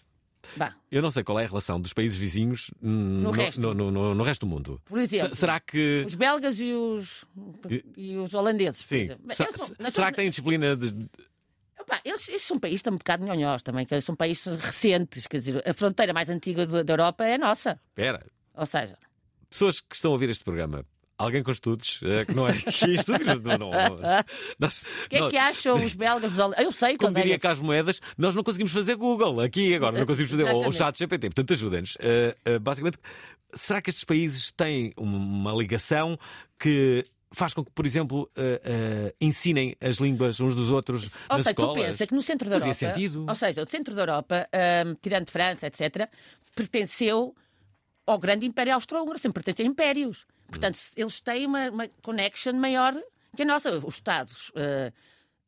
Bah, 0.58 0.74
Eu 0.90 1.00
não 1.00 1.10
sei 1.10 1.22
qual 1.24 1.40
é 1.40 1.44
a 1.44 1.48
relação 1.48 1.80
dos 1.80 1.92
países 1.94 2.18
vizinhos 2.18 2.70
hum, 2.82 3.20
No 3.22 3.30
resto. 3.30 3.58
no, 3.60 3.72
no- 3.72 3.90
no- 3.90 4.14
no 4.14 4.22
resto 4.24 4.44
do 4.44 4.50
mundo. 4.50 4.80
por 4.84 4.98
exemplo, 4.98 5.34
Se- 5.34 5.40
Será 5.40 5.58
que. 5.60 6.04
os 6.06 6.14
belgas 6.14 6.60
e 6.60 6.72
os, 6.72 7.24
e 7.96 8.16
os 8.16 8.34
holandeses, 8.34 8.82
por 8.82 8.88
Sim. 8.90 8.96
exemplo. 9.02 9.24
Mas 9.26 9.36
Se- 9.38 9.42
eles 9.44 9.56
não- 9.58 9.66
se- 9.68 9.74
nós 9.78 9.94
será 9.94 10.10
que 10.10 10.16
têm 10.16 10.28
disciplina 10.28 10.76
de. 10.76 11.08
Epá, 11.86 12.00
eles, 12.04 12.28
eles 12.28 12.42
são 12.42 12.58
países 12.58 12.82
um 12.86 12.96
bocado 12.96 13.24
nhonhós 13.24 13.62
também, 13.62 13.84
que 13.86 14.00
são 14.00 14.14
países 14.16 14.46
recentes. 14.56 15.26
Quer 15.26 15.38
dizer, 15.38 15.62
a 15.68 15.72
fronteira 15.74 16.12
mais 16.12 16.28
antiga 16.30 16.66
da 16.66 16.92
Europa 16.92 17.24
é 17.24 17.34
a 17.34 17.38
nossa. 17.38 17.78
Espera. 17.90 18.24
Ou 18.54 18.66
seja, 18.66 18.96
Pessoas 19.50 19.80
que 19.80 19.94
estão 19.94 20.10
a 20.10 20.14
ouvir 20.14 20.28
este 20.30 20.42
programa. 20.42 20.84
Alguém 21.16 21.44
com 21.44 21.52
estudos, 21.52 22.00
eh, 22.02 22.24
que 22.24 22.34
não 22.34 22.48
é 22.48 22.50
aqui 22.58 22.94
estudos, 22.94 23.24
não, 23.24 23.56
não, 23.58 23.70
nós- 24.58 24.82
o 24.82 25.08
que 25.08 25.16
é 25.16 25.20
nós- 25.20 25.30
que 25.30 25.36
acham 25.36 25.76
os 25.76 25.94
belgas 25.94 26.36
holandeses? 26.36 26.64
Eu 26.64 26.72
sei 26.72 26.96
Como 26.96 27.10
quando 27.10 27.18
é 27.18 27.20
diria 27.20 27.34
esse- 27.36 27.42
Carlos 27.42 27.60
Moedas, 27.60 28.00
nós 28.18 28.34
não 28.34 28.42
conseguimos 28.42 28.72
fazer 28.72 28.96
Google 28.96 29.40
aqui 29.40 29.74
agora, 29.76 29.96
não 29.96 30.06
conseguimos 30.06 30.32
fazer 30.32 30.52
o- 30.52 30.66
o 30.68 30.72
chat 30.72 30.98
GPT, 30.98 31.28
portanto 31.28 31.52
ajudem-nos. 31.52 31.96
Eh, 32.00 32.36
eh, 32.44 32.58
basicamente, 32.58 32.98
será 33.54 33.80
que 33.80 33.90
estes 33.90 34.02
países 34.04 34.50
têm 34.50 34.92
uma 34.96 35.52
ligação 35.52 36.18
que 36.58 37.04
faz 37.34 37.52
com 37.54 37.64
que, 37.64 37.70
por 37.70 37.86
exemplo, 37.86 38.30
eh, 38.36 38.60
eh, 38.64 39.14
ensinem 39.20 39.76
as 39.80 39.96
línguas 39.96 40.40
uns 40.40 40.54
dos 40.54 40.70
outros 40.70 41.14
Ou 41.28 41.36
nas 41.36 41.44
seja, 41.44 41.54
tu 41.54 41.62
escolas? 41.62 41.84
pensa 41.86 42.06
que 42.06 42.14
no 42.14 42.22
centro 42.22 42.48
da 42.48 42.58
Fazia 42.58 42.72
Europa, 42.72 42.98
sentido. 43.00 43.26
ou 43.28 43.34
seja, 43.34 43.62
o 43.62 43.70
centro 43.70 43.94
da 43.94 44.02
Europa, 44.02 44.48
hum, 44.86 44.96
tirando 45.02 45.30
França, 45.30 45.66
etc., 45.66 46.08
pertenceu 46.54 47.34
ao 48.06 48.18
grande 48.18 48.46
Império 48.46 48.74
Austro-Húngaro, 48.74 49.18
sempre 49.18 49.42
pertenceu 49.42 49.66
a 49.66 49.68
impérios. 49.68 50.26
Portanto, 50.48 50.78
eles 50.96 51.20
têm 51.20 51.46
uma, 51.46 51.70
uma 51.70 51.88
connection 52.02 52.52
maior 52.54 52.94
que 53.34 53.42
a 53.42 53.44
nossa. 53.44 53.70
Os 53.78 53.96
Estados 53.96 54.50
uh, 54.50 54.92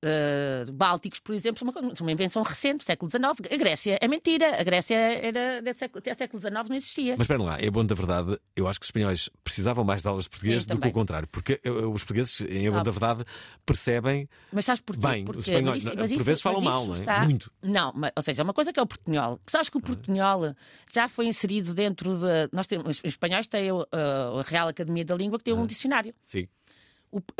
uh, 0.05 0.73
bálticos, 0.73 1.19
por 1.21 1.35
exemplo, 1.35 1.59
são 1.59 1.69
uma, 1.69 1.93
uma 2.01 2.13
invenção 2.13 2.43
recente, 2.43 2.79
do 2.79 2.85
século 2.85 3.11
XIX. 3.11 3.25
A 3.53 3.57
Grécia 3.57 3.99
é 4.01 4.09
mentira. 4.09 4.61
A 4.61 4.63
Grécia 4.65 4.95
era 4.97 5.75
século, 5.75 5.99
até 5.99 6.15
século 6.15 6.41
XIX 6.41 6.69
não 6.69 6.77
existia. 6.77 7.13
Mas 7.17 7.25
espera 7.25 7.43
lá, 7.43 7.61
é 7.61 7.71
bom 7.71 7.85
da 7.85 7.95
verdade, 7.95 8.39
eu 8.55 8.69
acho 8.69 8.79
que 8.81 8.85
os 8.85 8.89
espanhóis 8.89 9.29
precisavam 9.43 9.85
mais 9.85 10.03
de 10.03 10.09
aulas 10.09 10.25
de 10.25 10.31
português 10.31 10.63
Sim, 10.65 10.69
do 10.71 10.79
que 10.81 10.89
o 10.89 10.93
contrário, 10.93 11.29
porque 11.29 11.61
eh, 11.63 11.71
os 11.71 12.03
portugueses, 12.03 12.41
em 12.43 12.67
é 12.67 12.71
bom 12.71 12.79
Ah. 12.79 12.83
da 12.83 12.91
verdade, 12.91 13.25
percebem 13.65 14.29
Mas 14.53 14.65
sabes 14.65 14.81
porquê? 14.81 15.07
bem. 15.07 15.25
Porque- 15.25 15.41
os 15.41 15.49
espanhóis, 15.49 15.67
mas 15.75 15.83
isso- 15.85 15.91
por 15.93 16.01
mas 16.01 16.11
isso- 16.13 16.25
vezes 16.25 16.43
falam 16.43 16.61
mal, 16.61 16.87
não 16.87 16.95
é? 16.97 17.01
está- 17.01 17.25
Muito. 17.25 17.53
Não, 17.63 17.93
mas, 17.95 18.13
ou 18.17 18.23
seja, 18.23 18.43
uma 18.43 18.53
coisa 18.55 18.73
que 18.73 18.79
é 18.79 18.83
o 18.83 18.87
portunhol. 18.87 19.41
Que 19.45 19.53
sabes 19.53 19.69
que 19.69 19.77
o 19.77 19.81
portunhol 19.81 20.55
já 20.93 21.09
foi 21.09 21.27
inserido 21.27 21.75
dentro 21.75 22.17
de. 22.17 22.49
Nós 22.53 22.67
temos, 22.67 22.99
os 22.99 23.05
espanhóis 23.05 23.47
têm 23.47 23.73
uh, 23.73 23.87
a 23.93 24.43
Real 24.43 24.69
Academia 24.69 25.05
da 25.05 25.15
Língua 25.17 25.39
que 25.39 25.45
tem 25.45 25.55
um 25.55 25.67
dicionário. 25.67 26.15
Sim. 26.25 26.47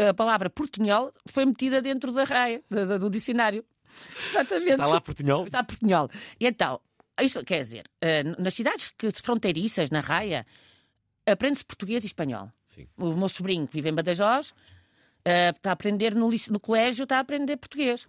A 0.09 0.15
palavra 0.15 0.49
portunhol 0.49 1.13
foi 1.27 1.45
metida 1.45 1.83
dentro 1.83 2.13
da 2.13 2.25
raia, 2.25 2.63
da- 2.71 2.99
do 2.99 3.11
dicionário. 3.11 3.65
Exatamente. 4.31 4.71
Está 4.71 4.87
lá 4.87 5.01
portunhol? 5.01 5.45
Está 5.45 5.63
portunhol. 5.65 6.09
E 6.41 6.47
então, 6.47 6.81
isto 7.21 7.45
quer 7.45 7.61
dizer, 7.63 7.85
uh, 8.03 8.43
nas 8.43 8.55
cidades 8.55 8.93
que, 8.97 9.11
fronteiriças, 9.11 9.91
na 9.91 10.01
raia, 10.01 10.47
aprende-se 11.27 11.65
português 11.65 12.03
e 12.05 12.07
espanhol. 12.07 12.51
Sim. 12.69 12.87
O 12.97 13.15
meu 13.15 13.29
sobrinho 13.29 13.67
que 13.67 13.75
vive 13.75 13.89
em 13.91 13.95
Badajoz 13.95 14.51
uh, 14.51 14.55
está 15.55 15.71
a 15.71 15.73
aprender 15.73 16.15
no, 16.15 16.29
no 16.51 16.61
colégio, 16.61 17.05
está 17.05 17.17
a 17.19 17.21
aprender 17.21 17.57
português. 17.57 18.09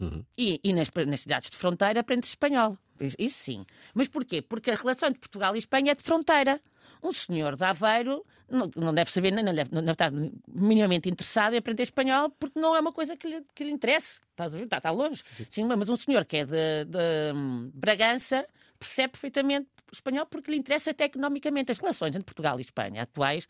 Uhum. 0.00 0.24
E, 0.36 0.60
e 0.62 0.72
nas, 0.72 0.90
nas 1.06 1.20
cidades 1.20 1.50
de 1.50 1.56
fronteira 1.56 2.00
aprende-se 2.00 2.30
espanhol. 2.32 2.76
Isso- 3.00 3.16
sim. 3.38 3.64
Mas 3.94 4.08
porquê? 4.08 4.40
Porque 4.42 4.70
a 4.70 4.74
relação 4.76 5.08
entre 5.08 5.20
Portugal 5.20 5.54
e 5.54 5.58
Espanha 5.58 5.92
é 5.92 5.94
de 5.94 6.02
fronteira. 6.02 6.60
Um 7.02 7.12
senhor 7.12 7.54
de 7.56 7.64
Aveiro 7.64 8.24
não, 8.48 8.70
não 8.76 8.94
deve 8.94 9.10
saber, 9.10 9.30
nem 9.30 9.44
deve, 9.44 9.70
não 9.72 9.82
deve 9.82 9.92
estar 9.92 10.10
minimamente 10.48 11.08
interessado 11.08 11.54
em 11.54 11.58
aprender 11.58 11.82
espanhol 11.82 12.30
porque 12.30 12.58
não 12.58 12.74
é 12.74 12.80
uma 12.80 12.92
coisa 12.92 13.16
que 13.16 13.28
lhe, 13.28 13.44
que 13.54 13.64
lhe 13.64 13.70
interesse. 13.70 14.20
Estás 14.30 14.54
a 14.54 14.58
ver? 14.58 14.64
Está, 14.64 14.78
está 14.78 14.90
longe. 14.90 15.22
Sim, 15.48 15.64
mas 15.64 15.88
um 15.90 15.96
senhor 15.96 16.24
que 16.24 16.38
é 16.38 16.44
de, 16.44 16.84
de, 16.86 17.32
hum, 17.34 17.70
Bragança 17.74 18.46
percebe 18.78 19.12
perfeitamente 19.12 19.68
espanhol 19.94 20.26
porque 20.26 20.50
lhe 20.50 20.56
interessa 20.56 20.90
até 20.90 21.04
economicamente. 21.04 21.72
As 21.72 21.78
relações 21.80 22.10
entre 22.14 22.24
Portugal 22.24 22.58
e 22.58 22.62
Espanha 22.62 23.02
atuais 23.02 23.48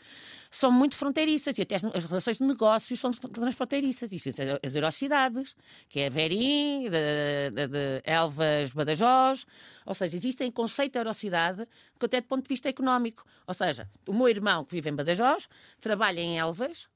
são 0.51 0.71
muito 0.71 0.97
fronteiriças 0.97 1.59
e 1.59 1.63
até 1.63 1.75
as, 1.75 1.85
as 1.85 2.05
relações 2.05 2.39
de 2.39 2.45
negócios 2.45 2.99
são 3.01 3.11
transfronteiriças. 3.11 4.13
Isto, 4.13 4.29
é 4.41 4.59
as 4.65 4.75
eurocidades, 4.75 5.57
que 5.89 6.01
é 6.01 6.11
Verim, 6.11 6.85
de, 6.85 7.51
de- 7.51 7.69
de 7.69 8.03
Elvas, 8.05 8.71
Badajoz. 8.71 9.47
Ou 9.87 9.95
seja, 9.95 10.17
existe 10.17 10.43
um 10.45 10.51
conceito 10.51 10.93
de 10.93 10.99
eurocidade 10.99 11.67
que 11.99 12.07
até 12.07 12.21
do 12.21 12.27
ponto 12.27 12.43
de 12.45 12.49
vista 12.49 12.69
económico. 12.69 13.25
Ou 13.47 13.55
seja, 13.55 13.89
o 14.07 14.13
meu 14.15 14.29
irmão 14.29 14.65
que 14.65 14.75
vive 14.75 14.91
em 14.91 14.95
Badajoz 14.95 15.49
trabalha 15.81 16.21
em 16.21 16.39
Elvas, 16.39 16.89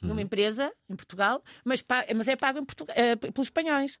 numa 0.00 0.20
empresa 0.20 0.72
em 0.90 0.96
Portugal, 0.96 1.42
mas, 1.64 1.84
mas 2.16 2.26
é 2.26 2.34
pago 2.34 2.64
Portugal, 2.66 2.96
eh, 2.98 3.14
pelos 3.14 3.46
espanhóis. 3.46 3.98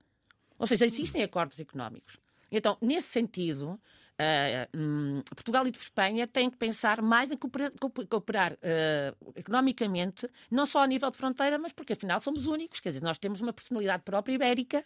Ou 0.58 0.66
seja, 0.66 0.84
existem 0.84 1.22
acordos 1.22 1.58
económicos. 1.60 2.18
Então, 2.50 2.76
nesse 2.82 3.08
sentido, 3.08 3.80
ah, 4.18 4.68
hum, 4.74 5.22
Portugal 5.34 5.66
e 5.66 5.70
Espanha 5.70 6.26
têm 6.26 6.50
que 6.50 6.56
pensar 6.56 7.00
mais 7.02 7.30
em 7.30 7.36
cooperar, 7.36 7.72
cooper- 7.80 8.06
cooperar, 8.06 8.58
ah, 8.62 9.14
economicamente, 9.36 10.28
não 10.50 10.66
só 10.66 10.82
a 10.82 10.86
nível 10.86 11.10
de 11.10 11.16
fronteira, 11.16 11.58
mas 11.58 11.72
porque 11.72 11.92
afinal 11.94 12.20
somos 12.20 12.46
únicos. 12.46 12.80
Quer 12.80 12.90
dizer, 12.90 13.02
nós 13.02 13.18
temos 13.18 13.40
uma 13.40 13.52
personalidade 13.52 14.02
própria 14.02 14.34
ibérica, 14.34 14.84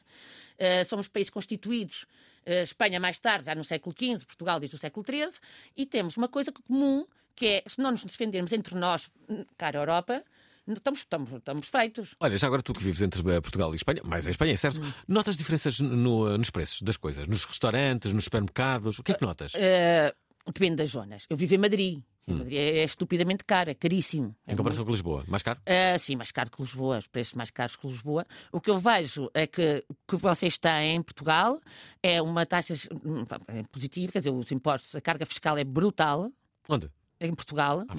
ah, 0.58 0.84
somos 0.84 1.08
países 1.08 1.30
constituídos, 1.30 2.06
ah, 2.46 2.62
Espanha 2.62 3.00
mais 3.00 3.18
tarde, 3.18 3.46
já 3.46 3.54
no 3.54 3.64
século 3.64 3.94
XV, 3.98 4.24
Portugal 4.26 4.58
desde 4.60 4.76
o 4.76 4.78
século 4.78 5.04
XIII, 5.06 5.38
e 5.76 5.86
temos 5.86 6.16
uma 6.16 6.28
coisa 6.28 6.52
comum, 6.52 7.06
que 7.34 7.46
é, 7.46 7.62
se 7.66 7.78
não 7.80 7.90
nos 7.90 8.04
defendermos 8.04 8.52
entre 8.52 8.74
nós, 8.74 9.10
cara 9.58 9.78
Europa, 9.78 10.24
estamos, 10.74 11.00
estamos, 11.00 11.32
estamos 11.32 11.68
feitos. 11.68 12.14
Olha, 12.20 12.36
já 12.36 12.46
agora 12.46 12.62
tu 12.62 12.72
que 12.72 12.82
vives 12.82 13.02
entre 13.02 13.20
eh, 13.30 13.40
Portugal 13.40 13.72
e 13.72 13.76
Espanha, 13.76 14.00
mas 14.04 14.26
em 14.26 14.30
Espanha 14.30 14.52
é 14.52 14.56
certo, 14.56 14.80
notas 15.08 15.36
diferenças 15.36 15.80
no- 15.80 16.36
nos 16.38 16.50
preços 16.50 16.82
das 16.82 16.96
coisas? 16.96 17.26
Nos 17.26 17.44
restaurantes, 17.44 18.12
nos 18.12 18.24
supermercados? 18.24 18.98
O 18.98 19.02
que 19.02 19.12
é 19.12 19.14
que 19.14 19.24
notas? 19.24 19.52
Eh, 19.54 20.14
depende 20.46 20.76
das 20.76 20.90
zonas. 20.90 21.24
Eu 21.30 21.36
vivo 21.36 21.54
em 21.54 21.58
Madrid. 21.58 22.02
Em 22.28 22.34
Madrid 22.34 22.54
é, 22.58 22.78
é 22.78 22.84
estupidamente 22.84 23.44
caro, 23.44 23.70
é 23.70 23.74
caríssimo. 23.74 24.34
É 24.44 24.52
em 24.52 24.56
comparação 24.56 24.84
com 24.84 24.90
Lisboa, 24.90 25.22
mais 25.28 25.44
caro? 25.44 25.60
Ah, 25.64 25.96
sim, 25.96 26.16
mais 26.16 26.32
caro 26.32 26.50
que 26.50 26.60
Lisboa, 26.60 26.98
os 26.98 27.06
preços 27.06 27.34
mais 27.34 27.52
caros 27.52 27.76
que 27.76 27.86
Lisboa. 27.86 28.26
O 28.50 28.60
que 28.60 28.68
eu 28.68 28.80
vejo 28.80 29.30
é 29.32 29.46
que 29.46 29.84
o 29.88 29.94
que 30.08 30.16
vocês 30.16 30.58
têm 30.58 30.96
em 30.96 31.02
Portugal 31.02 31.60
é 32.02 32.20
uma 32.20 32.44
taxa 32.44 32.74
hum, 33.04 33.22
é 33.46 33.62
positiva, 33.70 34.10
quer 34.10 34.18
dizer, 34.18 34.30
os 34.30 34.50
impostos, 34.50 34.96
a 34.96 35.00
carga 35.00 35.24
fiscal 35.24 35.56
é 35.56 35.62
brutal 35.62 36.32
Onde? 36.68 36.90
Em 37.20 37.34
Portugal. 37.34 37.84
Ah, 37.88 37.94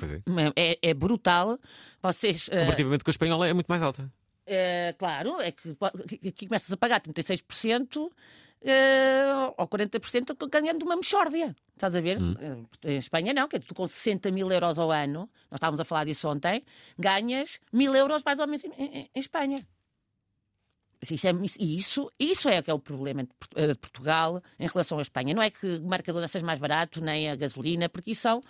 é. 0.56 0.72
É, 0.72 0.80
é 0.90 0.94
brutal. 0.94 1.60
Vocês. 2.02 2.50
ah, 2.52 2.58
Comparativamente 2.60 3.04
com 3.04 3.10
a 3.10 3.14
espanhola 3.14 3.48
é 3.48 3.54
muito 3.54 3.68
mais 3.68 3.82
alta. 3.82 4.12
eh, 4.46 4.94
claro, 4.98 5.40
é 5.42 5.52
que 5.52 5.76
aqui 6.30 6.48
começas 6.48 6.72
a 6.72 6.78
pagar 6.78 7.02
36% 7.02 8.10
eh, 8.62 9.54
ou 9.58 9.68
40% 9.68 10.48
ganhando 10.50 10.84
uma 10.84 10.96
mexórdia. 10.96 11.56
Estás 11.76 11.96
a 11.96 12.02
ver? 12.02 12.18
Eh, 12.84 12.94
Em 12.94 12.98
Espanha 12.98 13.34
não, 13.34 13.48
que 13.48 13.60
tu 13.60 13.76
com 13.76 13.88
60 13.88 14.32
mil 14.32 14.52
euros 14.52 14.80
ao 14.80 14.92
ano, 14.92 15.30
nós 15.52 15.58
estávamos 15.58 15.80
a 15.80 15.86
falar 15.86 16.06
disso 16.06 16.28
ontem, 16.28 16.64
ganhas 16.98 17.60
mil 17.72 17.94
euros 17.96 18.24
mais 18.24 18.40
ou 18.40 18.48
menos 18.48 18.64
em, 18.64 18.72
em- 18.78 19.10
em 19.14 19.20
Espanha. 19.20 19.60
Isso 21.02 21.28
é, 21.28 21.32
isso, 21.60 22.12
isso 22.20 22.50
é 22.50 22.62
que 22.62 22.72
é 22.72 22.74
o 22.74 22.80
problema 22.80 23.24
de 23.24 23.30
eh, 23.56 23.68
de 23.68 23.76
Portugal 23.76 24.42
em 24.60 24.68
relação 24.68 24.98
à 24.98 25.02
Espanha. 25.02 25.34
Não 25.34 25.42
é 25.44 25.50
que 25.52 25.66
o 25.78 25.88
Mercadona 25.88 26.28
seja 26.28 26.46
mais 26.46 26.60
barato, 26.60 27.00
nem 27.02 27.30
a 27.30 27.36
gasolina, 27.36 27.88
porque 27.88 28.12
isso 28.12 28.22
são 28.22 28.42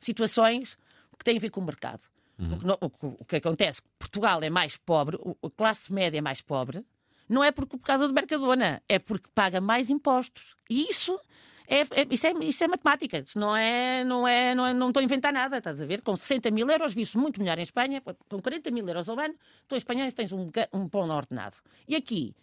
situações 0.00 0.76
que 1.18 1.24
têm 1.24 1.36
a 1.36 1.40
ver 1.40 1.50
com 1.50 1.60
o 1.60 1.64
mercado. 1.64 2.02
O, 2.38 2.58
que, 2.58 2.66
não- 2.66 2.78
o 2.80 2.90
que- 2.90 3.06
o 3.20 3.24
que 3.24 3.36
acontece? 3.36 3.80
Portugal 3.98 4.42
é 4.42 4.50
mais 4.50 4.76
pobre, 4.76 5.16
a 5.42 5.50
classe 5.50 5.92
média 5.92 6.18
é 6.18 6.20
mais 6.20 6.42
pobre, 6.42 6.84
não 7.28 7.42
é 7.44 7.52
porque, 7.52 7.76
por 7.78 7.84
causa 7.86 8.08
do 8.08 8.12
Mercadona, 8.12 8.82
é 8.88 8.98
porque 8.98 9.28
paga 9.34 9.60
mais 9.60 9.88
impostos. 9.88 10.56
E 10.68 10.90
isso 10.90 11.18
é, 11.66 11.80
é- 11.80 12.06
isso, 12.10 12.26
é, 12.26 12.32
isso 12.44 12.64
é 12.64 12.68
matemática. 12.68 13.18
Isso 13.26 13.38
não 13.38 13.56
é, 13.56 14.04
não 14.04 14.26
é, 14.28 14.54
não 14.54 14.66
é- 14.66 14.74
não 14.74 14.88
estou 14.88 15.00
a 15.00 15.04
inventar 15.04 15.32
nada, 15.32 15.58
estás 15.58 15.80
a 15.80 15.86
ver? 15.86 16.02
Com 16.02 16.14
60 16.16 16.50
mil 16.50 16.68
euros 16.70 16.92
vive-se 16.94 17.16
muito 17.18 17.40
melhor 17.40 17.58
em 17.58 17.62
Espanha, 17.62 18.00
com 18.00 18.40
40 18.40 18.70
mil 18.70 18.86
euros 18.86 19.08
ao 19.08 19.18
ano, 19.18 19.34
tu 19.68 19.74
em 19.74 19.78
Espanha 19.78 20.10
tens 20.12 20.32
um, 20.32 20.50
um 20.72 20.86
pão 20.88 21.08
ordenado. 21.10 21.56
E 21.88 21.94
aqui, 21.96 22.34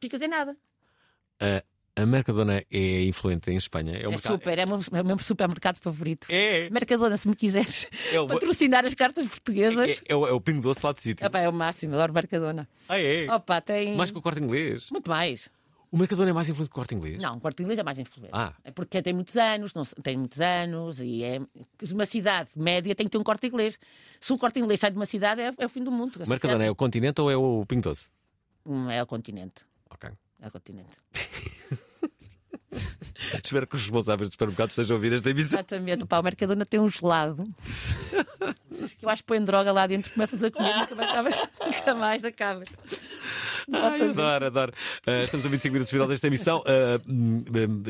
ficas 0.00 0.20
em 0.22 0.28
nada. 0.28 0.56
A, 1.40 1.62
A 2.00 2.06
Mercadona 2.06 2.62
é 2.70 3.02
influente 3.02 3.50
em 3.50 3.56
Espanha. 3.56 3.96
É, 3.96 4.02
É, 4.04 4.06
um 4.06 4.12
mercado- 4.12 4.32
super, 4.34 4.56
é 4.56 4.64
o 4.64 4.68
meu, 4.68 4.78
é 4.92 5.02
o 5.02 5.04
meu 5.04 5.18
supermercado 5.18 5.78
favorito. 5.78 6.28
É. 6.30 6.70
Mercadona, 6.70 7.16
se 7.16 7.26
me 7.26 7.34
quiseres 7.34 7.88
É 8.12 8.20
o- 8.20 8.26
patrocinar 8.28 8.84
as 8.86 8.94
cartas 8.94 9.26
portuguesas. 9.26 10.00
É, 10.06 10.12
é 10.12 10.14
o, 10.14 10.24
é 10.28 10.30
o 10.32 10.40
pingo 10.40 10.60
doce 10.62 10.78
lá 10.86 10.92
de 10.92 11.02
sítio. 11.02 11.26
É 11.26 11.48
o 11.48 11.52
máximo, 11.52 11.94
adoro 11.94 12.12
Mercadona. 12.12 12.68
Ah, 12.88 13.00
é? 13.00 13.26
Opa, 13.32 13.60
tem. 13.60 13.96
Mais 13.96 14.12
que 14.12 14.18
o 14.18 14.22
corte 14.22 14.38
inglês. 14.40 14.88
Muito 14.92 15.10
mais. 15.10 15.50
O 15.90 15.96
Mercadona 15.96 16.30
é 16.30 16.32
mais 16.32 16.48
influente 16.48 16.68
que 16.68 16.72
o 16.72 16.74
corte 16.74 16.94
inglês? 16.94 17.22
Não, 17.22 17.36
o 17.36 17.40
Corte 17.40 17.62
Inglês 17.62 17.78
é 17.78 17.82
mais 17.82 17.98
influente. 17.98 18.30
Ah. 18.32 18.52
É 18.62 18.70
porque 18.70 19.00
tem 19.00 19.14
muitos 19.14 19.36
anos, 19.36 19.72
não, 19.72 19.84
tem 19.84 20.16
muitos 20.18 20.40
anos 20.40 21.00
e 21.00 21.24
é 21.24 21.40
uma 21.90 22.04
cidade 22.04 22.50
média 22.54 22.94
tem 22.94 23.06
que 23.06 23.10
ter 23.10 23.18
um 23.18 23.24
corte 23.24 23.46
inglês. 23.46 23.78
Se 24.20 24.32
um 24.32 24.38
corte 24.38 24.60
inglês 24.60 24.80
sai 24.80 24.90
de 24.90 24.96
uma 24.96 25.06
cidade, 25.06 25.40
é, 25.40 25.52
é 25.56 25.66
o 25.66 25.68
fim 25.68 25.82
do 25.82 25.90
mundo. 25.90 26.20
O 26.24 26.28
Mercadona 26.28 26.64
é 26.64 26.70
o 26.70 26.74
continente 26.74 27.20
ou 27.20 27.30
é 27.30 27.36
o 27.36 27.64
pingo 27.66 27.82
doce? 27.82 28.08
Hum, 28.66 28.90
é 28.90 29.02
o 29.02 29.06
continente. 29.06 29.64
Ok. 29.90 30.10
É 30.40 30.48
o 30.48 30.50
continente. 30.50 30.90
Espero 33.42 33.66
que 33.66 33.76
os 33.76 33.82
responsáveis 33.82 34.28
dos 34.28 34.34
supermercados 34.34 34.72
estejam 34.72 34.94
a 34.94 34.98
ouvir 34.98 35.12
esta 35.12 35.30
emissão. 35.30 35.58
Exatamente. 35.58 36.04
Pá, 36.04 36.20
o 36.20 36.22
Mercadona 36.22 36.66
tem 36.66 36.78
um 36.78 36.88
gelado. 36.88 37.44
que 38.98 39.04
eu 39.04 39.08
acho 39.08 39.22
que 39.22 39.26
põe 39.26 39.42
droga 39.42 39.72
lá 39.72 39.86
dentro, 39.86 40.12
começas 40.12 40.42
a 40.44 40.50
comer, 40.50 40.76
nunca 40.76 40.94
mais 40.94 41.10
acabas. 41.10 41.36
Nunca 41.60 41.94
mais 41.94 42.24
acabas. 42.24 42.68
Ai, 43.72 44.00
adoro, 44.02 44.46
adoro. 44.46 44.72
Ah, 45.06 45.22
estamos 45.22 45.44
a 45.44 45.48
25 45.48 45.72
minutos 45.72 45.90
do 45.90 45.94
final 45.94 46.08
desta 46.08 46.26
emissão. 46.26 46.62
Hum, 47.06 47.44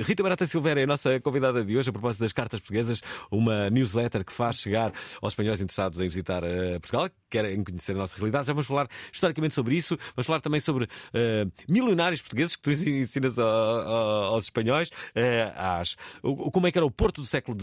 Rita 0.04 0.22
Barata 0.22 0.46
Silveira 0.46 0.80
é 0.80 0.84
a 0.84 0.86
nossa 0.86 1.20
convidada 1.20 1.64
de 1.64 1.76
hoje, 1.76 1.88
a 1.90 1.92
propósito 1.92 2.20
das 2.20 2.32
cartas 2.32 2.58
portuguesas, 2.60 3.00
uma 3.30 3.70
newsletter 3.70 4.24
que 4.24 4.32
faz 4.32 4.56
chegar 4.58 4.92
aos 5.22 5.32
espanhóis 5.32 5.60
interessados 5.60 6.00
em 6.00 6.08
visitar 6.08 6.42
ah, 6.44 6.80
Portugal, 6.80 7.08
que 7.08 7.14
querem 7.30 7.62
conhecer 7.62 7.92
a 7.92 7.98
nossa 7.98 8.16
realidade. 8.16 8.46
Já 8.46 8.52
vamos 8.52 8.66
falar 8.66 8.88
historicamente 9.12 9.54
sobre 9.54 9.76
isso. 9.76 9.96
Vamos 10.16 10.26
falar 10.26 10.40
também 10.40 10.60
sobre 10.60 10.88
milionários 11.68 12.20
portugueses 12.22 12.56
que 12.56 12.62
tu 12.62 12.70
ensinas 12.72 13.38
a- 13.38 13.44
a- 13.44 14.26
aos 14.28 14.44
espanhóis. 14.44 14.90
às- 15.54 15.96
o- 16.22 16.50
como 16.50 16.66
é 16.66 16.72
que 16.72 16.78
era 16.78 16.86
o 16.86 16.90
Porto 16.90 17.20
do 17.20 17.26
século 17.26 17.56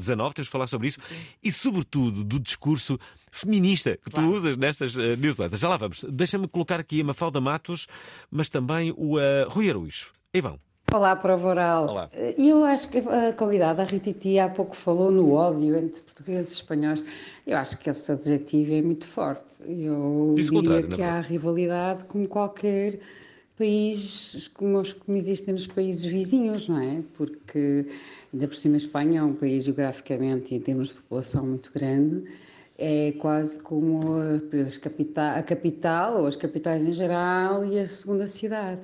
XIX, 0.00 0.34
temos 0.34 0.48
que 0.48 0.52
falar 0.52 0.66
sobre 0.66 0.88
isso. 0.88 0.98
E, 1.42 1.52
sobretudo, 1.52 2.24
do 2.24 2.40
discurso 2.40 2.98
feminista 3.32 3.96
que 3.96 4.10
tu 4.10 4.20
usas 4.20 4.56
nestas 4.56 4.96
eh, 4.96 5.16
newsletters. 5.16 5.60
Já 5.60 5.68
lá 5.68 5.76
vamos. 5.76 6.04
Deixa-me 6.08 6.46
colocar 6.46 6.78
aqui 6.78 7.00
a 7.00 7.04
Mafalda 7.04 7.40
Matos, 7.40 7.88
mas 8.30 8.48
também 8.48 8.94
o 8.96 9.18
eh, 9.18 9.44
Rui 9.48 9.68
Araújo. 9.68 10.12
Aí 10.32 10.40
vão. 10.40 10.56
Olá, 10.92 11.16
Prova 11.16 11.48
Oral. 11.48 11.86
Olá. 11.88 12.10
E 12.36 12.50
eu 12.50 12.62
acho 12.64 12.90
que 12.90 12.98
a 12.98 13.32
convidada, 13.32 13.80
a 13.80 13.84
Rititi, 13.86 14.38
há 14.38 14.50
pouco 14.50 14.76
falou 14.76 15.10
no 15.10 15.32
ódio 15.32 15.74
entre 15.74 16.02
portugueses 16.02 16.52
e 16.52 16.54
espanhóis. 16.56 17.02
Eu 17.46 17.56
acho 17.56 17.78
que 17.78 17.88
esse 17.88 18.12
adjetivo 18.12 18.74
é 18.74 18.82
muito 18.82 19.06
forte. 19.06 19.62
Eu 19.66 20.34
Disse 20.36 20.54
o 20.54 20.60
diria 20.60 20.82
na 20.82 20.94
que 20.94 21.02
há 21.02 21.20
rivalidade 21.20 22.04
como 22.04 22.28
qualquer 22.28 23.00
país, 23.56 24.50
como 24.52 24.80
os 24.80 24.92
que 24.92 25.10
existem 25.12 25.54
nos 25.54 25.66
países 25.66 26.04
vizinhos, 26.04 26.68
não 26.68 26.78
é? 26.78 27.02
Porque, 27.14 27.86
ainda 28.32 28.48
por 28.48 28.56
cima, 28.56 28.74
a 28.74 28.78
Espanha 28.78 29.20
é 29.20 29.22
um 29.22 29.34
país 29.34 29.64
geograficamente 29.64 30.52
e 30.52 30.58
em 30.58 30.60
termos 30.60 30.88
de 30.88 30.94
população 30.94 31.46
muito 31.46 31.72
grande. 31.72 32.24
É 32.78 33.12
quase 33.20 33.62
como 33.62 34.00
as 34.66 34.78
capita- 34.78 35.32
a 35.34 35.42
capital, 35.42 36.20
ou 36.20 36.26
as 36.26 36.36
capitais 36.36 36.86
em 36.88 36.92
geral, 36.92 37.64
e 37.64 37.78
a 37.78 37.86
segunda 37.86 38.26
cidade. 38.26 38.80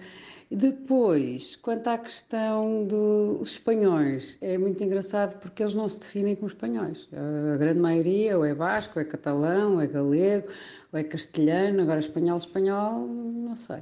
Depois, 0.50 1.56
quanto 1.56 1.88
à 1.88 1.98
questão 1.98 2.86
dos 2.86 3.50
espanhóis, 3.50 4.38
é 4.40 4.56
muito 4.56 4.82
engraçado 4.82 5.38
porque 5.40 5.62
eles 5.62 5.74
não 5.74 5.86
se 5.90 6.00
definem 6.00 6.34
como 6.36 6.46
espanhóis. 6.46 7.06
A 7.12 7.56
grande 7.58 7.78
maioria 7.80 8.38
ou 8.38 8.44
é 8.46 8.54
basco, 8.54 8.94
ou 8.98 9.02
é 9.02 9.04
catalão, 9.04 9.74
ou 9.74 9.80
é 9.82 9.86
galego, 9.86 10.48
ou 10.90 10.98
é 10.98 11.04
castelhano, 11.04 11.82
agora 11.82 12.00
espanhol, 12.00 12.38
espanhol, 12.38 13.06
não 13.06 13.56
sei. 13.56 13.80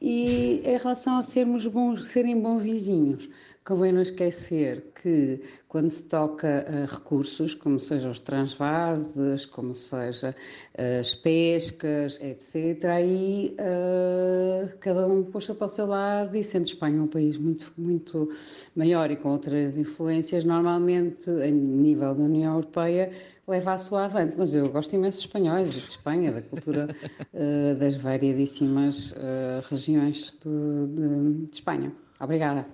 E 0.00 0.62
em 0.64 0.76
relação 0.78 1.16
a 1.16 1.22
sermos 1.22 1.66
bons, 1.66 2.06
serem 2.06 2.40
bons 2.40 2.62
vizinhos, 2.62 3.28
convém 3.64 3.92
não 3.92 4.02
esquecer 4.02 4.92
que 5.02 5.40
quando 5.68 5.90
se 5.90 6.02
toca 6.04 6.66
a 6.68 6.84
recursos, 6.94 7.54
como 7.54 7.80
sejam 7.80 8.10
os 8.10 8.18
transvases, 8.20 9.46
como 9.46 9.74
seja 9.74 10.34
eh, 10.74 10.98
as 11.00 11.14
pescas, 11.14 12.18
etc., 12.20 12.84
aí 12.84 13.54
eh, 13.58 14.68
cada 14.80 15.06
um 15.06 15.22
puxa 15.24 15.54
para 15.54 15.66
o 15.66 15.70
seu 15.70 15.86
lado 15.86 16.36
e 16.36 16.44
sendo 16.44 16.66
Espanha 16.66 17.02
um 17.02 17.06
país 17.06 17.36
muito, 17.38 17.72
muito 17.78 18.28
maior 18.76 19.10
e 19.10 19.16
com 19.16 19.30
outras 19.30 19.76
influências, 19.78 20.44
normalmente, 20.44 21.30
em 21.30 21.52
nível 21.52 22.14
da 22.14 22.22
União 22.24 22.54
Europeia, 22.54 23.10
leva 23.48 23.72
a 23.72 23.78
sua 23.78 24.04
avante. 24.06 24.34
Mas 24.36 24.54
eu 24.54 24.68
gosto 24.70 24.94
imenso 24.94 25.18
de 25.20 25.26
espanhóis 25.26 25.74
e 25.76 25.80
de 25.80 25.88
Espanha, 25.88 26.32
da 26.32 26.42
cultura 26.42 26.90
eh, 27.32 27.74
das 27.74 27.96
variadíssimas 27.96 29.14
eh, 29.16 29.62
regiões 29.70 30.32
do- 30.42 30.86
de, 30.88 31.46
de 31.46 31.54
Espanha. 31.54 31.92
Obrigada. 32.20 32.66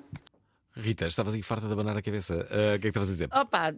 Rita, 0.76 1.06
estavas 1.06 1.34
aí 1.34 1.42
farta 1.42 1.66
de 1.66 1.72
abanar 1.72 1.96
a 1.96 2.02
cabeça. 2.02 2.46
Ah, 2.50 2.76
o 2.76 2.78
que 2.78 2.88
é 2.88 2.90
que 2.92 2.98
estavas 2.98 3.08
a 3.08 3.12
dizer? 3.12 3.28
Opa, 3.32 3.74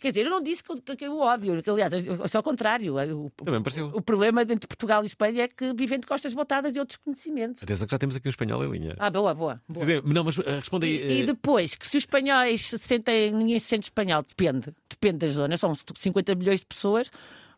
quer 0.00 0.08
dizer, 0.08 0.26
eu 0.26 0.30
não 0.30 0.42
disse 0.42 0.64
que, 0.64 0.72
eu- 0.72 0.96
que 0.96 1.04
eu 1.04 1.18
ódio, 1.18 1.62
que, 1.62 1.70
aliás, 1.70 1.92
eu- 1.92 2.26
só 2.28 2.38
ao 2.38 2.42
contrário. 2.42 2.96
O, 2.96 3.30
Também 3.44 3.62
pareceu. 3.62 3.86
o 3.94 4.02
problema 4.02 4.42
entre 4.42 4.66
Portugal 4.66 5.02
e 5.04 5.06
Espanha 5.06 5.44
é 5.44 5.48
que 5.48 5.72
vivem 5.74 6.00
de 6.00 6.06
costas 6.06 6.32
voltadas 6.32 6.72
de 6.72 6.80
outros 6.80 6.96
conhecimentos. 6.96 7.62
Atenção 7.62 7.86
que 7.86 7.92
já 7.92 7.98
temos 7.98 8.16
aqui 8.16 8.26
um 8.26 8.30
espanhol 8.30 8.64
em 8.64 8.70
linha. 8.70 8.96
Ah, 8.98 9.10
boa, 9.10 9.32
boa. 9.34 9.62
boa. 9.68 9.86
Não, 10.04 10.24
mas 10.24 10.38
ah, 10.40 10.56
responde 10.56 10.86
aí. 10.86 10.96
E, 10.96 11.12
e 11.18 11.20
eh, 11.22 11.24
depois, 11.26 11.74
que 11.76 11.86
se 11.86 11.96
os 11.96 12.02
espanhóis 12.02 12.62
se 12.66 12.78
sentem, 12.78 13.32
ninguém 13.32 13.58
se 13.60 13.66
sente 13.66 13.84
espanhol, 13.84 14.22
depende, 14.22 14.74
depende 14.90 15.18
das 15.18 15.32
zonas, 15.34 15.60
são 15.60 15.72
50 15.96 16.34
milhões 16.34 16.60
de 16.60 16.66
pessoas. 16.66 17.10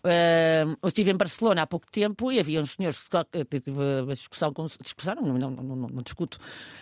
Ah, 0.05 0.65
eu 0.83 0.89
estive 0.89 1.11
em 1.11 1.17
Barcelona 1.17 1.63
há 1.63 1.67
pouco 1.67 1.87
tempo 1.91 2.33
e 2.33 2.39
havia 2.41 2.61
uns 2.61 2.73
senhores 2.73 2.99
que 3.49 3.61
tive 3.61 3.81
uma 4.03 4.15
discussão 4.15 4.53
com 4.53 4.67
discussão, 4.83 5.15
não, 5.17 5.39
não, 5.39 5.51
não, 5.51 5.77
não, 5.77 6.03
discuto, 6.03 6.39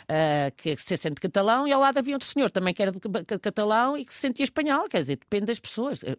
ah, 0.08 0.50
que 0.56 0.76
se 0.76 0.96
sente 0.96 1.20
catalão, 1.20 1.66
e 1.66 1.72
ao 1.72 1.80
lado 1.80 1.98
havia 1.98 2.14
outro 2.14 2.28
senhor 2.28 2.50
também 2.50 2.72
que 2.72 2.82
era 2.82 2.92
de 2.92 3.00
ca- 3.00 3.38
catalão 3.38 3.96
e 3.96 4.04
que 4.04 4.12
se 4.12 4.20
sentia 4.20 4.44
espanhol, 4.44 4.88
quer 4.88 5.00
dizer, 5.00 5.16
depende 5.16 5.46
das 5.46 5.58
pessoas. 5.58 6.02
Eh, 6.04 6.16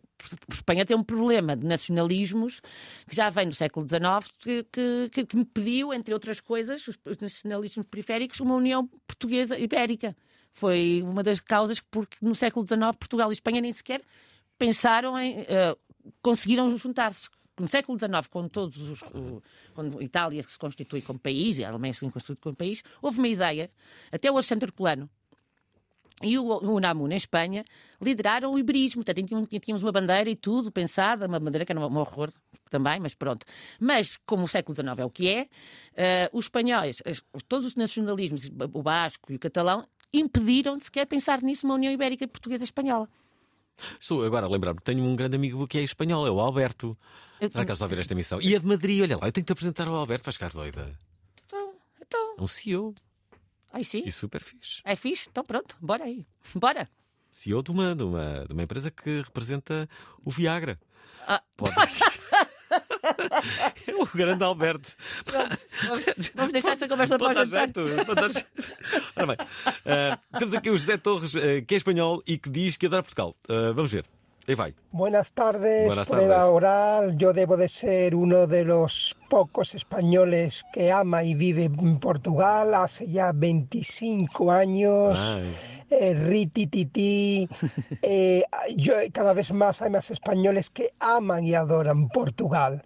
Espanha 0.51 0.85
tem 0.85 0.95
um 0.97 1.03
problema 1.03 1.55
de 1.55 1.65
nacionalismos 1.65 2.59
que 3.07 3.15
já 3.15 3.29
vem 3.29 3.47
do 3.47 3.55
século 3.55 3.85
XIX, 3.87 4.29
que, 4.39 4.63
que, 5.11 5.25
que- 5.25 5.35
me 5.37 5.45
pediu, 5.45 5.93
entre 5.93 6.13
outras 6.13 6.39
coisas, 6.41 6.87
os, 6.87 6.97
os 7.05 7.17
nacionalismos 7.19 7.85
periféricos, 7.89 8.39
uma 8.39 8.55
união 8.55 8.85
portuguesa 9.07 9.57
ibérica. 9.57 10.15
Foi 10.51 11.01
uma 11.05 11.23
das 11.23 11.39
causas 11.39 11.79
porque 11.79 12.17
no 12.21 12.35
século 12.35 12.65
XIX 12.67 12.97
Portugal 12.97 13.29
e 13.29 13.33
Espanha 13.33 13.61
nem 13.61 13.71
sequer 13.71 14.01
pensaram 14.57 15.17
em. 15.17 15.45
eh, 15.47 15.75
conseguiram 16.21 16.75
juntar-se. 16.77 17.29
No 17.59 17.67
século 17.67 17.99
XIX, 17.99 18.25
quando 18.29 18.49
todos 18.49 18.77
os. 18.89 19.03
quando 19.73 20.01
Itália 20.01 20.41
se 20.43 20.57
constitui 20.57 21.01
como 21.01 21.19
país 21.19 21.57
e 21.57 21.65
a 21.65 21.69
Alemanha 21.69 21.93
se 21.93 21.99
constitui 22.09 22.37
como 22.37 22.55
país, 22.55 22.81
houve 23.01 23.17
uma 23.19 23.27
ideia, 23.27 23.69
até 24.11 24.31
o 24.31 24.35
Alexandre 24.35 24.67
Herculano 24.67 25.09
e 26.21 26.37
o, 26.37 26.43
o 26.43 26.75
Unamuno, 26.75 27.13
em 27.13 27.17
Espanha, 27.17 27.63
lideraram 28.01 28.53
o 28.53 28.59
iberismo. 28.59 29.03
Portanto, 29.03 29.47
tínhamos, 29.61 29.83
uma 29.83 29.91
bandeira 29.91 30.29
e 30.29 30.35
tudo 30.35 30.71
pensada, 30.71 31.27
uma 31.27 31.39
bandeira 31.39 31.65
que 31.65 31.71
era 31.71 31.79
um 31.79 31.97
horror 31.97 32.31
também, 32.69 32.99
mas 32.99 33.15
pronto. 33.15 33.45
Mas, 33.79 34.17
como 34.25 34.43
o 34.43 34.47
século 34.47 34.75
XIX 34.75 34.99
é 34.99 35.05
o 35.05 35.09
que 35.09 35.27
é, 35.29 35.47
eh, 35.95 36.29
os 36.33 36.45
espanhóis, 36.45 37.01
todos 37.47 37.67
os 37.67 37.75
nacionalismos, 37.75 38.49
o 38.73 38.83
basco 38.83 39.31
e 39.31 39.35
o 39.35 39.39
catalão, 39.39 39.87
impediram 40.13 40.77
de 40.77 40.85
sequer 40.85 41.05
pensar 41.05 41.41
nisso 41.41 41.65
uma 41.65 41.75
União 41.75 41.91
Ibérica 41.91 42.27
Portuguesa-Espanhola. 42.27 43.07
Estou 43.99 44.23
agora 44.25 44.45
a 44.45 44.49
lembrar-me, 44.49 44.79
tenho 44.83 45.03
um 45.03 45.15
grande 45.15 45.35
amigo 45.35 45.67
que 45.67 45.77
é 45.77 45.83
espanhol, 45.83 46.25
é 46.27 46.31
o 46.31 46.39
Alberto. 46.39 46.97
Eu- 47.39 47.49
Será 47.49 47.63
que 47.63 47.71
ele 47.71 47.73
está 47.73 47.85
a 47.85 47.87
ouvir 47.87 47.99
esta 47.99 48.13
emissão? 48.13 48.41
E 48.41 48.53
é 48.55 48.59
de 48.59 48.65
Madrid, 48.65 49.01
olha 49.01 49.17
lá, 49.17 49.27
eu 49.27 49.31
tenho 49.31 49.43
que 49.45 49.49
te 49.49 49.53
apresentar 49.53 49.87
ao 49.87 49.95
Alberto, 49.95 50.25
faz 50.25 50.35
ficar 50.35 50.51
doida. 50.51 50.97
Então, 51.45 51.73
então. 52.01 52.35
É 52.37 52.41
um 52.41 52.47
CEO 52.47 52.93
Ai, 53.71 53.83
sim. 53.83 54.03
e 54.05 54.11
super 54.11 54.41
fixe. 54.43 54.81
É 54.83 54.95
fixe? 54.95 55.27
Então 55.31 55.43
pronto, 55.43 55.75
bora 55.79 56.03
aí. 56.03 56.25
Bora. 56.55 56.89
CEO 57.31 57.61
de 57.61 57.71
uma, 57.71 57.95
de 57.95 58.03
uma, 58.03 58.45
de 58.47 58.53
uma 58.53 58.63
empresa 58.63 58.89
que 58.91 59.21
representa 59.21 59.87
o 60.25 60.31
Viagra. 60.31 60.79
Ah. 61.27 61.41
Pode. 61.55 61.75
o 63.99 64.17
grande 64.17 64.43
Alberto. 64.43 64.95
Vamos, 65.87 66.31
vamos 66.35 66.53
deixar 66.53 66.73
esta 66.73 66.87
conversa 66.87 67.17
para 67.17 67.31
o 67.31 67.33
jantar. 67.33 67.59
jeito. 67.65 67.81
Ora 69.15 69.25
bem, 69.27 69.37
ah, 69.85 70.19
temos 70.37 70.53
aqui 70.53 70.69
o 70.69 70.77
José 70.77 70.97
Torres, 70.97 71.35
ah, 71.35 71.61
que 71.65 71.75
é 71.75 71.77
espanhol 71.77 72.21
e 72.27 72.37
que 72.37 72.49
diz 72.49 72.77
que 72.77 72.85
adora 72.85 73.03
Portugal. 73.03 73.35
Ah, 73.47 73.71
vamos 73.73 73.91
ver. 73.91 74.05
Buenas 74.91 75.33
tardes, 75.33 75.87
Buenas 75.87 76.07
prueba 76.07 76.35
tardes. 76.37 76.51
oral. 76.51 77.17
Yo 77.17 77.33
debo 77.33 77.57
de 77.57 77.69
ser 77.69 78.15
uno 78.15 78.47
de 78.47 78.65
los 78.65 79.15
pocos 79.29 79.75
españoles 79.75 80.65
que 80.73 80.91
ama 80.91 81.23
y 81.23 81.35
vive 81.35 81.65
en 81.65 81.99
Portugal 81.99 82.73
hace 82.73 83.07
ya 83.09 83.31
25 83.31 84.51
años. 84.51 85.39
Eh, 85.89 86.13
ritititi. 86.13 87.47
Eh, 88.01 88.43
yo, 88.75 88.93
cada 89.11 89.33
vez 89.33 89.51
más 89.51 89.81
hay 89.81 89.89
más 89.89 90.09
españoles 90.09 90.69
que 90.69 90.93
aman 90.99 91.43
y 91.43 91.53
adoran 91.53 92.07
Portugal. 92.09 92.83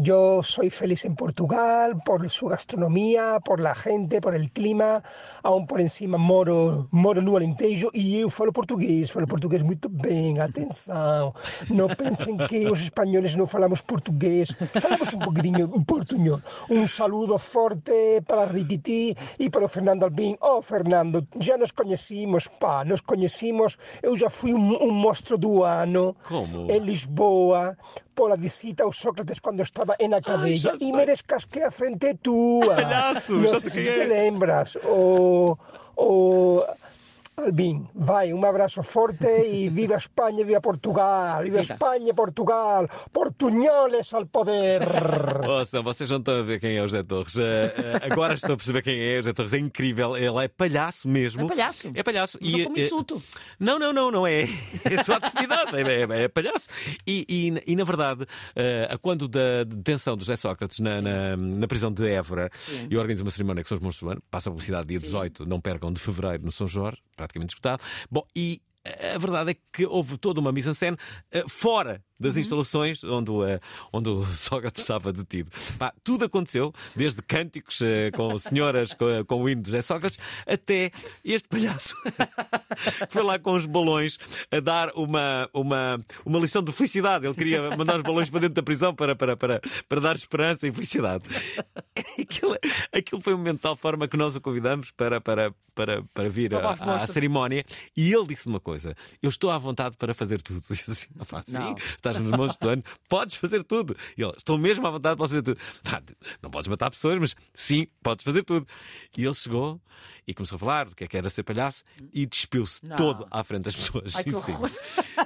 Yo 0.00 0.42
soy 0.42 0.70
feliz 0.70 1.04
en 1.04 1.14
Portugal 1.14 2.00
por 2.04 2.28
su 2.28 2.46
gastronomía, 2.46 3.40
por 3.44 3.60
la 3.60 3.74
gente, 3.74 4.20
por 4.20 4.34
el 4.34 4.50
clima, 4.50 5.02
aún 5.42 5.66
por 5.66 5.80
encima 5.80 6.18
moro, 6.18 6.88
moro 6.90 7.22
no 7.22 7.36
Alentejo 7.36 7.90
e 7.92 8.20
eu 8.20 8.30
falo 8.30 8.52
português, 8.52 9.10
falo 9.10 9.26
português 9.26 9.62
muito 9.62 9.88
bem, 9.88 10.38
atenção, 10.40 11.34
não 11.70 11.88
pensem 11.88 12.36
que 12.48 12.68
os 12.68 12.80
espanhóis 12.80 13.34
não 13.34 13.46
falamos 13.46 13.82
português, 13.82 14.54
falamos 14.80 15.12
um 15.14 15.18
pouquinho 15.18 15.68
portunhol. 15.84 16.40
Um 16.70 16.86
saludo 16.86 17.38
forte 17.38 18.20
para 18.26 18.46
Rititi 18.46 19.14
e 19.38 19.50
para 19.50 19.64
o 19.64 19.68
Fernando 19.68 20.04
Albim. 20.04 20.36
Oh, 20.40 20.62
Fernando, 20.62 21.26
já 21.40 21.56
nos 21.56 21.70
conhecimos, 21.70 22.48
pá, 22.48 22.84
nos 22.84 23.00
conhecimos, 23.00 23.76
eu 24.02 24.16
já 24.16 24.30
fui 24.30 24.54
um, 24.54 24.82
um 24.82 24.90
monstro 24.90 25.38
do 25.38 25.62
ano 25.62 26.16
Como? 26.28 26.70
em 26.70 26.78
Lisboa 26.78 27.76
pola 28.14 28.36
visita 28.36 28.84
ao 28.84 28.92
Sócrates 28.92 29.42
cando 29.42 29.62
estaba 29.62 29.94
en 29.98 30.14
a 30.14 30.20
cadella 30.22 30.78
e 30.80 30.88
me 30.94 31.04
descasqué 31.04 31.66
a 31.66 31.70
frente 31.70 32.14
túa. 32.22 32.78
Pelazo, 32.78 33.34
no, 33.34 33.50
xa 33.50 33.58
sei 33.60 33.84
que... 33.84 33.92
que 33.92 34.04
lembras 34.06 34.78
o 34.86 35.58
o 35.96 36.64
Albin, 37.36 37.84
vai, 37.94 38.32
um 38.32 38.44
abraço 38.44 38.82
forte 38.82 39.26
e 39.26 39.68
viva 39.70 39.94
Espanha, 39.96 40.44
viva 40.44 40.60
Portugal, 40.60 41.42
viva, 41.42 41.60
Viva. 41.60 41.74
Espanha 41.74 42.10
e 42.10 42.14
Portugal, 42.14 42.86
portunholes 43.12 44.14
ao 44.14 44.24
poder. 44.26 44.80
Ouçam, 45.48 45.82
vocês 45.82 46.08
não 46.10 46.18
estão 46.18 46.38
a 46.38 46.42
ver 46.42 46.60
quem 46.60 46.76
é 46.76 46.80
o 46.82 46.86
José 46.86 47.02
Torres. 47.02 47.36
Eh, 47.36 47.74
eh, 47.76 48.12
agora 48.12 48.34
estou 48.34 48.54
a 48.54 48.56
perceber 48.56 48.82
quem 48.82 49.00
é. 49.00 49.14
O 49.14 49.22
José 49.22 49.32
Torres 49.32 49.52
é 49.52 49.58
incrível. 49.58 50.16
Ele 50.16 50.44
é 50.44 50.48
palhaço 50.48 51.08
mesmo. 51.08 51.42
É 51.42 51.48
palhaço. 51.48 51.90
É 51.94 52.02
palhaço. 52.02 52.38
Usou 52.40 52.64
como 52.64 52.78
eh, 52.78 52.82
insulto. 52.84 53.22
Não, 53.58 53.78
não, 53.78 53.92
não, 53.92 54.10
não 54.10 54.26
é. 54.26 54.44
É 54.84 55.02
sua 55.02 55.16
atividade. 55.16 55.76
É, 55.76 56.02
é- 56.20 56.22
é 56.24 56.28
palhaço. 56.28 56.68
E, 57.06 57.24
e- 57.28 57.72
e, 57.72 57.76
na 57.76 57.84
verdade, 57.84 58.26
a 58.88 58.96
quando 58.98 59.26
da 59.26 59.64
detenção 59.64 60.16
do 60.16 60.20
José 60.20 60.36
Sócrates 60.36 60.78
na, 60.78 61.00
na, 61.00 61.36
na 61.36 61.66
prisão 61.66 61.90
de 61.92 62.08
Évora, 62.08 62.48
Sim. 62.54 62.86
e 62.90 62.96
organiza 62.96 63.22
uma 63.24 63.30
cerimónia 63.30 63.62
que 63.62 63.68
são 63.68 63.76
os 63.76 63.82
monstros 63.82 64.08
do 64.08 64.12
ano, 64.12 64.22
passa 64.30 64.48
a 64.48 64.52
publicidade 64.52 64.86
dia 64.88 65.00
18, 65.00 65.46
não 65.46 65.60
percam, 65.60 65.92
de 65.92 66.00
fevereiro, 66.00 66.44
no 66.44 66.52
São 66.52 66.68
Jorge, 66.68 66.98
praticamente 67.24 67.50
escutado. 67.50 67.82
Bom, 68.10 68.26
e 68.34 68.60
a 69.14 69.18
verdade 69.18 69.52
é 69.52 69.56
que 69.72 69.86
houve 69.86 70.18
toda 70.18 70.40
uma 70.40 70.52
mise-en-scène 70.52 70.96
eh, 71.30 71.44
fora 71.48 72.04
das 72.18 72.36
instalações 72.36 73.02
onde, 73.04 73.30
o, 73.30 73.44
eh, 73.44 73.60
onde 73.92 74.08
o 74.08 74.24
Sócrates 74.24 74.82
estava 74.82 75.12
detido. 75.12 75.50
Pá, 75.78 75.92
tudo 76.02 76.24
aconteceu, 76.24 76.72
desde 76.94 77.22
cânticos 77.22 77.80
eh, 77.82 78.10
com 78.12 78.36
senhoras 78.38 78.94
com, 78.94 79.24
com 79.26 79.42
o 79.42 79.48
hino 79.48 79.62
de 79.62 79.68
José 79.68 79.82
Sócrates 79.82 80.18
até 80.46 80.90
este 81.24 81.48
palhaço 81.48 81.96
que 82.02 83.06
foi 83.10 83.22
lá 83.22 83.38
com 83.38 83.54
os 83.54 83.66
balões 83.66 84.18
a 84.50 84.60
dar 84.60 84.90
uma, 84.94 85.48
uma, 85.52 86.00
uma 86.24 86.38
lição 86.38 86.62
de 86.62 86.72
felicidade. 86.72 87.26
Ele 87.26 87.34
queria 87.34 87.76
mandar 87.76 87.96
os 87.96 88.02
balões 88.02 88.30
para 88.30 88.40
dentro 88.40 88.54
da 88.54 88.62
prisão 88.62 88.94
para, 88.94 89.14
para, 89.14 89.36
para, 89.36 89.60
para 89.88 90.00
dar 90.00 90.16
esperança 90.16 90.66
e 90.66 90.72
felicidade. 90.72 91.24
Aquilo, 92.18 92.56
aquilo 92.92 93.20
foi 93.20 93.34
um 93.34 93.38
momento 93.38 93.56
de 93.56 93.62
tal 93.62 93.76
forma 93.76 94.06
que 94.08 94.16
nós 94.16 94.34
o 94.36 94.40
convidamos 94.40 94.90
para, 94.90 95.20
para, 95.20 95.52
para, 95.74 96.02
para 96.02 96.28
vir 96.28 96.54
à, 96.54 97.06
cerimónia 97.06 97.64
e 97.96 98.12
ele 98.12 98.26
disse 98.26 98.46
uma 98.46 98.60
coisa: 98.60 98.96
Eu 99.22 99.28
estou 99.28 99.50
à 99.50 99.58
vontade 99.58 99.96
para 99.96 100.14
fazer 100.14 100.40
tudo. 100.40 100.62
Eu 100.68 100.76
disse 100.76 100.90
assim, 100.90 101.08
"Ah, 101.18 101.24
pá, 101.24 101.42
sim, 101.44 101.52
Não. 101.52 101.74
Estás 102.08 102.20
nos 102.20 102.30
monstros 102.32 102.58
do 102.60 102.68
ano, 102.68 102.82
podes 103.08 103.36
fazer 103.36 103.62
tudo. 103.64 103.96
E 104.16 104.22
ele, 104.22 104.32
estou 104.36 104.58
mesmo 104.58 104.86
à 104.86 104.90
vontade 104.90 105.16
para 105.16 105.28
fazer 105.28 105.42
tudo. 105.42 105.58
"Pá, 105.82 106.02
não 106.42 106.50
podes 106.50 106.68
matar 106.68 106.90
pessoas, 106.90 107.18
mas 107.18 107.34
sim, 107.54 107.86
podes 108.02 108.24
fazer 108.24 108.42
tudo. 108.42 108.66
E 109.16 109.24
ele 109.24 109.34
chegou 109.34 109.80
e 110.26 110.34
começou 110.34 110.56
a 110.56 110.58
falar 110.58 110.86
do 110.86 110.94
que 110.96 111.04
é 111.04 111.06
que 111.06 111.16
era 111.16 111.28
ser 111.30 111.42
palhaço 111.42 111.82
e 112.12 112.24
despiu-se 112.26 112.80
todo 112.96 113.26
à 113.30 113.42
frente 113.44 113.64
das 113.64 113.74
pessoas. 113.76 114.14
Ai. 114.16 114.24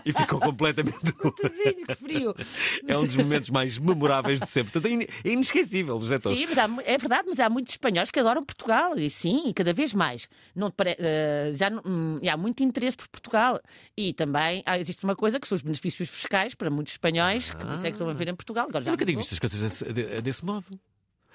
E 0.04 0.12
ficou 0.12 0.40
completamente. 0.40 0.98
Tadinho, 1.40 1.86
que 1.86 1.94
frio. 1.94 2.34
é 2.86 2.96
um 2.98 3.06
dos 3.06 3.16
momentos 3.16 3.50
mais 3.50 3.78
memoráveis 3.78 4.40
de 4.40 4.46
sempre. 4.48 4.72
Portanto, 4.72 4.90
é 4.90 4.94
in- 4.94 5.06
é 5.24 5.32
inesquecível, 5.32 6.00
José 6.00 6.18
Torres. 6.18 6.38
Sim, 6.38 6.46
mas 6.48 6.58
há 6.58 6.68
é 6.84 6.98
verdade, 6.98 7.28
mas 7.28 7.40
há 7.40 7.48
muitos 7.48 7.74
espanhóis 7.74 8.10
que 8.10 8.18
adoram 8.20 8.44
Portugal, 8.44 8.98
e 8.98 9.08
sim, 9.10 9.48
e 9.48 9.54
cada 9.54 9.72
vez 9.72 9.92
mais. 9.94 10.28
Não 10.54 10.72
eh, 10.84 11.52
já 11.54 11.70
hum, 11.84 12.20
há 12.30 12.36
muito 12.36 12.62
interesse 12.62 12.96
por 12.96 13.08
Portugal. 13.08 13.60
E 13.96 14.12
também 14.14 14.62
há- 14.66 14.78
existe 14.78 15.04
uma 15.04 15.14
coisa 15.16 15.38
que 15.40 15.46
são 15.48 15.56
os 15.56 15.62
benefícios 15.62 16.08
fiscais 16.08 16.54
para 16.54 16.70
muitos 16.70 16.94
espanhóis 16.94 17.50
que 17.50 17.64
dizem 17.66 17.82
que 17.90 17.96
estão 17.96 18.08
a 18.08 18.12
vir 18.14 18.28
em 18.28 18.34
Portugal. 18.34 18.66
Agora 18.68 18.82
já 18.84 18.90
Eu 18.90 18.92
nunca 18.92 19.04
tinha 19.04 19.16
mudou. 19.16 19.28
visto 19.30 19.32
as 19.34 19.38
coisas 19.38 19.60
desse, 19.60 19.92
de- 19.92 20.20
desse 20.22 20.44
modo. 20.44 20.66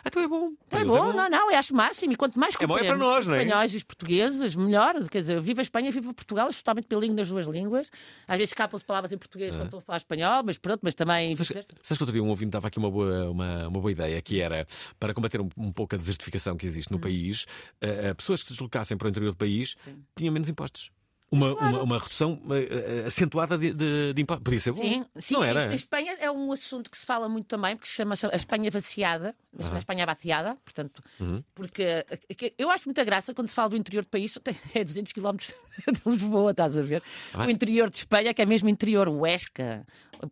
Então 0.05 0.21
é 0.21 0.27
bom. 0.27 0.51
Para 0.69 0.79
É 0.79 0.81
eles 0.81 0.93
bom, 0.93 1.13
não, 1.13 1.29
não, 1.29 1.51
eu 1.51 1.57
acho 1.57 1.73
o 1.73 1.77
máximo. 1.77 2.13
E 2.13 2.15
quanto 2.15 2.37
mais 2.37 2.55
É 2.59 2.67
bom 2.67 2.77
é 2.77 2.83
para 2.83 2.97
nós, 2.97 3.19
os 3.19 3.27
não 3.27 3.35
é? 3.35 3.41
espanhóis 3.41 3.73
e 3.73 3.77
os 3.77 3.83
portugueses, 3.83 4.55
melhor. 4.55 5.07
Quer 5.09 5.21
dizer, 5.21 5.41
viva 5.41 5.61
a 5.61 5.63
Espanha, 5.63 5.91
viva 5.91 6.13
Portugal, 6.13 6.49
é 6.49 6.51
totalmente 6.53 6.87
bilingue 6.87 7.15
nas 7.15 7.29
duas 7.29 7.47
línguas. 7.47 7.89
Às 8.27 8.37
vezes 8.37 8.49
escapam-se 8.51 8.83
palavras 8.83 9.13
em 9.13 9.17
português 9.17 9.55
quando 9.55 9.65
estou 9.65 9.79
a 9.79 9.81
falar 9.81 9.97
espanhol, 9.97 10.43
mas 10.43 10.57
pronto, 10.57 10.81
mas 10.83 10.93
também. 10.93 11.35
Sabes, 11.35 11.51
sabes 11.81 11.97
que 11.97 12.03
outro 12.03 12.11
dia 12.11 12.23
um 12.23 12.29
ouvinte 12.29 12.51
dava 12.51 12.67
aqui 12.67 12.77
uma 12.79 12.91
boa, 12.91 13.29
uma, 13.29 13.67
uma 13.67 13.79
boa 13.79 13.91
ideia, 13.91 14.21
que 14.21 14.41
era 14.41 14.67
para 14.99 15.13
combater 15.13 15.39
um, 15.39 15.49
um 15.57 15.71
pouco 15.71 15.95
a 15.95 15.97
desertificação 15.97 16.57
que 16.57 16.65
existe 16.65 16.91
no 16.91 16.99
país, 16.99 17.45
eh, 17.81 18.09
eh, 18.09 18.13
pessoas 18.13 18.41
que 18.41 18.47
se 18.49 18.53
deslocassem 18.53 18.97
para 18.97 19.05
o 19.05 19.09
interior 19.09 19.31
do 19.31 19.37
país 19.37 19.75
tinham 20.15 20.33
menos 20.33 20.49
impostos. 20.49 20.91
Uma, 21.33 21.53
uma, 21.53 21.83
uma 21.83 21.99
redução 21.99 22.41
eh, 22.51 23.01
eh, 23.03 23.07
acentuada 23.07 23.57
de, 23.57 23.73
de, 23.73 24.13
de 24.13 24.21
impostos. 24.21 24.43
Podia 24.43 24.59
ser 24.59 24.71
bom. 24.71 24.81
Sim, 24.81 25.05
sim, 25.17 25.33
não 25.33 25.43
era? 25.43 25.71
em 25.71 25.75
Espanha 25.75 26.15
é 26.19 26.29
um 26.29 26.51
assunto 26.51 26.89
que 26.91 26.97
se 26.97 27.05
fala 27.05 27.27
muito 27.27 27.45
também, 27.47 27.75
porque 27.75 27.89
se 27.89 27.95
chama 27.95 28.15
a 28.31 28.35
Espanha 28.35 28.69
vaciada, 28.69 29.35
mas 29.51 29.67
Aham. 29.67 29.75
a 29.75 29.79
Espanha 29.79 30.05
vaciada, 30.05 30.55
portanto, 30.63 31.03
Uhum. 31.19 31.43
porque 31.55 31.81
eh, 31.83 32.53
eu 32.57 32.69
acho 32.69 32.85
muita 32.85 33.03
graça 33.03 33.33
quando 33.33 33.47
se 33.49 33.55
fala 33.55 33.69
do 33.69 33.75
interior 33.77 34.03
do 34.03 34.09
país, 34.09 34.37
é 34.75 34.83
200 34.83 35.11
km 35.11 35.37
de 35.37 36.01
Lisboa, 36.05 36.51
estás 36.51 36.77
a 36.77 36.81
ver? 36.81 37.01
Ah. 37.33 37.45
O 37.45 37.49
interior 37.49 37.89
de 37.89 37.97
Espanha, 37.97 38.33
que 38.33 38.41
é 38.41 38.45
mesmo 38.45 38.69
interior, 38.69 39.09
Huesca, 39.09 39.85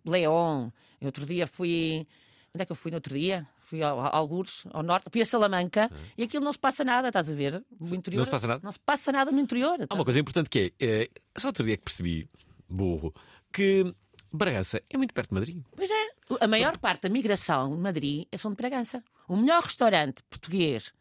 León. 0.05 0.71
Outro 1.01 1.25
dia 1.25 1.47
fui. 1.47 2.05
Onde 2.53 2.61
é 2.61 2.65
que 2.65 2.71
eu 2.71 2.75
fui 2.75 2.91
no 2.91 2.97
outro 2.97 3.15
dia? 3.15 3.47
Fui 3.71 3.81
ao, 3.81 4.01
a 4.01 4.09
Algures, 4.13 4.65
ao 4.71 4.83
norte, 4.83 5.05
fui 5.09 5.21
a 5.21 5.25
Salamanca 5.25 5.89
e 6.17 6.23
aquilo 6.23 6.43
não 6.43 6.51
se 6.51 6.59
passa 6.59 6.83
nada, 6.83 7.07
estás 7.07 7.29
a 7.31 7.33
ver? 7.33 7.63
O 7.79 7.95
interior. 7.95 8.17
Não 8.19 8.25
se 8.25 8.29
passa 8.29 8.45
nada? 8.47 8.59
Não 8.61 8.71
se 8.73 8.79
passa 8.79 9.11
nada 9.13 9.31
no 9.31 9.39
interior. 9.39 9.77
Há 9.89 9.95
uma 9.95 10.03
coisa 10.03 10.19
importante 10.19 10.49
que 10.49 10.73
é, 10.77 11.03
eh, 11.03 11.09
só 11.37 11.47
outro 11.47 11.63
dia 11.65 11.77
que 11.77 11.83
percebi, 11.83 12.27
burro, 12.67 13.13
que 13.49 13.95
Bragança 14.29 14.81
é 14.89 14.97
muito 14.97 15.13
perto 15.13 15.29
de 15.29 15.35
Madrid. 15.35 15.63
Pois 15.73 15.89
é, 15.89 16.09
a 16.41 16.47
maior 16.49 16.77
parte 16.79 17.03
da 17.03 17.09
migração 17.09 17.73
de 17.73 17.81
Madrid 17.81 18.27
é 18.29 18.37
são 18.37 18.51
de 18.51 18.57
Bragança. 18.57 19.01
O 19.25 19.37
melhor 19.37 19.63
restaurante 19.63 20.21
português 20.29 20.91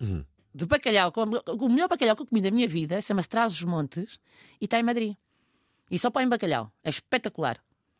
Uhum. 0.00 0.24
de 0.54 0.64
bacalhau, 0.64 1.10
com- 1.10 1.22
o 1.24 1.68
melhor 1.68 1.88
bacalhau 1.88 2.14
que 2.14 2.22
eu 2.22 2.26
comi 2.26 2.40
na 2.40 2.52
minha 2.52 2.68
vida 2.68 3.00
chama-se 3.00 3.28
Trás-os-Montes 3.28 4.20
e 4.60 4.66
está 4.66 4.78
em 4.78 4.84
Madrid. 4.84 5.16
E 5.90 5.98
só 5.98 6.08
põe 6.08 6.28
bacalhau. 6.28 6.70
É 6.84 6.88
espetacular. 6.90 7.58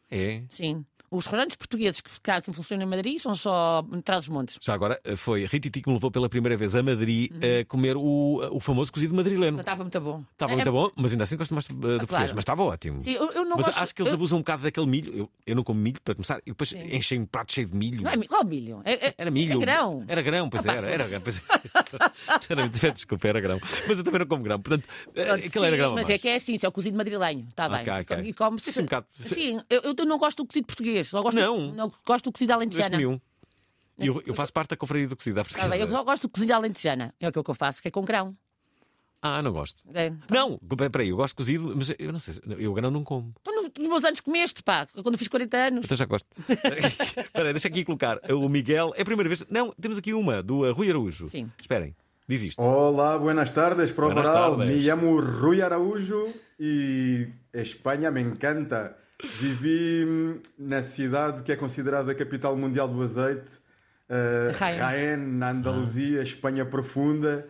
É. 0.09 0.45
Sim. 0.49 0.87
Os 1.11 1.25
restaurantes 1.25 1.57
portugueses 1.57 2.01
que, 2.01 2.11
cá- 2.21 2.41
que 2.41 2.53
funcionam 2.53 2.85
em 2.87 2.91
Madrid 2.91 3.19
são 3.19 3.35
só 3.35 3.85
Trás-os-Montes. 4.05 4.59
Já 4.61 4.75
agora 4.75 5.01
eh, 5.05 5.17
foi 5.17 5.45
Rititi 5.47 5.81
que 5.81 5.89
me 5.89 5.95
levou 5.95 6.11
pela 6.11 6.29
primeira 6.29 6.57
vez 6.57 6.75
a 6.75 6.83
Madrid 6.83 7.31
a 7.61 7.65
comer 7.67 7.97
o, 7.97 8.41
o 8.53 8.61
famoso 8.61 8.93
cozido 8.93 9.15
madrileno. 9.15 9.61
Estava 9.61 9.83
muito 9.85 10.01
bom. 10.01 10.25
Estava 10.33 10.53
É- 10.53 10.57
muito 10.57 10.73
bom, 10.73 10.91
mas 10.97 11.13
ainda 11.13 11.25
assim 11.25 11.37
gosto 11.37 11.55
mais 11.55 11.67
de, 11.67 11.75
de 11.75 11.81
português. 11.81 12.09
claro. 12.09 12.33
Mas 12.35 12.43
estava 12.43 12.63
ótimo. 12.65 13.01
Sim, 13.01 13.13
eu, 13.13 13.31
eu 13.33 13.45
não 13.45 13.57
mas 13.57 13.67
gosto... 13.67 13.79
acho 13.79 13.95
que 13.95 14.03
eles 14.03 14.13
eu- 14.13 14.17
abusam 14.17 14.39
um 14.39 14.43
bocado 14.43 14.63
daquele 14.65 14.87
milho. 14.87 15.17
Eu, 15.17 15.31
eu 15.47 15.55
não 15.57 15.63
como 15.65 15.79
milho, 15.81 16.01
para 16.03 16.15
começar, 16.15 16.39
e 16.45 16.51
depois 16.51 16.73
enchem 16.73 17.21
um 17.21 17.27
prato 17.27 17.53
cheio 17.53 17.67
de 17.69 17.75
milho. 17.77 18.03
Não 18.03 18.11
é, 18.11 18.17
qual 18.27 18.45
milho? 18.45 18.81
É, 18.85 19.09
é- 19.09 19.15
Era 19.19 19.31
milho. 19.31 19.55
É 19.55 19.65
grão. 19.65 20.05
Era 20.09 20.23
grão, 20.23 20.49
pois 20.51 20.67
Ah, 20.67 20.75
era. 20.75 20.91
Era 20.91 21.07
grão. 21.09 21.21
Pois 21.21 21.37
é. 21.37 21.41
era, 22.83 22.93
desculpa, 22.93 23.29
era 23.29 23.41
grão. 23.41 23.61
Mas 23.89 23.99
eu 23.99 24.05
também 24.05 24.21
não 24.21 24.27
como 24.27 24.43
grão. 24.43 24.61
Portanto, 24.61 24.89
eh, 25.15 25.25
Pronto, 25.25 25.47
aquilo 25.47 25.65
era 25.65 25.75
sim, 25.75 25.79
grão. 25.79 25.93
a 25.93 25.95
Mas 25.95 26.05
mais. 26.05 26.15
é 26.15 26.19
que 26.19 26.29
é 26.29 26.35
assim, 26.37 26.55
isso 26.55 26.67
é 26.67 26.69
o 26.69 26.73
cozido 26.73 26.97
madrilenho. 26.97 27.47
Está 27.49 27.67
Ok, 27.67 27.79
bem. 27.85 28.01
ok. 28.01 28.17
E 28.25 28.33
come-se- 28.33 28.81
um 28.81 28.85
bocado. 28.85 29.07
Sim, 29.27 29.61
eu, 29.71 29.95
eu 29.97 30.05
não 30.07 30.19
gosto 30.19 30.39
do 30.43 30.47
cozido 30.47 30.67
português. 30.67 30.96
Só 31.05 31.23
gosto 31.23 31.37
Não. 31.37 31.73
não 31.73 31.93
gosto 32.07 32.25
do 32.27 32.33
cozido 32.33 32.53
alentejana. 32.53 33.01
Eu, 33.99 34.23
eu 34.27 34.35
faço 34.35 34.53
parte 34.53 34.71
da 34.71 34.77
confraria 34.77 35.09
do 35.09 35.17
cozido 35.17 35.41
à 35.41 35.45
bem, 35.69 35.81
eu 35.81 35.91
só 35.91 36.03
gosto 36.05 36.23
do 36.23 36.29
cozido 36.29 36.53
alentejana. 36.55 37.15
É 37.21 37.27
aquilo 37.27 37.43
que 37.45 37.51
eu 37.51 37.55
faço, 37.55 37.81
que 37.81 37.89
é 37.89 37.91
com 37.91 38.03
grão. 38.03 38.37
Ah, 39.23 39.43
não 39.43 39.51
gosto. 39.53 39.83
É. 39.95 40.13
Não, 40.31 40.59
peraí, 40.93 41.09
eu 41.09 41.17
gosto 41.17 41.33
de 41.33 41.37
cozido, 41.37 41.73
mas 41.75 41.93
eu 41.99 42.13
não 42.13 42.19
sei, 42.21 42.35
se- 42.35 42.43
eu 42.59 42.73
grão 42.75 42.91
não 42.91 43.03
como. 43.03 43.35
No- 43.47 43.63
nos 43.63 43.89
meus 43.89 44.05
anos 44.05 44.21
comeste, 44.21 44.63
pá, 44.63 44.87
quando 44.87 45.15
eu 45.15 45.19
fiz 45.19 45.27
40 45.27 45.57
anos. 45.57 45.85
Então 45.85 45.97
já 45.97 46.05
gosto. 46.05 46.27
Espera 46.49 47.49
aí, 47.49 47.53
deixa 47.53 47.67
aqui 47.69 47.85
colocar. 47.85 48.21
O 48.31 48.49
Miguel, 48.49 48.93
é 48.95 49.03
a 49.03 49.05
primeira 49.05 49.29
vez. 49.29 49.45
Não, 49.51 49.73
temos 49.81 49.99
aqui 49.99 50.13
uma, 50.15 50.43
do 50.43 50.61
uh, 50.61 50.73
Rui 50.73 50.89
Araújo. 50.91 51.29
Sim. 51.29 51.51
Esperem, 51.59 51.97
diz 52.29 52.43
isto. 52.43 52.63
Hola, 52.63 53.19
buenas 53.19 53.51
tardes, 53.51 53.91
Pro 53.91 54.07
Buenas 54.07 54.29
Varal. 54.29 54.59
tardes. 54.59 54.77
Me 54.77 54.83
llamo 54.83 55.19
Rui 55.21 55.61
Araújo 55.63 56.33
e 56.61 57.27
Espanha 57.53 58.11
me 58.13 58.21
encanta. 58.21 58.97
Vivi 59.23 60.05
hum, 60.07 60.41
na 60.59 60.83
cidade 60.83 61.43
que 61.43 61.51
é 61.53 61.57
considerada 61.57 62.13
a 62.13 62.15
capital 62.15 62.57
mundial 62.57 62.89
do 62.89 63.03
azeite, 63.03 63.51
uh, 64.11 65.17
na 65.17 65.51
Andaluzia, 65.51 66.23
Espanha 66.23 66.65
profunda, 66.65 67.47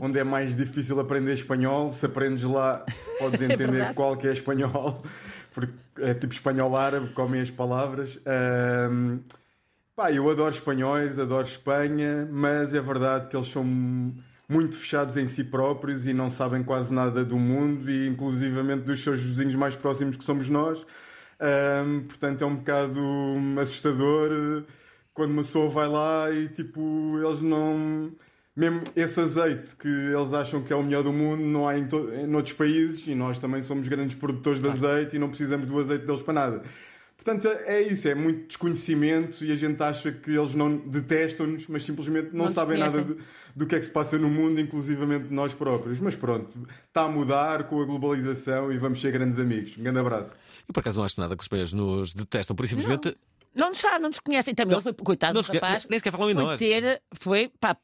onde 0.00 0.18
é 0.18 0.24
mais 0.24 0.54
difícil 0.54 0.98
aprender 1.00 1.32
espanhol. 1.32 1.90
Se 1.92 2.06
aprendes 2.06 2.44
lá, 2.44 2.84
podes 3.18 3.40
entender 3.42 3.70
verdade. 3.70 3.94
qual 3.94 4.16
que 4.16 4.28
é 4.28 4.32
espanhol, 4.32 5.02
porque 5.54 5.72
é 6.00 6.12
tipo 6.14 6.32
espanhol 6.34 6.76
árabe, 6.76 7.08
comem 7.14 7.40
as 7.40 7.50
palavras. 7.50 8.20
Hum, 8.90 9.20
Pá, 9.96 10.12
eu 10.12 10.28
adoro 10.30 10.54
espanhóis, 10.54 11.18
adoro 11.18 11.46
Espanha, 11.46 12.28
mas 12.30 12.74
é 12.74 12.80
verdade 12.82 13.28
que 13.28 13.36
eles 13.36 13.48
são 13.48 13.64
muito 14.48 14.76
fechados 14.76 15.16
em 15.16 15.26
si 15.28 15.44
próprios 15.44 16.06
e 16.06 16.12
não 16.12 16.30
sabem 16.30 16.62
quase 16.62 16.92
nada 16.92 17.24
do 17.24 17.36
mundo 17.36 17.90
e 17.90 18.08
inclusivamente 18.08 18.84
dos 18.84 19.02
seus 19.02 19.20
vizinhos 19.20 19.54
mais 19.54 19.74
próximos 19.74 20.16
que 20.16 20.24
somos 20.24 20.48
nós. 20.48 20.84
Ahm, 21.40 22.02
portanto, 22.06 22.42
é 22.42 22.46
um 22.46 22.56
bocado 22.56 23.00
assustador. 23.60 24.64
quando 25.14 25.30
uma 25.32 25.42
pessoa 25.42 25.70
vai 25.70 25.88
lá 25.88 26.30
e 26.30 26.48
tipo, 26.48 27.18
eles 27.24 27.40
não. 27.42 28.12
Mesmo 28.54 28.84
esse 28.96 29.20
azeite 29.20 29.76
que 29.76 29.88
eles 29.88 30.32
acham 30.32 30.62
que 30.62 30.72
é 30.72 30.76
o 30.76 30.82
melhor 30.82 31.02
do 31.02 31.12
mundo, 31.12 31.42
não 31.42 31.68
há 31.68 31.78
em, 31.78 31.86
to... 31.86 32.10
em 32.14 32.34
outros 32.34 32.54
países 32.54 33.06
e 33.06 33.14
nós 33.14 33.38
também 33.38 33.62
somos 33.62 33.86
grandes 33.88 34.16
produtores 34.16 34.62
de 34.62 34.68
azeite 34.68 35.16
e 35.16 35.18
não 35.18 35.28
precisamos 35.28 35.66
do 35.66 35.78
azeite 35.78 36.06
deles 36.06 36.22
para 36.22 36.34
nada. 36.34 36.62
Portanto, 37.26 37.48
é 37.66 37.82
isso, 37.82 38.06
é 38.06 38.14
muito 38.14 38.46
desconhecimento 38.46 39.44
e 39.44 39.50
a 39.50 39.56
gente 39.56 39.82
acha 39.82 40.12
que 40.12 40.30
eles 40.30 40.54
não 40.54 40.76
detestam-nos, 40.76 41.66
mas 41.66 41.84
simplesmente 41.84 42.30
não, 42.32 42.44
Não 42.44 42.52
sabem 42.52 42.78
nada 42.78 43.02
de- 43.02 43.16
do 43.54 43.66
que 43.66 43.74
é 43.74 43.80
que 43.80 43.84
se 43.86 43.90
passa 43.90 44.16
no 44.16 44.28
mundo, 44.30 44.60
inclusivamente 44.60 45.26
nós 45.34 45.52
próprios. 45.52 45.98
Mas 45.98 46.14
pronto, 46.14 46.48
está 46.86 47.02
a 47.02 47.08
mudar 47.08 47.64
com 47.64 47.82
a 47.82 47.84
globalização 47.84 48.70
e 48.72 48.78
vamos 48.78 49.00
ser 49.00 49.10
grandes 49.10 49.40
amigos. 49.40 49.76
Um 49.76 49.82
grande 49.82 49.98
abraço. 49.98 50.36
Eu 50.68 50.72
por 50.72 50.78
acaso 50.78 50.98
não 50.98 51.04
acho 51.04 51.20
nada 51.20 51.34
que 51.34 51.40
os 51.40 51.46
espanhóis 51.46 51.72
nos 51.72 52.14
detestam, 52.14 52.54
por 52.54 52.64
isso 52.64 52.76
simplesmente. 52.78 53.18
Não 53.52 53.70
nos 53.70 53.78
sabem, 53.78 53.98
não 54.02 54.08
nos 54.10 54.20
conhecem. 54.20 54.54
Também 54.54 54.74
ele 54.74 54.82
foi, 54.82 54.92
coitado 54.92 55.34
não 55.34 55.42
do 55.42 55.52
rapaz. 55.52 55.84
nem 55.90 55.98
sequer 55.98 56.12
falam 56.12 56.30
em 56.30 56.34
foi 56.34 56.44
nós. 56.44 56.58
ter, 56.60 57.02
foi 57.12 57.50
para, 57.58 57.76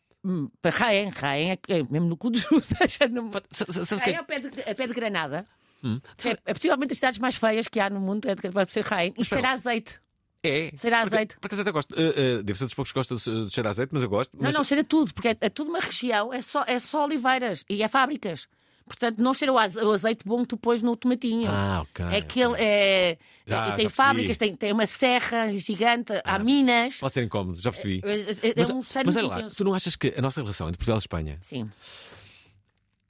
para 0.61 0.71
Raen. 0.71 1.09
Raen 1.09 1.51
é, 1.51 1.59
é 1.69 1.83
mesmo 1.91 2.07
no 2.07 2.17
cu 2.17 2.31
dos 2.31 2.47
ou 2.53 2.61
seja, 2.61 3.09
no, 3.11 3.29
sabes 3.51 3.91
Raen 3.99 4.15
é 4.15 4.19
ao 4.19 4.25
pé 4.25 4.39
de, 4.39 4.47
a 4.61 4.75
pé 4.75 4.87
de 4.87 4.95
Granada. 4.95 5.45
Hum. 5.83 6.01
É, 6.25 6.31
é 6.47 6.55
possivelmente 6.55 6.91
das 6.91 6.99
cidades 6.99 7.19
mais 7.19 7.35
feias 7.37 7.69
que 7.69 7.81
há 7.81 7.91
no 7.91 8.01
mundo, 8.01 8.27
é 8.29 8.35
vai 8.51 8.67
ser 8.71 8.85
Raen. 8.85 9.13
E 9.19 9.25
cheira 9.25 9.51
azeite. 9.51 10.01
É. 10.43 10.73
Cheira 10.77 10.99
a 10.99 11.01
azeite. 11.03 11.37
Por 11.39 11.47
acaso 11.47 11.63
até 11.63 11.71
gosto. 11.71 11.93
Uh, 11.93 12.39
uh, 12.39 12.43
devo 12.43 12.59
ser 12.59 12.65
dos 12.65 12.75
poucos 12.75 12.93
que 12.93 12.99
gostam 12.99 13.17
de, 13.17 13.47
de 13.47 13.55
cheirar 13.55 13.71
azeite, 13.71 13.91
mas 13.93 14.03
eu 14.03 14.09
gosto. 14.09 14.33
Não, 14.35 14.43
mas... 14.45 14.55
não, 14.55 14.65
cheira 14.65 14.83
tudo, 14.83 15.15
porque 15.15 15.29
é, 15.29 15.37
é 15.41 15.49
tudo 15.49 15.71
uma 15.71 15.81
região, 15.81 16.33
é 16.33 16.43
só, 16.43 16.65
é 16.67 16.79
só 16.79 17.05
oliveiras 17.05 17.65
e 17.71 17.83
é 17.83 17.89
fábricas. 17.89 18.49
Portanto, 18.85 19.19
não 19.23 19.33
cheira 19.33 19.53
o 19.53 19.59
aze- 19.59 19.79
o 19.79 19.93
azeite 19.93 20.27
bom 20.27 20.43
que 20.43 20.49
tu 20.49 20.57
pões 20.57 20.83
no 20.83 20.97
tomatinho. 20.97 21.49
Ah, 21.49 21.83
ok. 21.83 22.05
É 22.07 22.21
que 22.21 22.41
ele 22.41 22.55
é. 22.59 23.17
Já, 23.47 23.65
é- 23.65 23.69
já 23.69 23.77
tem 23.77 23.89
fábricas, 23.89 24.37
tem, 24.37 24.57
tem 24.57 24.73
uma 24.73 24.87
serra 24.87 25.53
gigante, 25.53 26.13
há 26.25 26.39
minas. 26.41 26.99
Pode 26.99 27.15
ser 27.15 27.23
incómodo, 27.23 27.61
já 27.61 27.71
percebi. 27.71 28.03
É, 28.05 28.15
é- 28.15 28.51
é 28.51 28.55
mas, 28.57 28.71
um 28.71 28.79
mas 28.79 29.15
muito 29.15 29.19
olha 29.19 29.45
lá, 29.45 29.51
tu 29.51 29.63
não 29.65 29.75
achas 29.75 29.95
que 29.95 30.13
a 30.17 30.21
nossa 30.21 30.41
relação 30.41 30.69
entre 30.69 30.79
Portugal 30.79 30.99
e 30.99 31.01
Espanha 31.01 31.39
Sim. 31.43 31.71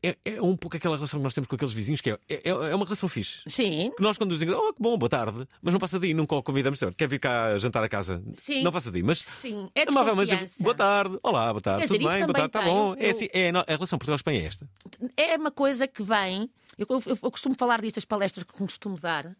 É, 0.02 0.16
é 0.24 0.42
um 0.42 0.56
pouco 0.56 0.76
aquela 0.76 0.96
relação 0.96 1.20
que 1.20 1.24
nós 1.24 1.32
temos 1.34 1.46
com 1.46 1.54
aqueles 1.54 1.72
vizinhos 1.72 2.00
que 2.00 2.10
é, 2.10 2.18
é, 2.28 2.48
é 2.48 2.74
uma 2.74 2.84
relação 2.84 3.08
fixe? 3.08 3.42
Sim. 3.46 3.92
Que 3.96 4.02
nós 4.02 4.18
quando 4.18 4.32
dizemos, 4.32 4.54
oh, 4.54 4.72
que 4.72 4.82
bom, 4.82 4.98
boa 4.98 5.08
tarde, 5.08 5.46
mas 5.62 5.72
não 5.72 5.78
passa 5.80 5.98
daí, 6.00 6.12
nunca 6.12 6.34
o 6.34 6.42
convidamos, 6.42 6.80
quer 6.96 7.06
vir 7.08 7.20
cá 7.20 7.56
jantar 7.58 7.84
a 7.84 7.88
casa? 7.88 8.22
Sim. 8.34 8.62
Não 8.62 8.72
passa 8.72 8.90
daí, 8.90 9.02
mas 9.02 9.20
Sim, 9.20 9.68
é 9.74 9.82
amavelmente, 9.88 10.30
desconfiança. 10.30 10.62
boa 10.62 10.74
tarde, 10.74 11.18
olá, 11.22 11.52
boa 11.52 11.60
tarde, 11.60 11.82
dizer, 11.82 11.98
tudo 11.98 12.08
bem, 12.10 12.20
boa 12.22 12.32
tarde, 12.32 12.46
está 12.46 12.62
bom. 12.62 12.94
eu- 12.94 13.06
É 13.06 13.10
assim, 13.10 13.28
é, 13.32 13.50
a 13.50 13.62
relação 13.74 13.98
Portugal-Espanha 13.98 14.40
é 14.40 14.44
esta. 14.44 14.68
É 15.16 15.36
uma 15.36 15.50
coisa 15.50 15.86
que 15.86 16.02
vem. 16.02 16.50
Eu, 16.76 16.86
eu- 16.90 17.18
eu 17.22 17.30
costumo 17.30 17.54
falar 17.54 17.80
disto, 17.80 17.98
as 17.98 18.04
palestras 18.04 18.44
que 18.44 18.52
costumo 18.54 18.98
dar, 18.98 19.36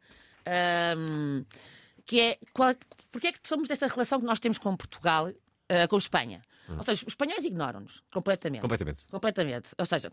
que 2.07 2.21
é 2.21 2.39
qual, 2.53 2.75
porque 3.11 3.29
é 3.29 3.33
que 3.33 3.39
somos 3.45 3.69
desta 3.69 3.87
relação 3.87 4.21
que 4.21 4.27
nós 4.27 4.41
temos 4.41 4.59
com 4.59 4.77
Portugal, 4.77 5.29
ah, 5.69 5.89
com 5.89 5.97
Espanha. 5.97 6.43
Ou 6.69 6.83
seja, 6.83 7.03
os 7.07 7.13
espanhóis 7.13 7.45
ignoram-nos 7.45 8.03
completamente. 8.13 8.63
Completamente. 8.63 9.05
Completamente. 9.11 9.69
Ou 9.77 9.85
seja. 9.85 10.13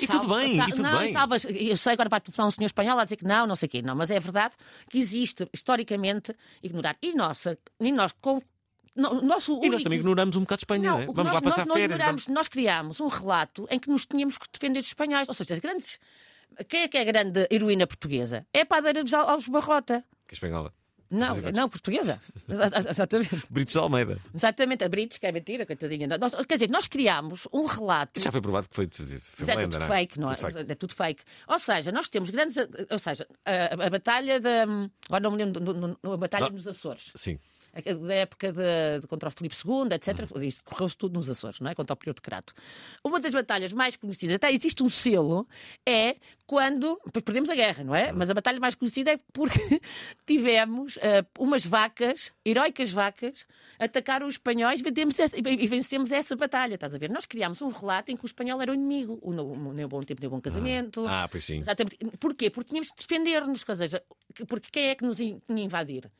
E 0.00 0.06
tudo 0.06 0.34
bem, 0.34 0.56
e 0.56 0.66
tudo 0.70 0.82
não, 0.82 0.98
bem. 0.98 1.12
salvas- 1.12 1.44
eu 1.44 1.76
sei, 1.76 1.92
agora 1.92 2.08
vai 2.08 2.20
telefonar 2.20 2.48
um 2.48 2.50
senhor 2.50 2.66
espanhol 2.66 2.98
a 2.98 3.04
dizer 3.04 3.16
que 3.16 3.24
não, 3.24 3.46
não 3.46 3.54
sei 3.54 3.66
o 3.66 3.70
quê. 3.70 3.82
Não, 3.82 3.94
mas 3.94 4.10
é 4.10 4.18
verdade 4.18 4.54
que 4.90 4.98
existe, 4.98 5.48
historicamente, 5.52 6.34
ignorar. 6.62 6.96
E, 7.02 7.12
nossa, 7.14 7.58
e 7.78 7.92
nós, 7.92 8.12
com, 8.20 8.40
no, 8.94 9.20
nosso 9.22 9.60
E 9.62 9.68
nós 9.68 9.82
também 9.82 9.98
ignoramos 9.98 10.34
um 10.36 10.40
bocado 10.40 10.60
Espanha, 10.60 10.90
não, 10.90 10.98
é? 11.00 11.06
Vamos 11.06 11.24
nós, 11.24 11.32
lá 11.34 11.42
passar 11.42 11.66
nós 11.66 11.74
férias. 11.78 11.90
ignoramos, 11.98 12.26
nós 12.28 12.48
criámos 12.48 13.00
um 13.00 13.08
relato 13.08 13.66
em 13.70 13.78
que 13.78 13.88
nos 13.90 14.06
tínhamos 14.06 14.38
que 14.38 14.46
defender 14.52 14.80
dos 14.80 14.88
espanhóis. 14.88 15.28
Ou 15.28 15.34
seja, 15.34 15.54
as 15.54 15.60
grandes. 15.60 15.98
Quem 16.68 16.82
é 16.82 16.88
que 16.88 16.96
é 16.96 17.02
a 17.02 17.04
grande 17.04 17.46
heroína 17.50 17.86
portuguesa? 17.86 18.46
É 18.54 18.62
a 18.62 18.66
padeira 18.66 19.04
dos 19.04 19.12
Al- 19.12 19.28
Alves 19.28 19.46
Barrota. 19.48 20.02
Que 20.26 20.32
é 20.32 20.36
espanhola. 20.36 20.72
Não, 21.10 21.36
não, 21.52 21.68
portuguesa. 21.68 22.20
Exatamente. 22.90 23.42
Britos 23.48 23.72
de 23.72 23.78
Almeida. 23.78 24.18
Exatamente, 24.34 24.84
a 24.84 24.88
Brites, 24.88 25.18
que 25.18 25.26
é 25.26 25.32
mentira, 25.32 25.64
coitadinha. 25.64 26.06
Nós- 26.18 26.34
quer 26.46 26.54
dizer, 26.54 26.68
nós 26.70 26.86
criámos 26.86 27.46
um 27.52 27.64
relato. 27.66 28.12
Isso 28.16 28.24
já 28.24 28.32
foi 28.32 28.40
provado 28.40 28.68
que 28.68 28.74
foi, 28.74 28.88
foi 28.92 29.48
é 29.48 29.54
lenda, 29.54 29.68
tudo 29.70 29.78
não 29.80 29.86
é? 29.86 29.98
fake, 29.98 30.20
não 30.20 30.32
é? 30.32 30.34
Tudo 30.34 30.52
fake. 30.52 30.72
É 30.72 30.74
tudo 30.74 30.94
fake. 30.94 31.22
Ou 31.48 31.58
seja, 31.58 31.92
nós 31.92 32.08
temos 32.08 32.30
grandes. 32.30 32.56
Ou 32.90 32.98
seja, 32.98 33.26
a, 33.44 33.86
a 33.86 33.90
batalha 33.90 34.40
da. 34.40 34.62
Agora 35.06 35.22
não 35.22 35.30
me 35.30 35.36
lembro, 35.38 35.60
no- 35.62 35.72
no- 35.74 35.98
no- 36.02 36.12
a 36.12 36.16
batalha 36.16 36.46
Não. 36.46 36.52
nos 36.56 36.66
Açores. 36.66 37.12
Sim. 37.14 37.38
Da 37.82 38.14
época 38.14 38.52
de, 38.52 39.00
de- 39.00 39.06
contra 39.06 39.28
o 39.28 39.32
Filipe 39.32 39.54
II, 39.54 39.92
etc. 39.94 40.30
Uhum. 40.34 40.42
Isto 40.42 40.62
correu-se 40.64 40.96
tudo 40.96 41.14
nos 41.14 41.28
Açores, 41.28 41.60
não 41.60 41.70
é? 41.70 41.74
Contra 41.74 41.94
o 41.94 41.96
Pior 41.96 42.14
de 42.14 42.20
Crato. 42.22 42.54
Uma 43.04 43.20
das 43.20 43.32
batalhas 43.32 43.72
mais 43.72 43.96
conhecidas, 43.96 44.36
até 44.36 44.50
existe 44.52 44.82
um 44.82 44.90
selo, 44.90 45.46
é 45.84 46.16
quando. 46.46 46.98
Perdemos 47.24 47.50
a 47.50 47.54
guerra, 47.54 47.84
não 47.84 47.92
Uhum. 47.92 47.98
é? 47.98 48.12
Mas 48.12 48.30
a 48.30 48.34
batalha 48.34 48.58
mais 48.60 48.74
conhecida 48.74 49.12
é 49.12 49.20
porque 49.32 49.58
tivemos 50.26 50.98
ah, 51.02 51.24
umas 51.38 51.64
vacas, 51.66 52.32
heroicas 52.44 52.90
vacas, 52.92 53.46
atacaram 53.78 54.26
os 54.26 54.34
espanhóis 54.34 54.80
e 54.80 54.82
vencemos 54.82 55.18
essa, 55.18 55.36
e 55.38 55.66
vencemos 55.66 56.12
essa 56.12 56.34
batalha, 56.36 56.74
estás 56.74 56.94
a 56.94 56.98
ver? 56.98 57.10
Nós 57.10 57.26
criámos 57.26 57.60
um 57.62 57.68
relato 57.68 58.10
em 58.10 58.16
que 58.16 58.24
o 58.24 58.26
espanhol 58.26 58.60
era 58.62 58.70
o 58.72 58.74
inimigo. 58.74 59.18
O, 59.22 59.32
no- 59.32 59.52
o, 59.52 59.72
nem 59.72 59.84
o 59.84 59.88
bom 59.88 60.00
tempo, 60.02 60.20
nem 60.20 60.28
o 60.28 60.30
bom 60.30 60.40
casamento. 60.40 61.04
Ah, 61.06 61.28
pois 61.30 61.44
sim. 61.44 61.58
Exatamente. 61.58 61.96
Porquê? 62.18 62.50
Porque 62.50 62.68
tínhamos 62.68 62.88
de 62.88 62.94
defender-nos. 62.96 63.64
Ou 63.68 63.76
seja, 63.76 64.02
que- 64.34 64.44
porque 64.44 64.68
quem 64.70 64.86
é 64.88 64.94
que 64.94 65.04
nos 65.04 65.20
in- 65.20 65.40
tinha 65.46 65.62
invadir? 65.64 66.10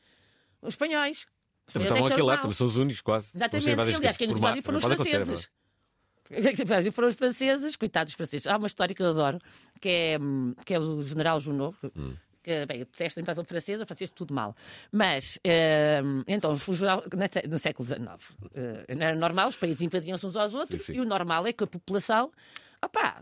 Os 0.61 0.69
espanhóis. 0.69 1.25
Também 1.71 1.87
é 1.87 1.91
estavam 1.91 2.07
que 2.07 2.13
aqui 2.13 2.21
lá, 2.21 2.37
também 2.37 2.53
são 2.53 2.67
os 2.67 2.77
únicos 2.77 3.01
quase. 3.01 3.31
Exatamente. 3.35 3.69
E, 3.69 3.95
aliás, 3.95 4.17
quem 4.17 4.27
nos 4.27 4.37
invadiu 4.37 4.63
foram 4.63 4.77
os 4.77 4.83
é 4.83 4.87
franceses. 4.95 5.49
Foram 6.93 7.07
os 7.07 7.15
franceses, 7.15 7.75
coitados 7.75 8.11
dos 8.11 8.17
franceses. 8.17 8.47
Há 8.47 8.57
uma 8.57 8.67
história 8.67 8.93
que 8.93 9.01
eu 9.01 9.09
adoro, 9.09 9.39
que 9.79 9.87
é, 9.87 10.19
hum, 10.19 10.53
que 10.65 10.73
é 10.73 10.79
o 10.79 11.01
general 11.01 11.39
Junot. 11.39 11.77
Hum. 11.95 12.15
Que, 12.43 12.65
bem, 12.65 12.79
eu 12.79 12.85
detesto 12.85 13.19
a 13.19 13.21
invasão 13.21 13.43
francesa, 13.43 13.85
francês 13.85 14.09
tudo 14.09 14.33
mal. 14.33 14.55
Mas, 14.91 15.39
hum, 16.03 16.23
então, 16.27 16.51
no 16.51 17.59
século 17.59 17.87
XIX, 17.87 18.01
eh, 18.53 18.95
não 18.95 19.05
era 19.05 19.15
normal, 19.15 19.49
os 19.49 19.55
países 19.55 19.81
invadiam-se 19.81 20.25
uns 20.25 20.35
aos 20.35 20.53
outros, 20.53 20.85
Sim, 20.85 20.93
sim. 20.93 20.99
e 20.99 21.01
o 21.01 21.05
normal 21.05 21.45
é 21.47 21.53
que 21.53 21.63
a 21.63 21.67
população, 21.67 22.31
opá, 22.83 23.21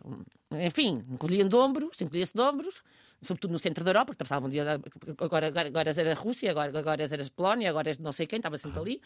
enfim, 0.52 1.04
encolhiam 1.10 1.48
de 1.48 1.56
ombros, 1.56 2.00
encolhia-se 2.02 2.34
de 2.34 2.42
ombros, 2.42 2.84
sobretudo 3.22 3.52
no 3.52 3.60
centro 3.60 3.84
da 3.84 3.90
Europa, 3.92 4.08
porque 4.08 4.24
passavam 4.24 4.48
um 4.48 4.50
dia, 4.52 4.64
agora, 5.20 5.48
agora, 5.48 5.68
agora 5.68 5.92
era 5.96 6.12
a 6.12 6.16
Rússia, 6.16 6.52
agora, 6.52 6.78
agora 6.78 7.04
era 7.04 7.24
a 7.24 7.30
Polónia, 7.36 7.70
agora 7.70 7.94
de 7.94 8.02
não 8.02 8.12
sei 8.12 8.28
quem, 8.28 8.38
estava 8.38 8.58
sempre 8.58 8.80
ali, 8.80 9.02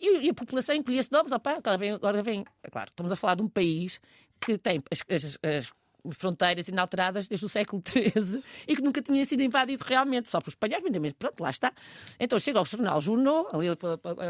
e, 0.00 0.26
e 0.26 0.30
a 0.30 0.34
população 0.34 0.74
encolhia-se 0.74 1.10
de 1.10 1.16
ombros, 1.16 1.32
opá, 1.32 1.52
agora 1.54 1.76
vem, 1.78 1.90
agora 1.92 2.22
vem, 2.22 2.44
é 2.62 2.70
claro, 2.70 2.90
estamos 2.90 3.10
a 3.12 3.16
falar 3.16 3.34
de 3.36 3.42
um 3.42 3.48
país 3.48 4.00
que 4.40 4.58
tem 4.58 4.80
as, 4.90 5.02
as- 5.10 5.38
as 5.42 5.72
fronteiras 6.18 6.68
inalteradas 6.68 7.26
desde 7.28 7.46
o 7.46 7.48
século 7.48 7.82
XIII 7.88 8.42
e 8.68 8.76
que 8.76 8.82
nunca 8.82 9.00
tinha 9.00 9.24
sido 9.24 9.40
invadido 9.42 9.82
realmente, 9.86 10.28
só 10.28 10.38
pelos 10.38 10.52
espanhóis, 10.52 10.82
mas 10.82 10.92
mesmo, 11.00 11.16
pronto, 11.18 11.40
lá 11.40 11.48
está. 11.48 11.72
Então 12.20 12.38
chega 12.38 12.58
ao 12.58 12.66
jornal 12.66 13.00
Junot, 13.00 13.48
ali, 13.54 13.68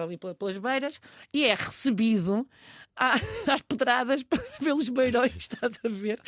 ali 0.00 0.16
pela- 0.16 0.34
pelas 0.36 0.56
beiras, 0.58 1.00
e 1.32 1.44
é 1.44 1.54
recebido 1.54 2.46
às 3.46 3.62
pedradas 3.62 4.22
pelos 4.62 4.88
beirões, 4.88 5.32
estás 5.36 5.78
a 5.84 5.88
ver? 5.88 6.20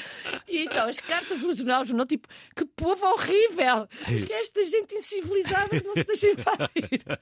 E 0.48 0.64
então 0.64 0.88
as 0.88 0.98
cartas 1.00 1.38
do 1.38 1.54
jornal 1.54 1.84
Junot, 1.84 2.08
tipo, 2.08 2.28
que 2.54 2.64
povo 2.64 3.04
horrível! 3.06 3.88
Mas 4.08 4.24
que 4.24 4.32
esta 4.32 4.64
gente 4.64 4.94
incivilizada 4.94 5.82
não 5.84 5.94
se 5.94 6.04
deixa 6.04 6.28
invadir. 6.30 7.02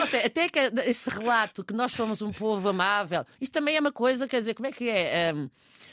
Ou 0.00 0.06
seja, 0.06 0.26
até 0.26 0.48
que 0.48 0.58
esse 0.88 1.10
relato 1.10 1.64
que 1.64 1.72
nós 1.74 1.92
somos 1.92 2.20
um 2.22 2.32
povo 2.32 2.68
amável, 2.68 3.24
isto 3.40 3.52
também 3.52 3.76
é 3.76 3.80
uma 3.80 3.92
coisa, 3.92 4.26
quer 4.28 4.38
dizer, 4.38 4.54
como 4.54 4.66
é 4.66 4.72
que 4.72 4.88
é? 4.88 5.30
Ahm, 5.30 5.48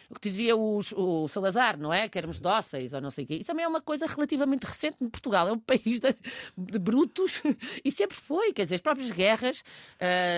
o 0.09 0.15
que 0.19 0.27
dizia 0.27 0.57
os- 0.57 0.91
o 0.91 1.27
Salazar, 1.29 1.77
não 1.79 1.93
é? 1.93 2.09
Que 2.09 2.17
éramos 2.17 2.37
dóceis 2.39 2.91
ou 2.93 2.99
não 2.99 3.09
sei 3.09 3.23
o 3.23 3.27
quê. 3.27 3.35
Isso 3.35 3.45
também 3.45 3.63
é 3.63 3.67
uma 3.67 3.79
coisa 3.81 4.05
relativamente 4.05 4.65
recente 4.65 4.97
em 4.99 5.07
Portugal. 5.09 5.47
É 5.47 5.53
um 5.53 5.59
país 5.59 6.01
de, 6.01 6.13
de 6.57 6.77
brutos 6.77 7.41
e 7.83 7.89
sempre 7.89 8.17
foi. 8.17 8.51
Quer 8.51 8.63
dizer, 8.63 8.75
as 8.75 8.81
próprias 8.81 9.09
guerras. 9.09 9.63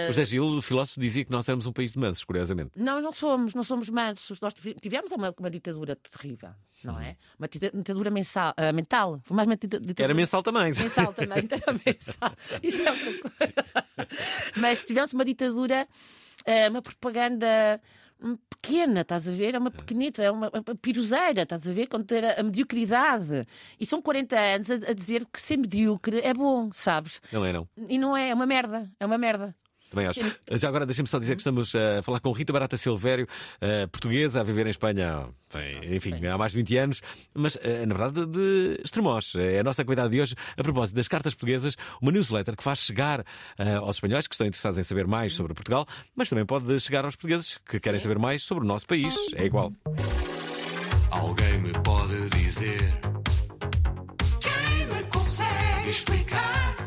O 0.09 0.11
José 0.11 0.25
Gil, 0.25 0.45
o 0.45 0.61
dizia 0.99 1.23
que 1.25 1.31
nós 1.31 1.47
éramos 1.47 1.65
um 1.67 1.73
país 1.73 1.93
de 1.93 1.99
mansos, 1.99 2.23
curiosamente. 2.23 2.71
não, 2.75 3.01
não 3.01 3.11
somos, 3.11 3.53
não 3.53 3.63
somos 3.63 3.89
mansos. 3.89 4.39
Nós 4.41 4.53
tivemos 4.81 5.11
uma, 5.11 5.33
uma 5.39 5.49
ditadura 5.49 5.95
terrível, 5.95 6.51
não 6.83 6.99
é? 6.99 7.15
Uma 7.37 7.47
dita- 7.47 7.71
ditadura 7.73 8.09
mensal, 8.09 8.53
ah, 8.57 8.71
mental. 8.71 9.19
Foi 9.23 9.35
mais 9.35 9.47
uma 9.47 9.55
dita- 9.55 9.79
ditadura. 9.79 10.03
Era 10.03 10.13
mensal 10.13 10.41
também. 10.43 10.65
Mensal 10.73 11.13
também, 11.13 11.47
era 11.51 11.73
mensal. 11.85 12.31
Isso 12.61 12.81
é 12.81 12.91
outra 12.91 13.05
coisa. 13.19 13.53
Mas 14.57 14.83
tivemos 14.83 15.13
uma 15.13 15.25
ditadura, 15.25 15.87
ah, 16.45 16.69
uma 16.69 16.81
propaganda 16.81 17.81
hum, 18.21 18.37
pequena, 18.49 19.01
estás 19.01 19.27
a 19.27 19.31
ver? 19.31 19.55
É 19.55 19.59
uma 19.59 19.71
pequenita, 19.71 20.21
é 20.23 20.31
uma, 20.31 20.49
uma 20.49 20.75
piruzeira, 20.75 21.43
estás 21.43 21.67
a 21.67 21.73
ver? 21.73 21.87
Quando 21.87 22.11
era 22.11 22.39
a 22.39 22.43
mediocridade. 22.43 23.45
E 23.79 23.85
são 23.85 24.01
40 24.01 24.39
anos 24.39 24.71
a, 24.71 24.75
a 24.75 24.93
dizer 24.93 25.25
que 25.31 25.41
ser 25.41 25.57
medíocre 25.57 26.19
é 26.19 26.33
bom, 26.33 26.69
sabes? 26.71 27.21
Não 27.31 27.45
é, 27.45 27.51
não. 27.53 27.67
E 27.89 27.97
não 27.97 28.15
é, 28.15 28.29
é 28.29 28.33
uma 28.33 28.45
merda. 28.45 28.89
É 28.99 29.05
uma 29.05 29.17
merda. 29.17 29.55
Também 29.93 30.07
acho. 30.07 30.19
Sim. 30.19 30.31
Já 30.53 30.67
agora 30.69 30.87
deixem-me 30.87 31.07
só 31.07 31.19
dizer 31.19 31.35
que 31.35 31.41
estamos 31.41 31.75
a 31.75 32.01
falar 32.01 32.19
com 32.19 32.31
Rita 32.31 32.51
Barata 32.51 32.75
Silvério, 32.75 33.27
eh, 33.61 33.85
portuguesa, 33.85 34.41
a 34.41 34.43
viver 34.43 34.65
em 34.65 34.71
Espanha, 34.71 35.27
bem, 35.53 35.95
enfim, 35.95 36.25
há 36.25 36.35
mais 36.35 36.51
de 36.51 36.57
20 36.57 36.77
anos, 36.77 37.01
mas 37.31 37.59
eh, 37.61 37.85
na 37.85 37.93
verdade 37.93 38.25
de 38.25 38.81
Estremoz. 38.83 39.35
É 39.35 39.59
a 39.59 39.63
nossa 39.63 39.85
convidada 39.85 40.09
de 40.09 40.19
hoje, 40.19 40.33
a 40.57 40.63
propósito 40.63 40.95
das 40.95 41.07
cartas 41.07 41.35
portuguesas, 41.35 41.77
uma 42.01 42.11
newsletter 42.11 42.57
que 42.57 42.63
faz 42.63 42.79
chegar 42.79 43.23
eh, 43.59 43.75
aos 43.75 43.97
espanhóis 43.97 44.25
que 44.25 44.33
estão 44.33 44.47
interessados 44.47 44.79
em 44.79 44.83
saber 44.83 45.05
mais 45.05 45.35
sobre 45.35 45.53
Portugal, 45.53 45.85
mas 46.15 46.27
também 46.27 46.43
pode 46.45 46.79
chegar 46.79 47.05
aos 47.05 47.15
portugueses 47.15 47.59
que 47.69 47.79
querem 47.79 47.99
saber 47.99 48.17
mais 48.17 48.41
sobre 48.41 48.63
o 48.63 48.67
nosso 48.67 48.87
país. 48.87 49.13
É 49.35 49.45
igual. 49.45 49.71
Alguém 51.11 51.59
me 51.59 51.71
pode 51.83 52.29
dizer 52.31 52.79
Quem 54.39 54.87
me 54.87 55.03
consegue 55.11 55.89
explicar 55.91 56.82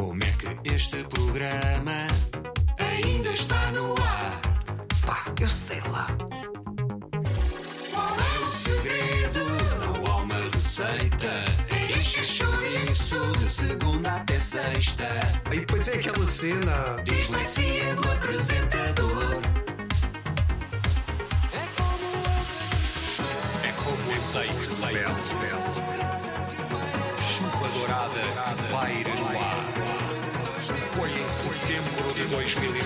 Como 0.00 0.24
é 0.24 0.32
que 0.32 0.70
este 0.74 0.96
programa 1.04 1.92
ainda 2.78 3.28
está 3.28 3.70
no 3.72 3.92
ar? 4.02 4.40
Pá, 5.04 5.26
eu 5.38 5.46
sei 5.46 5.80
lá. 5.92 6.06
Qual 7.92 8.16
é 8.16 8.38
o 8.40 8.50
segredo? 8.50 9.40
Não 9.84 10.10
há 10.10 10.16
uma 10.22 10.40
receita. 10.54 11.44
É 11.68 11.98
encher 11.98 12.24
chouriço 12.24 13.20
de 13.40 13.50
segunda 13.50 14.16
até 14.16 14.40
sexta. 14.40 15.06
E 15.52 15.60
depois 15.60 15.86
é 15.86 15.92
aquela 15.92 16.26
cena. 16.26 16.96
Dislexia 17.04 17.94
do 17.94 18.10
apresentador. 18.10 19.42
É 23.62 23.72
como 23.84 24.16
azeite 24.16 24.66
de 24.66 24.80
leite. 24.80 25.28
Chuva 27.36 27.68
dourada 27.68 28.20
que 28.56 28.72
paira 28.72 29.14
no 29.14 29.38
ar. 29.38 29.49
2002 32.30 32.84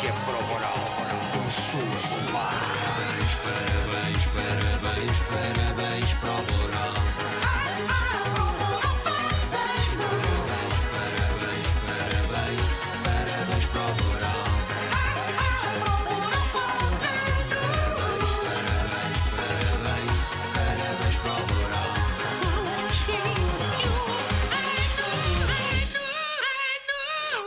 que 0.00 0.06
a 0.06 0.12
prova 0.12 0.54
oral 0.54 0.74
começou 1.32 1.80
a 1.80 2.30
rolar. 2.30 2.71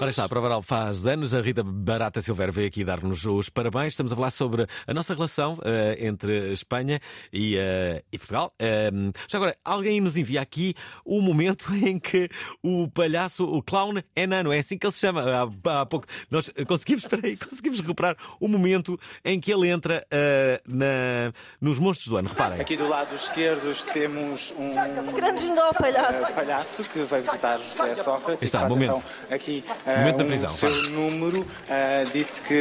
Ora 0.05 0.11
está, 0.11 0.25
a 0.25 0.29
Prova 0.29 0.45
Oral 0.45 0.61
faz 0.61 1.03
anos. 1.07 1.33
A 1.33 1.41
Rita 1.41 1.63
Barata 1.63 2.21
Silveira 2.21 2.51
veio 2.51 2.67
aqui 2.67 2.85
dar-nos 2.85 3.25
os 3.25 3.49
parabéns. 3.49 3.93
Estamos 3.93 4.13
a 4.13 4.15
falar 4.15 4.29
sobre 4.29 4.67
a 4.85 4.93
nossa 4.93 5.15
relação 5.15 5.57
eh, 5.65 5.97
entre 5.99 6.53
Espanha 6.53 6.99
e, 7.33 7.57
eh, 7.57 8.03
e 8.11 8.17
Portugal. 8.19 8.53
Ehm, 8.59 9.09
já 9.27 9.39
agora, 9.39 9.57
alguém 9.65 9.99
nos 9.99 10.15
envia 10.15 10.41
aqui 10.41 10.75
o 11.03 11.19
momento 11.23 11.73
em 11.83 11.97
que 11.97 12.29
o 12.61 12.87
palhaço, 12.87 13.45
o 13.45 13.63
clown 13.63 13.95
enano, 14.15 14.53
é 14.53 14.59
assim 14.59 14.77
que 14.77 14.85
ele 14.85 14.93
se 14.93 14.99
chama. 14.99 15.23
Há, 15.23 15.81
há 15.81 15.85
pouco 15.87 16.05
nós 16.29 16.51
conseguimos, 16.67 17.01
espera 17.05 17.25
aí, 17.25 17.35
conseguimos 17.35 17.79
recuperar 17.79 18.15
o 18.39 18.47
momento 18.47 18.99
em 19.23 19.39
que 19.39 19.51
ele 19.51 19.69
entra 19.69 20.05
eh, 20.11 20.61
na, 20.67 21.33
nos 21.59 21.79
monstros 21.79 22.09
do 22.09 22.17
ano. 22.17 22.29
Reparem. 22.29 22.61
Aqui 22.61 22.77
do 22.77 22.87
lado 22.87 23.15
esquerdo 23.15 23.73
temos 23.91 24.53
um 24.55 24.69
Grande 25.15 25.41
general 25.41 25.73
palhaço. 25.73 26.31
palhaço 26.31 26.83
que 26.83 26.99
vai 26.99 27.21
visitar 27.21 27.57
José 27.57 27.95
Sócrates 27.95 28.45
Está, 28.45 28.59
e 28.59 28.61
faz 28.61 28.71
momento. 28.71 29.03
então 29.27 29.35
aqui 29.35 29.63
Momento 29.97 30.17
da 30.17 30.23
um 30.23 30.27
prisão, 30.27 30.51
seu 30.51 30.69
vá. 30.69 30.89
número. 30.89 31.45
eh, 31.69 32.05
disse 32.11 32.41
que 32.41 32.53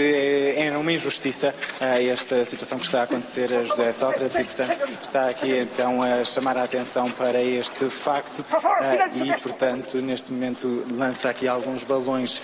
eh, 0.56 0.66
é 0.66 0.76
uma 0.76 0.92
injustiça 0.92 1.54
eh, 1.80 2.06
esta 2.06 2.44
situação 2.44 2.78
que 2.78 2.84
está 2.84 3.00
a 3.00 3.02
acontecer 3.04 3.52
a 3.52 3.62
José 3.62 3.92
Sócrates 3.92 4.38
e, 4.38 4.44
portanto, 4.44 4.98
está 5.00 5.28
aqui 5.28 5.56
então 5.56 6.02
a 6.02 6.24
chamar 6.24 6.56
a 6.58 6.64
atenção 6.64 7.10
para 7.10 7.40
este 7.42 7.88
facto 7.90 8.44
e, 9.14 9.42
portanto, 9.42 9.98
neste 9.98 10.32
momento 10.32 10.84
lança 10.90 11.30
aqui 11.30 11.48
alguns 11.48 11.84
balões 11.84 12.42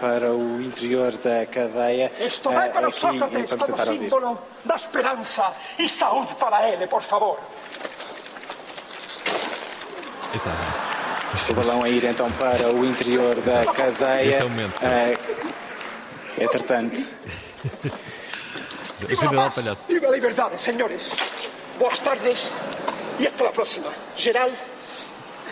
para 0.00 0.32
o 0.32 0.60
interior 0.60 1.12
da 1.12 1.46
cadeia. 1.46 2.10
Isto 2.20 2.50
vai 2.50 2.70
para 2.70 2.88
aqui 2.88 2.98
Sócrates 2.98 3.30
vamos 3.30 3.48
como 3.48 3.98
símbolo 3.98 4.38
da 4.64 4.76
esperança 4.76 5.52
e 5.78 5.88
saúde 5.88 6.34
para 6.36 6.68
ele, 6.68 6.86
por 6.86 7.02
favor. 7.02 7.38
Está. 10.34 10.91
O 11.50 11.54
balão 11.54 11.82
a 11.82 11.88
ir 11.88 12.04
então 12.04 12.30
para 12.32 12.74
o 12.74 12.84
interior 12.84 13.34
da 13.40 13.64
cadeia. 13.72 14.28
Este 14.28 14.42
é 14.42 14.44
o 14.44 14.50
momento. 14.50 14.84
Eh, 14.84 15.16
entretanto, 16.38 17.08
General 19.08 19.50
Palhaço. 19.50 19.80
Viva 19.88 20.06
a 20.08 20.10
liberdade, 20.10 20.60
senhores. 20.60 21.10
Boas 21.78 22.00
tardes 22.00 22.52
e 23.18 23.26
até 23.26 23.48
a 23.48 23.50
próxima. 23.50 23.90
Geral, 24.14 24.50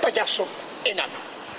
palhaço, 0.03 0.47
enano. 0.85 1.15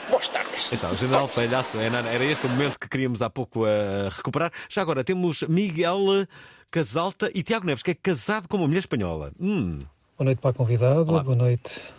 Boas 0.10 0.28
tardes. 0.28 0.72
O 0.72 0.96
General 0.96 1.28
Palhaço 1.28 1.78
enano. 1.80 2.08
Era 2.08 2.24
este 2.24 2.46
o 2.46 2.50
momento 2.50 2.80
que 2.80 2.88
queríamos 2.88 3.24
há 3.24 3.30
pouco 3.30 3.66
a 3.66 4.10
recuperar. 4.16 4.52
Já 4.70 4.84
agora 4.84 5.04
temos 5.04 5.42
Miguel 5.44 6.28
Casalta 6.70 7.32
e 7.34 7.42
Tiago 7.42 7.66
Neves, 7.66 7.82
que 7.82 7.92
é 7.92 7.96
casado 7.96 8.48
com 8.48 8.58
uma 8.58 8.68
mulher 8.68 8.80
espanhola. 8.80 9.32
Hum. 9.40 9.80
Boa 10.16 10.26
noite 10.26 10.40
para 10.40 10.52
a 10.52 10.54
convidada, 10.54 11.04
boa 11.04 11.36
noite 11.36 11.94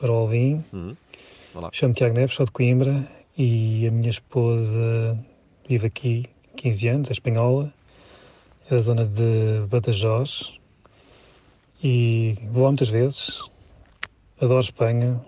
para 0.00 0.10
o 0.10 0.14
Alvin. 0.14 0.64
Olá. 1.52 1.68
Chamo-me 1.72 1.94
Tiago 1.96 2.14
Neves, 2.14 2.36
sou 2.36 2.46
de 2.46 2.52
Coimbra 2.52 3.10
e 3.36 3.84
a 3.84 3.90
minha 3.90 4.08
esposa 4.08 5.18
vive 5.68 5.88
aqui 5.88 6.24
15 6.56 6.88
anos, 6.88 7.08
é 7.08 7.12
espanhola, 7.12 7.74
é 8.70 8.76
da 8.76 8.80
zona 8.80 9.04
de 9.04 9.66
Badajoz 9.68 10.54
e 11.82 12.36
vou 12.52 12.62
lá 12.62 12.68
muitas 12.68 12.88
vezes. 12.88 13.42
Adoro 14.40 14.60
Espanha, 14.60 15.20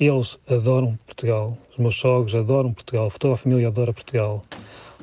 eles 0.00 0.36
adoram 0.48 0.98
Portugal, 1.06 1.56
os 1.70 1.78
meus 1.78 1.94
sogros 1.94 2.34
adoram 2.34 2.72
Portugal, 2.72 3.08
toda 3.16 3.34
a 3.34 3.36
família 3.36 3.68
adora 3.68 3.92
Portugal. 3.92 4.44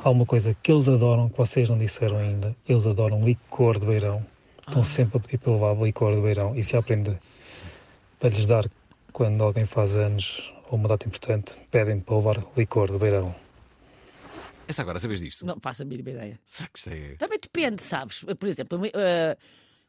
Há 0.04 0.10
uma 0.10 0.26
coisa 0.26 0.54
que 0.62 0.74
eles 0.74 0.90
adoram, 0.90 1.30
que 1.30 1.38
vocês 1.38 1.70
não 1.70 1.78
disseram 1.78 2.18
ainda, 2.18 2.54
eles 2.68 2.86
adoram 2.86 3.24
licor 3.24 3.80
de 3.80 3.86
beirão. 3.86 4.26
Estão 4.68 4.84
sempre 4.84 5.20
a 5.20 5.22
pedir 5.22 5.38
para 5.38 5.54
levar 5.54 5.74
licor 5.82 6.14
de 6.14 6.22
beirão 6.22 6.54
e 6.54 6.62
se 6.62 6.76
aprende 6.76 7.18
para 8.20 8.28
lhes 8.28 8.46
dar 8.46 8.66
quando 9.14 9.42
alguém 9.42 9.66
faz 9.66 9.96
anos 9.96 10.54
ou 10.70 10.78
uma 10.78 10.88
data 10.88 11.07
importante, 11.07 11.55
pedem 11.72 11.99
para 11.99 12.16
levar 12.16 12.43
licor 12.55 12.91
de 12.91 12.97
beirão. 12.97 13.36
Essa 14.68 14.82
agora, 14.82 14.97
sabes 14.97 15.20
disto? 15.22 15.45
Não 15.45 15.59
faço 15.59 15.84
a 15.84 15.86
mínima 15.86 16.09
ideia. 16.09 16.39
Será 16.45 16.68
que 16.70 16.80
isto 16.80 16.89
é. 16.89 17.16
Também 17.16 17.39
depende, 17.39 17.84
sabes? 17.84 18.24
Por 18.39 18.49
exemplo, 18.49 18.82
a 18.84 18.88
eh, 18.93 19.38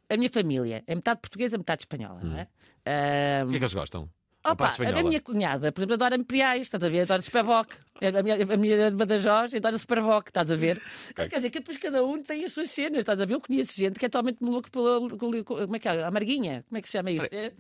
a 0.09 0.17
minha 0.17 0.31
família 0.31 0.85
é 0.87 0.95
metade 0.95 1.21
portuguesa, 1.21 1.59
metade 1.59 1.83
espanhola, 1.83 2.21
não 2.23 2.39
é? 2.39 2.49
Ah, 2.85 3.45
O 3.45 3.51
que 3.51 3.57
é 3.57 3.59
que 3.59 3.65
eles 3.65 3.75
gostam? 3.75 4.09
Opa, 4.45 4.55
parte 4.55 4.81
a 4.81 4.85
espanhola. 4.85 5.09
minha 5.09 5.21
cunhada, 5.21 5.73
por 5.73 5.81
exemplo, 5.81 5.95
adora 5.95 6.15
imperiais, 6.15 6.63
estás 6.63 6.85
a 6.85 6.89
ver? 6.89 7.01
Adora 7.01 7.21
Superboc. 7.21 7.73
A 8.01 8.23
minha, 8.23 8.37
a 8.37 8.57
minha 8.57 8.91
de 8.91 8.97
Badajoz 8.97 9.55
adora 9.55 9.77
Superboc, 9.77 10.29
estás 10.29 10.51
a 10.53 10.55
ver? 10.55 10.81
Quer 11.17 11.29
dizer 11.29 11.51
que 11.51 11.59
depois 11.59 11.77
cada 11.79 12.05
um 12.05 12.23
tem 12.23 12.45
as 12.45 12.53
suas 12.53 12.71
cenas, 12.71 12.99
estás 12.99 13.21
a 13.21 13.25
ver? 13.25 13.35
Eu 13.35 13.41
conheço 13.41 13.75
gente 13.75 13.99
que 13.99 14.07
é 14.07 14.09
totalmente 14.09 14.41
maluco 14.41 14.71
pela. 14.71 15.01
Como 15.19 15.75
é 15.77 15.79
que 15.81 15.89
é? 15.89 16.05
Amarguinha? 16.05 16.65
Como 16.69 16.79
é 16.79 16.83
que 16.83 16.89
se 16.89 16.93
chama 16.93 17.11
isso? 17.11 17.27
É? 17.33 17.53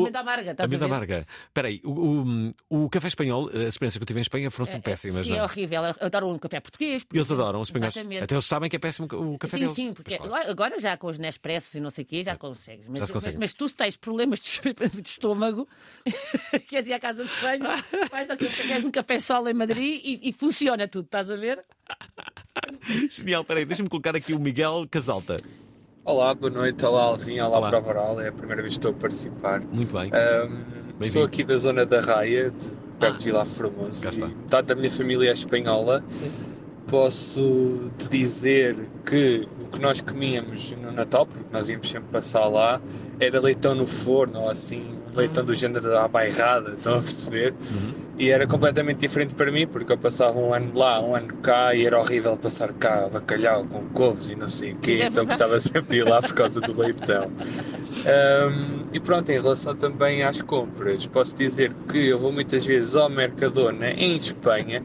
Amenda 0.00 0.20
amarga, 0.20 0.50
estás 0.52 0.72
a 0.72 0.76
ver? 0.76 0.84
amarga. 0.84 1.26
Espera 1.48 1.68
aí, 1.68 1.80
o, 1.84 2.52
o, 2.70 2.84
o 2.84 2.90
café 2.90 3.08
espanhol, 3.08 3.48
as 3.48 3.74
experiências 3.74 3.96
que 3.96 4.02
eu 4.02 4.06
tive 4.06 4.20
em 4.20 4.22
Espanha 4.22 4.50
foram 4.50 4.66
sempre 4.70 4.90
péssimas. 4.90 5.24
Sim, 5.24 5.30
não 5.30 5.36
é 5.36 5.40
é? 5.40 5.44
horrível. 5.44 5.82
Eu 5.84 5.94
adoro 6.00 6.28
um 6.28 6.38
café 6.38 6.60
português. 6.60 7.04
por 7.04 7.16
Eles 7.16 7.30
adoram 7.30 7.60
os 7.60 7.68
espanhóis. 7.68 7.94
Exatamente. 7.94 8.24
Até 8.24 8.34
eles 8.34 8.46
sabem 8.46 8.68
que 8.68 8.76
é 8.76 8.78
péssimo 8.78 9.08
o 9.12 9.38
café 9.38 9.56
sim, 9.56 9.62
deles. 9.62 9.76
sim, 9.76 9.92
porque 9.92 10.14
agora, 10.14 10.50
agora 10.50 10.80
já 10.80 10.96
com 10.96 11.06
os 11.08 11.18
Nespressos 11.18 11.74
e 11.74 11.80
não 11.80 11.90
sei 11.90 12.04
o 12.04 12.06
quê, 12.06 12.22
já 12.22 12.36
consegues. 12.36 12.86
Mas, 12.88 13.08
Já 13.08 13.14
mas, 13.14 13.34
mas 13.34 13.52
tu 13.52 13.68
tens 13.70 13.96
problemas 13.96 14.40
de, 14.40 14.60
de 15.02 15.08
estômago, 15.08 15.68
queres 16.68 16.88
ir 16.88 16.92
à 16.92 17.00
casa 17.00 17.24
de 17.24 17.40
banho, 17.40 17.64
vais 18.10 18.26
dar, 18.26 18.36
queres 18.36 18.84
um 18.84 18.90
café 18.90 19.18
sol 19.18 19.48
em 19.48 19.54
Madrid 19.54 20.00
e, 20.04 20.28
e 20.28 20.32
funciona 20.32 20.86
tudo, 20.88 21.06
estás 21.06 21.30
a 21.30 21.36
ver? 21.36 21.64
Genial, 23.10 23.42
espera 23.42 23.60
aí, 23.60 23.66
deixa-me 23.66 23.88
colocar 23.88 24.14
aqui 24.16 24.34
o 24.34 24.38
Miguel 24.38 24.86
Casalta. 24.90 25.36
Olá, 26.06 26.32
boa 26.36 26.52
noite. 26.52 26.86
Olá, 26.86 27.02
Alvin. 27.02 27.40
Olá, 27.40 27.58
Olá. 27.58 27.68
Prova 27.68 27.90
Oral. 27.90 28.20
É 28.20 28.28
a 28.28 28.32
primeira 28.32 28.62
vez 28.62 28.74
que 28.74 28.78
estou 28.78 28.92
a 28.92 28.94
participar. 28.94 29.60
Muito 29.72 29.92
bem. 29.92 30.08
Bem-vindo. 30.08 31.04
sou 31.04 31.24
aqui 31.24 31.42
da 31.42 31.56
zona 31.56 31.84
da 31.84 32.00
Raia, 32.00 32.52
de, 32.52 32.68
perto 33.00 33.18
de 33.18 33.24
Vila 33.24 33.44
Formoso. 33.44 34.08
E 34.08 34.18
metade 34.20 34.68
da 34.68 34.76
minha 34.76 34.88
família 34.88 35.30
é 35.30 35.32
espanhola. 35.32 36.04
Posso 36.86 37.90
te 37.98 38.08
dizer 38.08 38.88
que 39.04 39.48
o 39.66 39.68
que 39.68 39.80
nós 39.80 40.00
comíamos 40.00 40.72
no 40.72 40.92
Natal, 40.92 41.26
porque 41.26 41.46
nós 41.52 41.68
íamos 41.68 41.88
sempre 41.88 42.08
passar 42.10 42.46
lá, 42.46 42.80
era 43.18 43.40
leitão 43.40 43.74
no 43.74 43.86
forno, 43.86 44.40
ou 44.40 44.50
assim, 44.50 44.96
leitão 45.14 45.44
do 45.44 45.52
género 45.52 45.88
da 45.88 46.06
bairrada, 46.06 46.74
estão 46.76 46.94
a 46.94 47.00
perceber? 47.00 47.54
E 48.18 48.30
era 48.30 48.46
completamente 48.46 49.00
diferente 49.00 49.34
para 49.34 49.50
mim, 49.50 49.66
porque 49.66 49.92
eu 49.92 49.98
passava 49.98 50.38
um 50.38 50.54
ano 50.54 50.72
lá, 50.74 51.00
um 51.00 51.14
ano 51.14 51.36
cá, 51.38 51.74
e 51.74 51.84
era 51.84 51.98
horrível 51.98 52.36
passar 52.36 52.72
cá 52.72 53.08
bacalhau 53.12 53.66
com 53.66 53.86
couves 53.88 54.30
e 54.30 54.36
não 54.36 54.48
sei 54.48 54.72
o 54.72 54.78
quê, 54.78 55.00
é 55.02 55.06
então 55.06 55.26
gostava 55.26 55.58
sempre 55.58 55.90
de 55.90 55.96
ir 55.96 56.08
lá 56.08 56.22
por 56.22 56.32
causa 56.32 56.60
do 56.60 56.80
leitão. 56.80 57.30
Um, 58.06 58.84
e 58.92 59.00
pronto, 59.00 59.32
em 59.32 59.40
relação 59.40 59.74
também 59.74 60.22
às 60.22 60.40
compras, 60.40 61.06
posso 61.06 61.34
dizer 61.34 61.74
que 61.90 62.06
eu 62.06 62.16
vou 62.16 62.30
muitas 62.30 62.64
vezes 62.64 62.94
ao 62.94 63.10
Mercadona 63.10 63.90
em 63.90 64.16
Espanha 64.16 64.84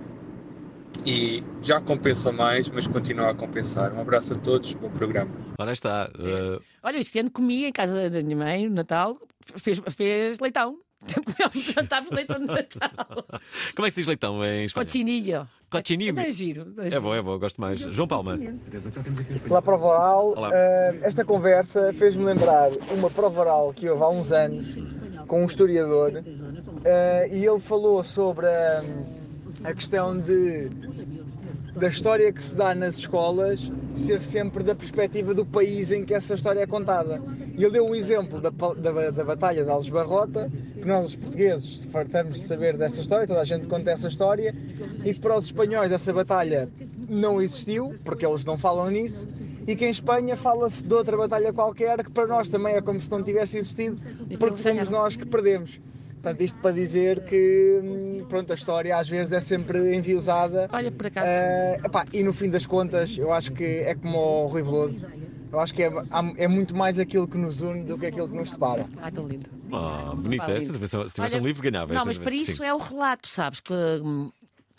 e 1.06 1.44
já 1.62 1.80
compensa 1.80 2.32
mais, 2.32 2.70
mas 2.70 2.88
continua 2.88 3.30
a 3.32 3.34
compensar. 3.34 3.94
Um 3.94 4.02
abraço 4.02 4.34
a 4.34 4.38
todos, 4.38 4.74
bom 4.74 4.90
programa. 4.90 5.32
Ora 5.60 5.74
está. 5.74 6.10
uh, 6.16 6.62
Olha, 6.84 6.98
este 6.98 7.20
ano 7.20 7.32
comi 7.32 7.66
em 7.66 7.72
casa 7.72 8.10
da 8.10 8.22
minha 8.22 8.38
mãe, 8.38 8.68
no 8.68 8.76
Natal, 8.76 9.18
fez, 9.58 9.82
fez 9.96 10.40
leitão. 10.40 10.78
Jantámos 11.76 12.12
leitão 12.12 12.40
no 12.40 12.48
Natal. 12.48 13.26
como 13.76 13.88
é 13.88 13.90
que 13.90 13.96
se 13.96 14.02
diz 14.02 14.08
leitão 14.08 14.44
em 14.46 14.66
Espanha? 14.66 14.86
Cochinillo. 14.86 15.48
Cochinillo. 15.70 16.20
É 16.20 16.32
giro. 16.32 16.74
É 16.78 17.00
bom, 17.00 17.16
é 17.16 17.22
bom, 17.22 17.40
gosto 17.40 17.60
mais. 17.60 17.80
João 17.80 18.08
Palma. 18.08 18.38
Olá, 19.50 19.62
prova 19.62 19.88
oral. 19.88 20.28
Olá. 20.38 20.50
Eh, 20.54 21.00
esta 21.02 21.26
conversa 21.26 21.92
fez-me 21.94 22.24
lembrar 22.26 22.72
uma 22.92 23.10
prova 23.10 23.40
oral 23.42 23.74
que 23.74 23.90
houve 23.90 24.04
há 24.04 24.10
uns 24.10 24.32
anos 24.32 24.76
com 25.28 25.42
um 25.42 25.46
historiador 25.46 26.24
eh, 26.84 27.30
e 27.32 27.46
ele 27.46 27.60
falou 27.60 28.04
sobre 28.04 28.46
a, 28.48 28.84
a 29.64 29.74
questão 29.74 30.18
de 30.18 30.70
da 31.76 31.88
história 31.88 32.32
que 32.32 32.44
se 32.44 32.54
dá 32.54 32.76
nas 32.76 32.98
escolas 32.98 33.72
ser 33.96 34.22
sempre 34.22 34.64
da 34.64 34.76
perspectiva 34.76 35.34
do 35.34 35.46
país 35.46 35.92
em 35.92 36.04
que 36.04 36.14
essa 36.14 36.34
história 36.34 36.60
é 36.60 36.68
contada. 36.68 37.22
E 37.58 37.64
ele 37.64 37.72
deu 37.72 37.90
o 37.90 37.96
exemplo 37.96 38.42
da, 38.42 38.50
da, 38.50 39.10
da 39.10 39.24
Batalha 39.24 39.64
de 39.64 39.70
Alves 39.70 39.90
Barrota, 39.90 40.52
que 40.74 40.86
nós, 40.86 41.08
os 41.08 41.16
portugueses, 41.16 41.86
fartamos 41.86 42.36
de 42.36 42.44
saber 42.44 42.78
dessa 42.78 43.02
história, 43.02 43.26
toda 43.26 43.42
a 43.42 43.46
gente 43.46 43.68
conta 43.68 43.92
essa 43.92 44.08
história, 44.08 44.54
e 45.04 45.14
que 45.14 45.20
para 45.20 45.38
os 45.38 45.46
espanhóis 45.46 45.92
essa 45.92 46.12
batalha 46.12 46.70
não 47.10 47.42
existiu, 47.42 47.96
porque 48.04 48.26
eles 48.26 48.44
não 48.44 48.58
falam 48.58 48.90
nisso, 48.90 49.28
e 49.66 49.76
que 49.76 49.86
em 49.86 49.92
Espanha 49.92 50.36
fala-se 50.36 50.84
de 50.84 50.94
outra 50.94 51.16
batalha 51.16 51.54
qualquer, 51.54 52.04
que 52.04 52.12
para 52.12 52.28
nós 52.28 52.50
também 52.50 52.76
é 52.76 52.82
como 52.82 53.00
se 53.00 53.10
não 53.12 53.24
tivesse 53.24 53.58
existido, 53.58 53.98
porque 54.38 54.58
fomos 54.58 54.90
nós 54.90 55.16
que 55.16 55.26
perdemos. 55.26 55.80
Portanto, 56.22 56.42
isto 56.42 56.60
para 56.60 56.72
dizer 56.72 57.24
que 57.26 57.80
hum, 57.84 58.26
pronto, 58.30 58.52
a 58.52 58.56
história 58.56 58.96
às 58.96 59.10
vezes 59.10 59.32
é 59.32 59.40
sempre 59.40 59.96
enviosada. 59.96 60.70
Olha, 60.72 60.92
por 60.92 61.08
acaso. 61.08 61.26
Eh, 61.28 61.82
epá, 61.84 62.06
e 62.14 62.22
no 62.22 62.32
fim 62.32 62.50
das 62.50 62.68
contas, 62.68 63.18
eu 63.18 63.34
acho 63.34 63.52
que 63.54 63.64
é 63.64 63.96
como 63.96 64.18
o 64.20 64.48
Rui 64.48 64.62
Veloso. 64.62 65.08
Eu 65.52 65.60
acho 65.60 65.74
que 65.74 65.84
é, 65.84 65.92
é 66.38 66.48
muito 66.48 66.76
mais 66.76 67.00
aquilo 67.00 67.28
que 67.28 67.38
nos 67.38 67.60
une 67.60 67.84
do 67.84 67.98
que 67.98 68.06
aquilo 68.06 68.28
que 68.30 68.36
nos 68.38 68.52
separa. 68.52 68.86
Ai, 69.02 69.12
tão 69.12 69.28
lindo. 69.28 69.50
Ah, 69.74 70.14
bonita 70.16 70.52
esta. 70.52 70.72
Se 70.72 70.74
tivesse- 70.74 70.96
Olha, 71.36 71.42
um 71.42 71.46
livro, 71.46 71.64
ganhava. 71.64 71.94
Não, 71.94 72.06
mas 72.06 72.18
para 72.20 72.34
isso 72.34 72.58
Sim. 72.58 72.66
é 72.66 72.74
o 72.74 72.78
relato, 72.78 73.28
sabes? 73.28 73.60
Que, 73.60 73.74
hum, 73.74 74.32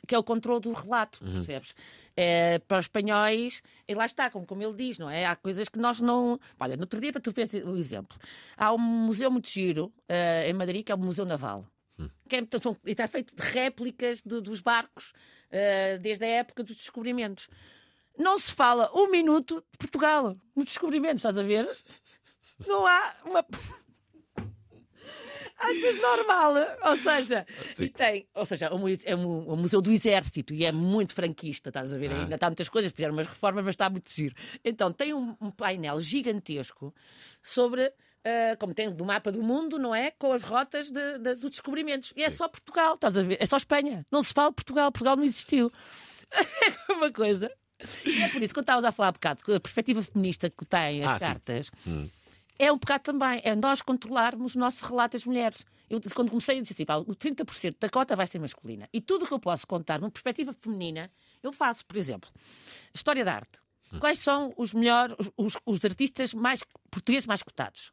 que 0.07 0.15
é 0.15 0.19
o 0.19 0.23
controle 0.25 0.61
do 0.61 0.73
relato, 0.73 1.25
Uhum. 1.25 1.33
percebes? 1.35 1.75
É, 2.17 2.59
para 2.61 2.79
os 2.79 2.85
espanhóis, 2.87 3.63
e 3.87 3.95
lá 3.95 4.05
está, 4.05 4.29
como, 4.31 4.47
como 4.47 4.63
ele 4.63 4.75
diz, 4.75 4.99
não 4.99 5.09
é? 5.09 5.25
Há 5.25 5.37
coisas 5.37 5.69
que 5.69 5.79
nós 5.79 6.01
não. 6.01 6.39
Olha, 6.59 6.77
no 6.77 6.83
outro 6.83 7.01
dia, 7.01 7.13
para 7.13 7.21
tu 7.23 7.31
veres 7.33 7.55
o 7.55 7.77
exemplo, 7.77 8.19
há 8.57 8.73
um 8.73 8.79
museu 8.79 9.31
muito 9.31 9.49
giro 9.49 9.93
eh, 10.09 10.49
em 10.51 10.53
Madrid, 10.53 10.85
que 10.85 10.93
é 10.93 10.95
o 10.95 10.99
Museu 10.99 11.25
Naval. 11.25 11.67
Hum. 11.99 12.09
Que 12.29 12.37
é, 12.37 12.47
são- 12.61 12.77
e 12.85 12.91
está 12.93 13.07
feito 13.07 13.35
de 13.35 13.43
réplicas 13.43 14.23
do- 14.23 14.41
dos 14.43 14.61
barcos 14.61 15.13
eh, 15.51 15.99
desde 15.99 16.25
a 16.25 16.29
época 16.29 16.63
dos 16.65 16.77
descobrimentos. 16.77 17.49
Não 18.19 18.39
se 18.39 18.53
fala 18.53 18.91
um 18.95 19.11
minuto 19.11 19.65
de 19.73 19.79
Portugal 19.79 20.35
nos 20.57 20.65
descobrimentos, 20.67 21.19
estás 21.19 21.39
a 21.39 21.43
ver? 21.43 21.69
Não 22.67 22.87
há 22.87 23.15
uma. 23.25 23.45
Achas 25.63 25.97
normal? 26.03 26.55
Ou 26.85 26.97
seja, 26.97 27.47
e 27.79 27.89
tem, 27.89 28.27
ou 28.35 28.45
seja, 28.45 28.67
é 28.67 28.75
um 28.75 28.89
é 28.89 29.17
um, 29.17 29.53
um 29.53 29.57
museu 29.57 29.81
do 29.81 29.91
exército 29.93 30.53
e 30.53 30.65
é 30.65 30.73
muito 30.73 31.15
franquista, 31.15 31.71
estás 31.71 31.93
a 31.93 31.97
ver? 31.97 32.11
Ah. 32.13 32.23
Ainda 32.23 32.35
está 32.35 32.49
muitas 32.49 32.69
coisas, 32.69 32.91
fizeram 32.93 33.15
umas 33.15 33.27
reformas, 33.27 33.65
mas 33.65 33.75
está 33.75 33.89
muito 33.89 34.11
giro. 34.13 34.35
Então 34.65 34.93
tem 34.93 35.15
um, 35.15 35.37
um 35.41 35.51
painel 35.51 36.01
gigantesco 36.01 36.93
sobre. 37.43 37.93
ah, 38.25 38.57
como 38.59 38.75
tem 38.75 38.91
do 38.91 39.05
mapa 39.05 39.31
do 39.31 39.43
mundo, 39.43 39.79
não 39.79 39.95
é? 39.95 40.11
Com 40.11 40.33
as 40.33 40.43
rotas 40.43 40.91
de, 40.91 41.19
de- 41.19 41.35
dos 41.37 41.51
descobrimentos. 41.51 42.13
E 42.17 42.23
é 42.23 42.31
só 42.31 42.49
Portugal, 42.49 42.95
estás 42.95 43.17
a 43.17 43.23
ver? 43.23 43.37
É 43.41 43.47
só 43.47 43.57
Espanha. 43.57 44.05
Não 44.11 44.23
se 44.23 44.33
fala 44.33 44.53
Portugal, 44.53 44.91
Portugal 44.91 45.17
não 45.17 45.25
existiu. 45.25 45.71
É 46.89 46.93
uma 46.93 47.13
coisa. 47.13 47.51
E 48.07 48.23
é 48.23 48.29
por 48.29 48.41
isso, 48.43 48.55
quando 48.55 48.63
estavas 48.65 48.85
a 48.85 48.93
falar 48.93 49.09
há 49.09 49.13
bocado, 49.13 49.41
a 49.55 49.61
perspectiva 49.61 50.03
feminista 50.03 50.49
que 50.49 50.65
tem 50.65 51.05
as 51.05 51.13
Ah, 51.15 51.19
cartas, 51.19 51.71
Hum. 51.87 52.09
É 52.59 52.71
um 52.73 52.77
bocado 52.79 53.05
também, 53.05 53.41
é 53.45 53.55
nós 53.55 53.83
controlarmos 53.83 54.55
o 54.55 54.59
nosso 54.59 54.85
relato 54.87 55.13
das 55.17 55.25
mulheres. 55.25 55.65
Eu, 55.91 56.01
quando 56.15 56.31
comecei 56.31 56.59
a 56.59 56.63
dizer 56.63 56.75
assim, 56.75 56.85
o 57.11 57.15
30% 57.15 57.77
da 57.79 57.89
cota 57.91 58.17
vai 58.17 58.27
ser 58.27 58.39
masculina. 58.39 58.89
E 58.93 59.01
tudo 59.01 59.25
o 59.25 59.29
que 59.29 59.35
eu 59.35 59.39
posso 59.41 59.67
contar 59.67 60.01
numa 60.01 60.11
perspectiva 60.11 60.53
feminina, 60.53 61.11
eu 61.43 61.53
faço. 61.53 61.85
Por 61.85 61.97
exemplo, 61.97 62.31
história 62.95 63.25
da 63.25 63.35
arte. 63.35 63.59
Quais 64.01 64.19
são 64.21 64.55
os 64.57 64.73
melhores, 64.73 65.15
os, 65.37 65.59
os- 65.67 65.85
artistas 65.85 66.33
mais 66.33 66.65
portugueses 66.91 67.27
mais 67.27 67.43
cotados? 67.43 67.93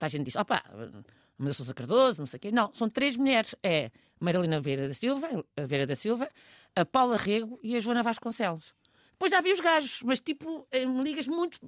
A 0.00 0.08
gente 0.08 0.24
diz, 0.24 0.34
opá, 0.36 0.64
a 0.66 1.02
Maria 1.38 1.52
Sousa 1.54 1.72
Cardoso, 1.74 2.18
não 2.20 2.26
sei 2.26 2.38
o 2.38 2.40
quê. 2.40 2.50
Não, 2.50 2.72
são 2.74 2.88
três 2.88 3.16
mulheres. 3.16 3.54
É 3.62 3.92
Marilena 4.18 4.60
Vera 4.60 4.88
da 4.88 4.94
Silva, 4.94 5.28
a 5.56 5.62
Vera 5.66 5.86
da 5.86 5.94
Silva, 5.94 6.28
a 6.74 6.84
Paula 6.84 7.16
Rego 7.16 7.60
e 7.62 7.76
a 7.76 7.80
Joana 7.80 8.02
Vasconcelos. 8.02 8.74
Depois 9.20 9.32
já 9.32 9.42
vi 9.42 9.52
os 9.52 9.60
gajos, 9.60 10.00
mas 10.02 10.18
tipo, 10.18 10.66
em 10.72 11.02
ligas 11.02 11.26
muito. 11.26 11.58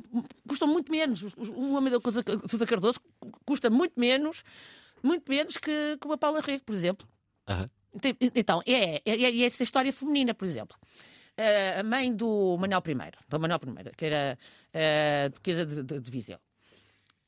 custam 0.48 0.66
muito 0.66 0.90
menos. 0.90 1.22
Os- 1.22 1.34
os- 1.36 1.50
O 1.50 1.76
Amadeu 1.76 2.00
Sousa 2.00 2.24
Sousa 2.48 2.64
Cardoso 2.66 2.98
custa 3.44 3.68
muito 3.68 3.92
menos, 4.00 4.42
muito 5.02 5.28
menos 5.30 5.58
que, 5.58 5.98
que 6.00 6.06
uma 6.06 6.16
Paula 6.16 6.40
Rego, 6.40 6.64
por 6.64 6.74
exemplo. 6.74 7.06
Tem- 8.00 8.16
Então, 8.34 8.62
é, 8.66 9.02
é, 9.04 9.22
é 9.22 9.44
essa 9.44 9.62
história 9.62 9.92
feminina, 9.92 10.32
por 10.32 10.46
exemplo. 10.46 10.78
Eh, 11.36 11.80
a 11.80 11.82
mãe 11.82 12.14
do 12.16 12.56
Manuel 12.58 12.82
I, 12.86 13.10
do 13.28 13.38
Manuel 13.38 13.60
I, 13.62 13.96
que 13.98 14.04
era 14.06 14.38
a 14.72 15.28
duquesa 15.28 15.66
de, 15.66 15.82
de, 15.82 16.00
de 16.00 16.10
Viseu. 16.10 16.38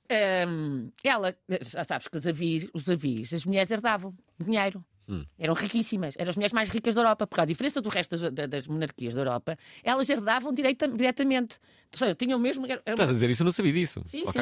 Ehm, 0.09 0.89
ela, 1.03 1.37
já 1.61 1.85
sabes 1.85 2.09
que 2.09 2.17
os 2.17 2.27
avis, 2.27 2.67
os 2.73 2.89
avis, 2.89 3.33
as 3.35 3.45
mulheres 3.45 3.71
herdavam 3.71 4.15
dinheiro. 4.39 4.83
Hum. 5.09 5.25
Eram 5.39 5.55
riquíssimas, 5.55 6.15
eram 6.17 6.31
as 6.31 6.37
mulheres 6.37 6.53
mais 6.53 6.69
ricas 6.71 6.95
da 6.95 7.01
Europa, 7.03 7.27
porque, 7.27 7.41
à 7.41 7.45
diferença 7.45 7.81
do 7.83 7.89
resto 7.89 8.17
das, 8.17 8.33
da- 8.33 8.47
das 8.47 8.67
monarquias 8.67 9.13
da 9.15 9.21
Europa, 9.21 9.59
elas 9.83 10.09
herdavam 10.09 10.53
direita, 10.53 10.89
diretamente. 10.89 11.59
Ou 11.93 11.99
seja, 11.99 12.15
tinham 12.15 12.39
mesmo. 12.39 12.65
era- 12.67 12.83
Estás 12.87 13.11
a 13.11 13.13
dizer 13.13 13.29
isso? 13.31 13.43
Eu 13.43 13.45
não 13.47 13.53
sabia 13.53 13.73
disso. 13.73 14.03
Sim, 14.07 14.23
ok, 14.23 14.33
sim. 14.33 14.39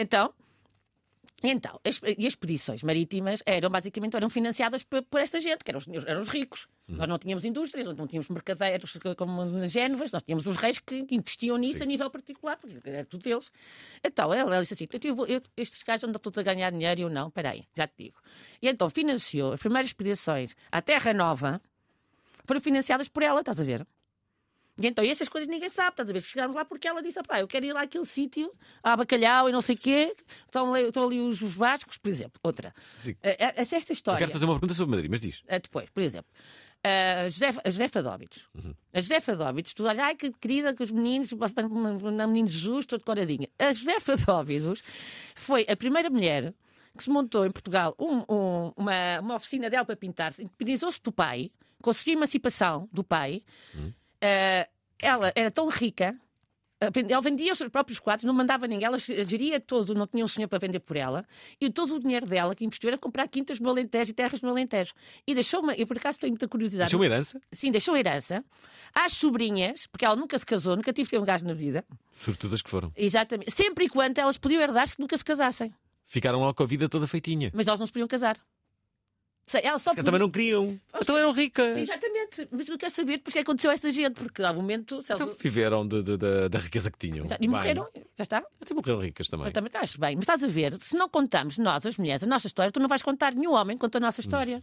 Então, 0.00 0.32
então 1.42 1.78
as, 1.84 2.00
e 2.02 2.26
as 2.26 2.32
expedições 2.32 2.82
marítimas 2.82 3.40
eram 3.46 3.70
basicamente 3.70 4.16
eram 4.16 4.28
financiadas 4.28 4.82
por, 4.82 5.02
por 5.04 5.20
esta 5.20 5.38
gente, 5.38 5.62
que 5.62 5.70
eram 5.70 5.78
os, 5.78 5.86
eram 6.06 6.20
os 6.20 6.28
ricos. 6.28 6.66
Nós 6.88 7.08
não 7.08 7.16
tínhamos 7.18 7.44
indústrias, 7.44 7.86
não 7.96 8.06
tínhamos 8.08 8.28
mercadeiros 8.28 8.98
como 9.16 9.44
nas 9.44 9.70
Génovas, 9.70 10.10
nós 10.10 10.22
tínhamos 10.22 10.46
os 10.46 10.56
reis 10.56 10.78
que 10.80 11.06
investiam 11.10 11.56
nisso 11.56 11.82
a 11.82 11.86
nível 11.86 12.10
particular, 12.10 12.56
porque 12.56 12.80
era 12.88 13.04
tudo 13.04 13.22
deles. 13.22 13.52
Então 14.02 14.32
ela, 14.34 14.54
ela 14.54 14.60
disse 14.62 14.74
assim: 14.74 14.84
"Então, 14.92 14.98
eu 15.04 15.26
eu- 15.26 15.42
estes 15.56 15.82
gajos 15.84 16.04
andam 16.08 16.18
todos 16.20 16.38
a 16.38 16.42
ganhar 16.42 16.70
dinheiro 16.72 17.00
e 17.00 17.02
eu 17.04 17.10
não, 17.10 17.28
espera 17.28 17.50
aí, 17.50 17.64
já 17.76 17.86
te 17.86 17.94
digo. 18.04 18.16
E 18.60 18.68
então 18.68 18.90
financiou 18.90 19.52
as 19.52 19.60
primeiras 19.60 19.88
expedições 19.90 20.56
à 20.72 20.82
Terra 20.82 21.12
Nova, 21.14 21.60
foram 22.46 22.60
financiadas 22.60 23.08
por 23.08 23.22
ela, 23.22 23.40
estás 23.40 23.60
a 23.60 23.64
ver? 23.64 23.86
E 24.80 24.86
então, 24.86 25.04
e 25.04 25.10
essas 25.10 25.28
coisas 25.28 25.48
ninguém 25.48 25.68
sabe, 25.68 25.90
estás 25.90 26.08
a 26.08 26.12
ver? 26.12 26.20
Chegámos 26.22 26.54
lá 26.54 26.64
porque 26.64 26.86
ela 26.86 27.02
disse, 27.02 27.20
pá, 27.26 27.40
eu 27.40 27.48
quero 27.48 27.66
ir 27.66 27.72
lá 27.72 27.82
àquele 27.82 28.04
sítio, 28.04 28.52
a 28.82 28.96
bacalhau 28.96 29.48
e 29.48 29.52
não 29.52 29.60
sei 29.60 29.74
o 29.74 29.78
quê, 29.78 30.14
estão 30.46 30.72
ali, 30.72 30.84
estão 30.86 31.04
ali 31.04 31.18
os, 31.20 31.42
os 31.42 31.52
vascos, 31.54 31.96
por 31.98 32.08
exemplo. 32.08 32.38
Outra. 32.44 32.72
Sim. 33.00 33.16
Eh, 33.22 33.36
eh, 33.40 33.54
esta 33.56 33.76
Eu 33.76 33.92
história. 33.92 34.18
quero 34.20 34.30
fazer 34.30 34.44
uma 34.44 34.54
pergunta 34.54 34.74
sobre 34.74 34.92
Madrid, 34.94 35.10
mas 35.10 35.20
diz. 35.20 35.42
Ah, 35.48 35.58
depois, 35.58 35.90
por 35.90 36.00
exemplo, 36.02 36.30
a 36.84 37.28
Josefa, 37.28 37.60
a 37.64 37.70
Josefa 37.70 38.02
Dóbitos. 38.04 38.44
A 38.92 39.00
Josefa 39.00 39.34
Dóbitos, 39.36 39.74
tu 39.74 39.84
olha, 39.84 40.04
ai 40.04 40.14
que 40.14 40.30
querida, 40.30 40.72
que 40.72 40.82
os 40.84 40.92
meninos, 40.92 41.30
na 42.14 42.26
menino 42.28 42.46
Jesus, 42.48 42.86
todo 42.86 43.02
coradinha. 43.02 43.48
A 43.58 43.72
Josefa 43.72 44.16
Dóbitos 44.16 44.82
foi 45.34 45.66
a 45.68 45.76
primeira 45.76 46.08
mulher 46.08 46.54
que 46.96 47.02
se 47.02 47.10
montou 47.10 47.44
em 47.44 47.50
Portugal 47.50 47.96
um- 47.98 48.24
um- 48.32 48.72
uma, 48.76 49.20
uma 49.20 49.34
oficina 49.34 49.68
dela 49.68 49.84
para 49.84 49.96
pintar, 49.96 50.32
independizou-se 50.38 51.00
do 51.02 51.10
pai, 51.10 51.50
conseguiu 51.82 52.14
a 52.14 52.16
emancipação 52.18 52.88
do 52.92 53.02
pai. 53.02 53.42
Ah, 54.22 54.68
ela 55.00 55.32
era 55.34 55.50
tão 55.50 55.68
rica. 55.68 56.16
vend- 56.92 57.10
Ela 57.10 57.20
vendia 57.20 57.50
os 57.52 57.58
seus 57.58 57.70
próprios 57.70 57.98
quadros, 57.98 58.24
não 58.24 58.32
mandava 58.32 58.66
ninguém, 58.68 58.86
ela 58.86 58.98
geria 59.00 59.58
todo, 59.58 59.94
não 59.96 60.06
tinha 60.06 60.24
um 60.24 60.28
senhor 60.28 60.46
para 60.46 60.60
vender 60.60 60.78
por 60.78 60.96
ela, 60.96 61.24
e 61.60 61.68
todo 61.70 61.96
o 61.96 61.98
dinheiro 61.98 62.24
dela 62.24 62.54
que 62.54 62.64
investiu 62.64 62.86
era 62.88 62.96
comprar 62.96 63.26
quintas 63.26 63.58
no 63.58 63.68
Alentejo 63.68 64.12
e 64.12 64.14
terras 64.14 64.40
no 64.42 64.48
Alentejo. 64.50 64.92
E 65.26 65.34
deixou-me, 65.34 65.74
eu 65.76 65.86
por 65.88 65.96
acaso 65.96 66.18
tenho 66.20 66.30
muita 66.32 66.46
curiosidade. 66.46 66.88
Deixou 66.88 67.00
uma 67.00 67.06
herança? 67.06 67.40
Sim, 67.52 67.72
deixou 67.72 67.96
herança 67.96 68.44
às 68.94 69.12
sobrinhas, 69.14 69.88
porque 69.88 70.04
ela 70.04 70.14
nunca 70.14 70.38
se 70.38 70.46
casou, 70.46 70.76
nunca 70.76 70.92
tive 70.92 71.18
um 71.18 71.24
gajo 71.24 71.44
na 71.44 71.52
vida. 71.52 71.84
Sobretudo 72.12 72.54
as 72.54 72.62
que 72.62 72.70
foram. 72.70 72.92
Exatamente. 72.96 73.50
Sempre 73.50 73.86
e 73.86 73.88
quando 73.88 74.16
elas 74.18 74.38
podiam 74.38 74.62
herdar 74.62 74.86
se 74.86 75.00
nunca 75.00 75.16
se 75.16 75.24
casassem. 75.24 75.74
Ficaram 76.06 76.40
lá 76.44 76.54
com 76.54 76.62
a 76.62 76.66
vida 76.66 76.88
toda 76.88 77.08
feitinha. 77.08 77.50
Mas 77.52 77.66
elas 77.66 77.80
não 77.80 77.86
se 77.86 77.92
podiam 77.92 78.06
casar. 78.06 78.38
Sei, 79.48 79.62
Ela 79.64 79.78
só 79.78 79.90
calhar 79.90 80.04
também 80.04 80.20
não 80.20 80.30
queriam. 80.30 80.78
Então 81.00 81.16
eram 81.16 81.32
ricas. 81.32 81.76
Exatamente. 81.78 82.46
Mas 82.52 82.68
eu 82.68 82.76
quero 82.78 82.92
saber 82.94 83.16
depois 83.16 83.32
o 83.32 83.36
que 83.36 83.38
aconteceu 83.38 83.70
a 83.70 83.74
essa 83.74 83.90
gente, 83.90 84.14
porque 84.14 84.42
há 84.42 84.52
um 84.52 84.56
momento. 84.56 85.02
se 85.02 85.10
elas- 85.10 85.22
Então 85.22 85.36
viveram 85.40 85.88
de- 85.88 86.02
de- 86.02 86.16
de- 86.18 86.48
da 86.50 86.58
riqueza 86.58 86.90
que 86.90 86.98
tinham. 86.98 87.24
E 87.24 87.28
Bem. 87.38 87.48
morreram, 87.48 87.88
já 88.14 88.22
está? 88.22 88.44
Até 88.60 88.74
morreram 88.74 89.00
ricas 89.00 89.26
também. 89.26 89.46
Eu 89.46 89.52
também 89.52 89.70
acho 89.74 89.98
bem. 89.98 90.14
Mas 90.16 90.22
estás 90.24 90.44
a 90.44 90.48
ver, 90.48 90.76
se 90.82 90.94
não 90.96 91.08
contamos 91.08 91.56
nós, 91.58 91.84
as 91.86 91.96
mulheres, 91.96 92.22
a 92.22 92.26
nossa 92.26 92.46
história, 92.46 92.70
tu 92.70 92.78
não 92.78 92.88
vais 92.88 93.02
contar 93.02 93.34
nenhum 93.34 93.52
homem 93.54 93.76
conta 93.78 93.96
a 93.96 94.00
nossa 94.00 94.20
história. 94.20 94.62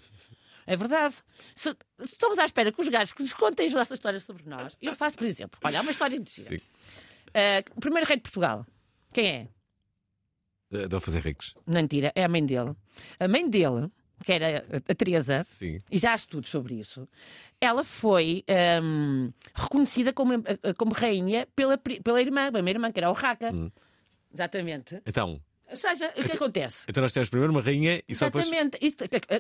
É 0.68 0.76
verdade. 0.76 1.16
Se, 1.56 1.76
estamos 2.04 2.38
à 2.40 2.46
espera 2.46 2.72
que 2.72 2.80
os 2.80 2.88
gajos 2.88 3.12
que 3.14 3.22
nos 3.24 3.34
contem 3.34 3.68
as 3.68 3.74
nossas 3.74 3.98
histórias 3.98 4.24
sobre 4.24 4.44
nós, 4.48 4.78
eu 4.82 4.94
faço, 4.96 5.18
por 5.18 5.26
exemplo, 5.26 5.60
olha, 5.64 5.80
há 5.80 5.82
uma 5.82 5.92
história 5.92 6.20
de 6.20 6.30
gira. 6.32 6.62
Ah, 7.34 7.64
o 7.76 7.80
primeiro 7.82 8.08
rei 8.08 8.18
de 8.18 8.24
Portugal, 8.24 8.66
quem 9.12 9.28
é? 9.28 9.48
A 10.96 11.00
fazer 11.00 11.20
ricos. 11.22 11.54
Mentira, 11.66 12.12
é 12.16 12.24
a 12.24 12.28
mãe 12.30 12.46
dele. 12.46 12.76
A 13.20 13.28
mãe 13.28 13.48
dele, 13.50 13.90
que 14.24 14.32
era 14.32 14.66
a- 14.89 14.95
Teresa, 14.95 15.43
Sim. 15.49 15.80
e 15.91 15.97
já 15.97 16.13
há 16.13 16.16
estudos 16.16 16.49
sobre 16.49 16.76
isso, 16.76 17.07
ela 17.59 17.84
foi 17.84 18.43
ahm, 18.47 19.30
reconhecida 19.53 20.13
como, 20.13 20.34
eh, 20.34 20.74
como 20.78 20.93
rainha 20.93 21.47
pela, 21.55 21.78
pela 21.78 22.22
irmã, 22.22 22.47
a 22.47 22.51
minha 22.61 22.72
irmã, 22.72 22.91
que 22.91 22.99
era 22.99 23.09
o 23.09 23.13
Raca. 23.13 23.51
Hum. 23.53 23.70
Exatamente. 24.34 25.01
Então, 25.05 25.41
Ou 25.70 25.76
seja, 25.76 26.11
o 26.18 26.24
que 26.24 26.32
acontece? 26.34 26.86
então 26.89 27.01
nós 27.01 27.11
temos 27.11 27.30
primeiro 27.30 27.51
uma 27.51 27.61
rainha 27.61 28.01
e 28.07 28.13
só 28.16 28.26
depois. 28.26 28.45
Exatamente. 28.45 28.78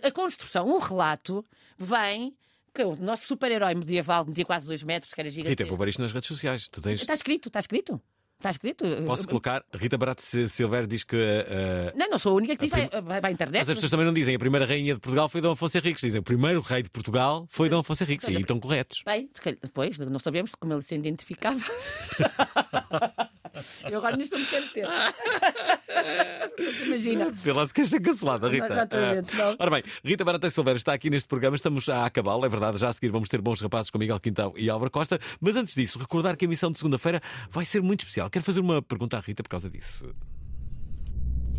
A, 0.03 0.07
a- 0.07 0.11
construção, 0.11 0.67
um 0.67 0.79
relato, 0.79 1.45
vem 1.77 2.33
que 2.73 2.83
o 2.83 2.95
nosso 2.95 3.25
super-herói 3.27 3.73
medieval 3.75 4.25
media 4.25 4.43
quase 4.45 4.65
dois 4.65 4.83
metros, 4.83 5.13
que 5.13 5.21
era 5.21 5.29
Rita, 5.29 5.41
gigante. 5.49 5.63
vou 5.65 5.77
pôr 5.77 5.87
isto 5.87 6.01
nas 6.01 6.11
redes 6.11 6.27
sociais. 6.27 6.67
Tu 6.69 6.81
tens. 6.81 6.99
Está 7.01 7.13
escrito, 7.13 7.47
está 7.49 7.59
escrito. 7.59 8.01
Está 8.37 8.49
escrito. 8.51 8.85
Posso 9.05 9.27
colocar? 9.27 9.63
Rita 9.73 9.97
Barato 9.97 10.21
Silveira 10.21 10.85
diz 10.85 11.03
que. 11.03 11.15
eh, 11.15 11.93
Não, 11.95 12.09
não 12.09 12.17
sou 12.19 12.33
a 12.33 12.35
única 12.35 12.55
que 12.55 12.65
diz, 12.65 12.71
prim- 12.71 12.89
vai, 13.01 13.21
vai, 13.21 13.31
à 13.31 13.33
internet. 13.33 13.59
Mas 13.61 13.69
as 13.69 13.75
pessoas 13.75 13.89
também 13.89 14.05
não 14.05 14.13
dizem 14.13 14.35
a 14.35 14.39
primeira 14.39 14.65
rainha 14.65 14.93
de 14.93 14.99
Portugal 14.99 15.27
foi 15.29 15.41
Dom 15.41 15.51
Afonso 15.51 15.77
Henriques, 15.77 16.01
dizem 16.01 16.19
o 16.19 16.23
primeiro 16.23 16.59
rei 16.61 16.83
de 16.83 16.89
Portugal 16.89 17.47
foi 17.49 17.69
Dom 17.69 17.79
Afonso 17.79 18.03
Henriques 18.03 18.27
e 18.27 18.33
estão 18.33 18.59
corretos. 18.59 19.01
Bem, 19.05 19.29
depois, 19.63 19.97
não 19.97 20.19
sabemos 20.19 20.53
como 20.53 20.73
ele 20.73 20.81
se 20.81 20.93
identificava. 20.95 21.59
Eu 23.89 23.97
agora 23.97 24.15
nisto 24.17 24.35
estou 24.37 24.59
me 24.59 24.65
meter. 24.67 24.87
Imagina. 26.85 27.31
Vê 27.31 27.53
lá 27.53 27.67
se 27.67 27.73
queres 27.73 27.89
ser 27.89 27.99
cancelada, 28.01 28.49
Rita. 28.49 28.65
Exatamente, 28.65 29.33
Ah, 29.33 29.37
não. 29.37 29.55
Ora 29.59 29.71
bem, 29.71 29.83
Rita 30.03 30.23
Barata 30.25 30.49
Silveira 30.49 30.77
está 30.77 30.93
aqui 30.93 31.09
neste 31.09 31.27
programa, 31.27 31.55
estamos 31.55 31.87
a 31.89 32.05
acabá-lo, 32.05 32.45
é 32.45 32.49
verdade, 32.49 32.77
já 32.77 32.89
a 32.89 32.93
seguir 32.93 33.09
vamos 33.09 33.29
ter 33.29 33.41
bons 33.41 33.61
rapazes 33.61 33.89
com 33.89 33.97
Miguel 33.97 34.19
Quintão 34.19 34.53
e 34.55 34.69
Álvaro 34.69 34.91
Costa, 34.91 35.19
mas 35.39 35.55
antes 35.55 35.75
disso, 35.75 35.99
recordar 35.99 36.35
que 36.37 36.45
a 36.45 36.47
emissão 36.47 36.71
de 36.71 36.77
segunda-feira 36.77 37.21
vai 37.49 37.65
ser 37.65 37.81
muito 37.81 38.01
especial. 38.01 38.29
Quero 38.29 38.43
fazer 38.45 38.59
uma 38.59 38.81
pergunta 38.81 39.17
à 39.17 39.19
Rita 39.19 39.43
por 39.43 39.49
causa 39.49 39.69
disso. 39.69 40.05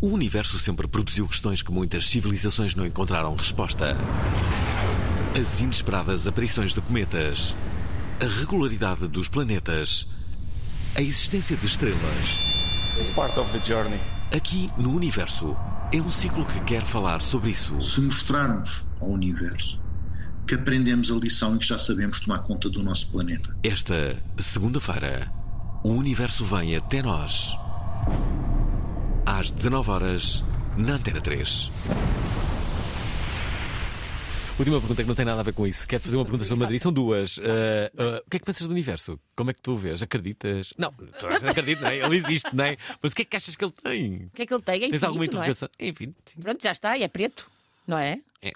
O 0.01 0.07
universo 0.09 0.59
sempre 0.59 0.87
produziu 0.87 1.27
questões 1.27 1.63
que 1.63 1.71
muitas 1.71 2.05
civilizações 2.07 2.75
não 2.75 2.85
encontraram 2.85 3.35
resposta. 3.35 3.95
As 5.39 5.59
inesperadas 5.59 6.27
aparições 6.27 6.73
de 6.73 6.81
cometas, 6.81 7.55
a 8.21 8.39
regularidade 8.39 9.07
dos 9.07 9.27
planetas, 9.27 10.07
a 10.97 11.01
existência 11.01 11.55
de 11.55 11.67
estrelas. 11.67 12.39
It's 12.97 13.11
part 13.11 13.39
of 13.39 13.51
the 13.51 13.63
journey. 13.63 13.99
Aqui 14.35 14.67
no 14.77 14.95
universo 14.95 15.55
é 15.93 16.01
um 16.01 16.09
ciclo 16.09 16.43
que 16.43 16.59
quer 16.61 16.83
falar 16.83 17.21
sobre 17.21 17.51
isso. 17.51 17.79
Se 17.83 18.01
mostrarmos 18.01 18.83
ao 18.99 19.09
universo 19.09 19.79
que 20.47 20.55
aprendemos 20.55 21.11
a 21.11 21.15
lição 21.15 21.55
e 21.55 21.59
que 21.59 21.67
já 21.67 21.77
sabemos 21.77 22.21
tomar 22.21 22.39
conta 22.39 22.67
do 22.67 22.81
nosso 22.81 23.11
planeta. 23.11 23.55
Esta 23.63 24.17
segunda-feira, 24.39 25.31
o 25.83 25.89
universo 25.89 26.43
vem 26.45 26.75
até 26.75 27.03
nós. 27.03 27.55
Às 29.23 29.51
19 29.51 29.91
horas 29.91 30.43
na 30.77 30.93
Antena 30.93 31.21
3. 31.21 31.71
Última 34.59 34.79
pergunta 34.79 35.03
que 35.03 35.07
não 35.07 35.13
tem 35.15 35.23
nada 35.25 35.39
a 35.41 35.43
ver 35.43 35.53
com 35.53 35.67
isso. 35.67 35.87
Quero 35.87 36.01
fazer 36.01 36.15
uma 36.15 36.25
pergunta 36.25 36.43
sobre 36.43 36.63
Madrid. 36.63 36.81
São 36.81 36.91
duas. 36.91 37.39
Ah, 37.39 37.91
ah, 37.97 38.23
o 38.25 38.29
que 38.29 38.37
é 38.37 38.39
que 38.39 38.45
pensas 38.45 38.67
do 38.67 38.71
universo? 38.71 39.19
Como 39.35 39.51
é 39.51 39.53
que 39.53 39.61
tu 39.61 39.73
o 39.73 39.77
vês? 39.77 40.01
Acreditas? 40.01 40.73
Não, 40.77 40.91
tu 40.91 41.27
não 41.27 41.49
acreditas, 41.49 41.83
não 41.83 41.89
é? 41.89 41.97
Ele 41.99 42.15
existe, 42.17 42.55
não 42.55 42.63
é? 42.65 42.77
Mas 43.01 43.11
o 43.11 43.15
que 43.15 43.21
é 43.21 43.25
que 43.25 43.35
achas 43.37 43.55
que 43.55 43.63
ele 43.63 43.71
tem? 43.83 44.25
O 44.25 44.29
que 44.31 44.41
é 44.41 44.45
que 44.47 44.53
ele 44.53 44.63
tem? 44.63 44.75
É 44.75 44.79
Tens 44.79 44.87
infinito, 44.87 45.05
alguma 45.05 45.23
é? 45.23 45.27
interrogação? 45.27 45.69
É 45.77 45.87
infinito. 45.87 46.17
Pronto, 46.41 46.63
já 46.63 46.71
está, 46.71 46.97
e 46.97 47.03
é 47.03 47.07
preto, 47.07 47.47
não 47.85 47.99
é? 47.99 48.19
É. 48.41 48.51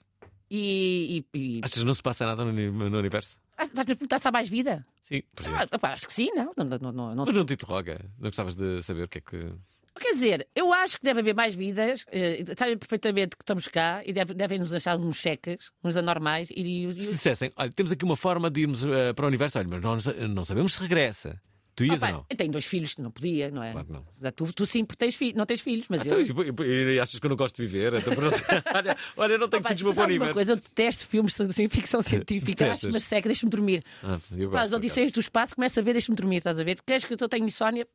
E. 0.49 1.24
e, 1.34 1.38
e... 1.38 1.62
Achas 1.64 1.80
que 1.80 1.86
não 1.86 1.93
se 1.93 2.02
passa 2.02 2.26
nada 2.26 2.43
no, 2.43 2.52
no 2.89 2.97
universo? 2.97 3.38
Ah, 3.56 3.64
Estás-me 3.66 3.93
a 3.93 3.95
perguntar 3.95 4.18
se 4.20 4.28
há 4.28 4.32
mais 4.32 4.49
vida? 4.49 4.84
Sim, 5.04 5.22
Ah, 5.45 5.68
opá, 5.76 5.93
acho 5.93 6.08
que 6.08 6.14
sim, 6.14 6.30
não. 6.34 6.52
não, 6.58 6.66
não, 6.66 6.91
não, 6.91 7.16
não- 7.16 7.26
Mas 7.26 7.36
não 7.36 7.45
te 7.45 7.54
interroga. 7.54 8.02
Não 8.18 8.30
gostavas 8.30 8.56
de 8.56 8.82
saber 8.82 9.04
o 9.04 9.08
que 9.08 9.20
é 9.20 9.22
que. 9.22 9.52
Quer 10.00 10.14
dizer, 10.14 10.48
eu 10.56 10.74
acho 10.74 10.98
que 10.98 11.04
deve 11.04 11.20
haver 11.20 11.36
mais 11.36 11.54
vidas, 11.54 12.06
eh, 12.12 12.44
sabem 12.58 12.78
perfeitamente 12.78 13.36
que 13.36 13.44
estamos 13.44 13.68
cá 13.68 14.02
e 14.06 14.12
deve- 14.14 14.34
devem 14.34 14.58
nos 14.58 14.70
deixar 14.72 14.98
uns 14.98 15.18
cheques, 15.18 15.70
uns 15.84 15.96
anormais, 15.98 16.50
e, 16.50 16.86
e- 16.88 17.02
Se 17.02 17.12
dissessem, 17.14 17.52
olha, 17.56 17.72
temos 17.72 17.92
aqui 17.92 18.04
uma 18.06 18.16
forma 18.16 18.50
de 18.50 18.62
irmos 18.62 18.84
ah, 18.84 19.14
para 19.16 19.26
o 19.26 19.28
universo, 19.28 19.60
olha, 19.60 19.68
mas 19.70 19.82
nós 19.82 20.06
não 20.30 20.44
sabemos 20.46 20.74
se 20.74 20.82
regressa. 20.82 21.39
Tu 21.76 21.86
ias 21.86 22.00
Opa, 22.04 22.08
ou 22.08 22.14
não? 22.18 22.26
eu 22.30 22.36
tenho 22.36 22.52
dois 22.52 22.66
filhos, 22.66 22.98
não 22.98 23.10
podia, 23.12 23.50
não 23.50 23.64
é? 23.64 23.72
Claro 23.72 23.88
que 23.88 23.94
não. 23.94 24.32
Tu, 24.34 24.54
tu 24.54 24.66
sim, 24.66 24.84
porque 24.84 24.98
tens 25.06 25.16
fi- 25.16 25.34
não 25.34 25.46
tens 25.46 25.62
filhos, 25.62 25.86
mas 25.89 26.06
Então, 26.06 26.20
eu. 26.20 26.26
e, 26.26 26.64
e- 26.64 26.96
e 26.96 27.00
achas 27.00 27.18
que 27.18 27.26
eu 27.26 27.30
não 27.30 27.38
gosto 27.38 27.56
de 27.56 27.62
viver? 27.66 27.94
Então, 27.94 28.14
pronto. 28.14 28.36
olha, 28.76 28.98
olha, 29.16 29.34
eu 29.34 29.39
não 29.39 29.48
tenho 29.48 29.62
Opa, 29.62 29.70
filhos 29.70 29.82
tu 29.82 29.94
para 29.96 30.04
uma 30.04 30.10
universo. 30.10 30.34
coisa, 30.34 30.52
eu 30.52 30.56
detesto 30.58 31.08
filmes 31.08 31.34
de 31.36 31.70
ficção 31.70 32.02
científica, 32.02 32.72
acho-me 32.74 33.00
seca, 33.00 33.28
deixa-me 33.30 33.50
dormir. 33.50 33.84
Ah, 34.04 34.20
eu 34.38 34.50
gosto, 34.50 34.76
Odisseias 34.76 35.12
do 35.14 35.20
Espaço, 35.22 35.56
começa 35.56 35.80
a 35.80 35.84
ver, 35.84 35.94
deixa-me 35.94 36.16
dormir, 36.16 36.38
estás 36.38 36.60
a 36.60 36.64
ver? 36.64 36.78
Queres 36.86 37.06
que 37.06 37.14
eu 37.14 37.30
tenha 37.30 37.46
insónia? 37.46 37.88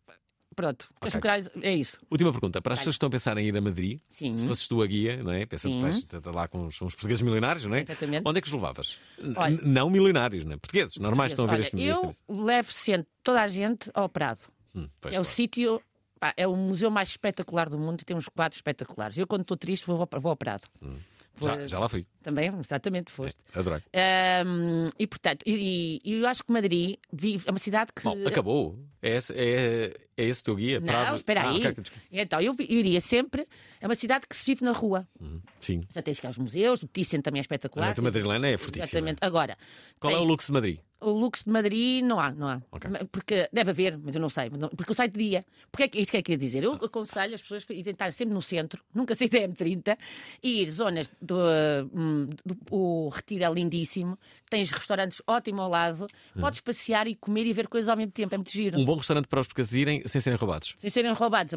Pronto, 0.57 0.89
queres-me 1.01 1.19
Ok. 1.19 1.21
curar? 1.21 1.65
É 1.65 1.75
isso. 1.75 1.99
Última 2.11 2.33
pergunta. 2.33 2.63
Para 2.63 2.73
as 2.73 2.81
pessoas 2.81 2.95
que 2.95 2.97
estão 2.97 3.09
a 3.09 3.11
pensar 3.11 3.37
em 3.37 3.47
ir 3.47 3.57
a 3.57 3.61
Madrid, 3.61 4.01
Sim. 4.09 4.39
se 4.39 4.47
fosses 4.47 4.67
tu 4.67 4.83
a 4.83 4.87
guia, 4.87 5.23
não 5.23 5.31
é? 5.31 5.45
Pensando 5.45 5.73
Sim. 5.73 5.77
que 5.77 5.83
vais 5.83 5.97
estar 5.99 6.31
lá 6.35 6.49
com 6.49 6.67
os, 6.67 6.79
portugueses 6.79 7.21
milionários, 7.21 7.67
não 7.67 7.77
é? 7.77 7.85
Sim. 7.85 8.23
Onde 8.25 8.39
é 8.39 8.41
que 8.41 8.49
os 8.49 8.55
levavas? 8.55 8.99
Olha- 9.37 9.61
não 9.63 9.91
milionários, 9.91 10.47
não 10.47 10.55
é? 10.55 10.57
Portugueses, 10.57 10.97
normais 10.97 11.29
que 11.31 11.35
estão 11.35 11.45
a 11.45 11.49
ver 11.49 11.57
Olha, 11.57 11.61
este 11.63 11.81
eu 11.83 12.17
levo 12.29 12.73
sempre 12.73 13.07
toda 13.23 13.43
a 13.43 13.49
gente 13.49 13.91
ao 13.93 14.09
Prado. 14.09 14.41
Hum, 14.75 14.89
é 15.05 15.09
o 15.09 15.11
claro. 15.11 15.25
sítio, 15.25 15.83
pá, 16.19 16.33
é 16.39 16.47
o 16.49 16.57
museu 16.57 16.91
mais 16.91 17.11
espetacular 17.11 17.69
do 17.69 17.79
mundo 17.79 18.01
e 18.01 18.05
tem 18.07 18.17
uns 18.17 18.29
quadros 18.29 18.57
espetaculares. 18.59 19.19
Eu, 19.19 19.27
quando 19.27 19.43
estou 19.43 19.59
triste, 19.59 19.87
vou, 19.87 20.09
vou 20.19 20.31
ao 20.31 20.37
Prado. 20.37 20.63
Já, 21.41 21.67
já 21.67 21.79
lá 21.79 21.89
fui. 21.89 22.07
Também, 22.23 22.51
exatamente, 22.61 23.13
foste. 23.13 23.39
Adorei. 23.55 23.81
Ahm, 23.93 24.89
e 24.99 25.07
portanto, 25.07 25.43
e, 25.47 26.01
e 26.05 26.13
eu 26.15 26.27
acho 26.29 26.43
que 26.45 26.53
Madrid 26.53 26.97
vive, 27.13 27.45
é 27.47 27.51
uma 27.51 27.59
cidade 27.59 27.93
que. 27.95 28.03
Bom, 28.03 28.17
acabou. 28.27 28.79
É 29.03 29.17
esse, 29.17 29.33
é, 29.35 29.95
é 30.17 30.25
esse 30.25 30.41
o 30.41 30.45
teu 30.45 30.57
guia? 30.57 30.81
Não, 30.81 30.87
Prado? 30.87 31.15
espera 31.17 31.43
Ah, 31.43 31.51
aí. 31.51 31.59
ok, 31.59 31.73
desculpa. 31.83 32.05
Então, 32.11 32.41
eu 32.41 32.57
iria 32.59 33.01
sempre. 33.01 33.47
É 33.81 33.87
uma 33.87 33.95
cidade 33.95 34.27
que 34.29 34.35
se 34.37 34.45
vive 34.47 34.65
na 34.65 34.73
rua. 34.73 35.07
Sim. 35.61 35.83
Já 35.95 36.03
tens 36.03 36.19
cá 36.19 36.31
os 36.31 36.39
museus, 36.39 36.83
o 36.83 36.89
Thyssen 36.89 37.21
também 37.21 37.39
é 37.39 37.43
A 37.43 37.43
espetacular. 37.43 37.87
noite 37.87 38.01
madrilena 38.01 38.49
é 38.49 38.57
fortíssima. 38.57 38.85
Exatamente. 38.87 39.19
Agora, 39.21 39.57
Qual 40.01 40.13
é 40.13 40.17
o 40.17 40.19
tens- 40.21 40.29
luxo 40.29 40.47
de 40.49 40.53
Madrid? 40.53 40.79
O 40.99 41.11
luxo 41.11 41.45
de 41.45 41.51
Madrid 41.51 42.03
não 42.03 42.19
há, 42.19 42.31
não 42.33 42.49
há. 42.49 42.63
Ok. 42.73 42.91
Ma- 42.91 43.01
Porque 43.13 43.49
deve 43.53 43.71
haver, 43.71 43.99
mas 43.99 44.15
eu 44.15 44.21
não 44.21 44.31
sei. 44.31 44.49
Porque 44.51 44.91
eu 44.91 44.95
saio 44.95 45.11
de 45.11 45.19
dia. 45.19 45.45
Porque 45.71 45.83
é 45.85 45.89
que, 45.89 46.01
isso 46.01 46.11
que 46.11 46.17
é 46.17 46.23
que 46.23 46.33
eu 46.33 46.35
ia 46.35 46.39
dizer? 46.39 46.65
Eu 46.65 46.73
aconselho 46.73 47.35
as 47.35 47.43
pessoas 47.43 47.67
a 47.69 47.75
estar 47.91 48.13
sempre 48.13 48.33
no 48.35 48.41
centro, 48.41 48.83
nunca 48.95 49.15
sair 49.15 49.29
da 49.29 49.39
M30, 49.41 49.99
e 50.43 50.63
ir 50.63 50.71
zonas 50.71 51.13
do, 51.21 51.37
hum, 51.93 52.29
do- 52.45 52.57
o 52.71 53.09
Retiro 53.11 53.45
é 53.45 53.53
lindíssimo, 53.53 54.19
tens 54.49 54.71
restaurantes 54.71 55.21
ótimos 55.27 55.61
ao 55.61 55.69
lado, 55.71 56.07
podes 56.41 56.61
passear 56.61 57.07
e 57.07 57.15
comer 57.15 57.47
e 57.47 57.53
ver 57.53 57.69
coisas 57.69 57.89
ao 57.89 57.97
mesmo 57.97 58.13
tempo, 58.13 58.35
é 58.35 58.39
muito 58.39 58.51
giro. 58.51 58.79
Um 58.79 58.85
bom 58.85 58.97
restaurante 58.97 59.27
para 59.29 59.41
os 59.41 59.47
portugueses 59.47 59.75
irem 59.75 60.03
sem 60.07 60.21
serem 60.21 60.39
roubados. 60.39 60.75
Sem 60.79 60.89
serem 60.91 61.13
roubados 61.13 61.53
a 61.53 61.57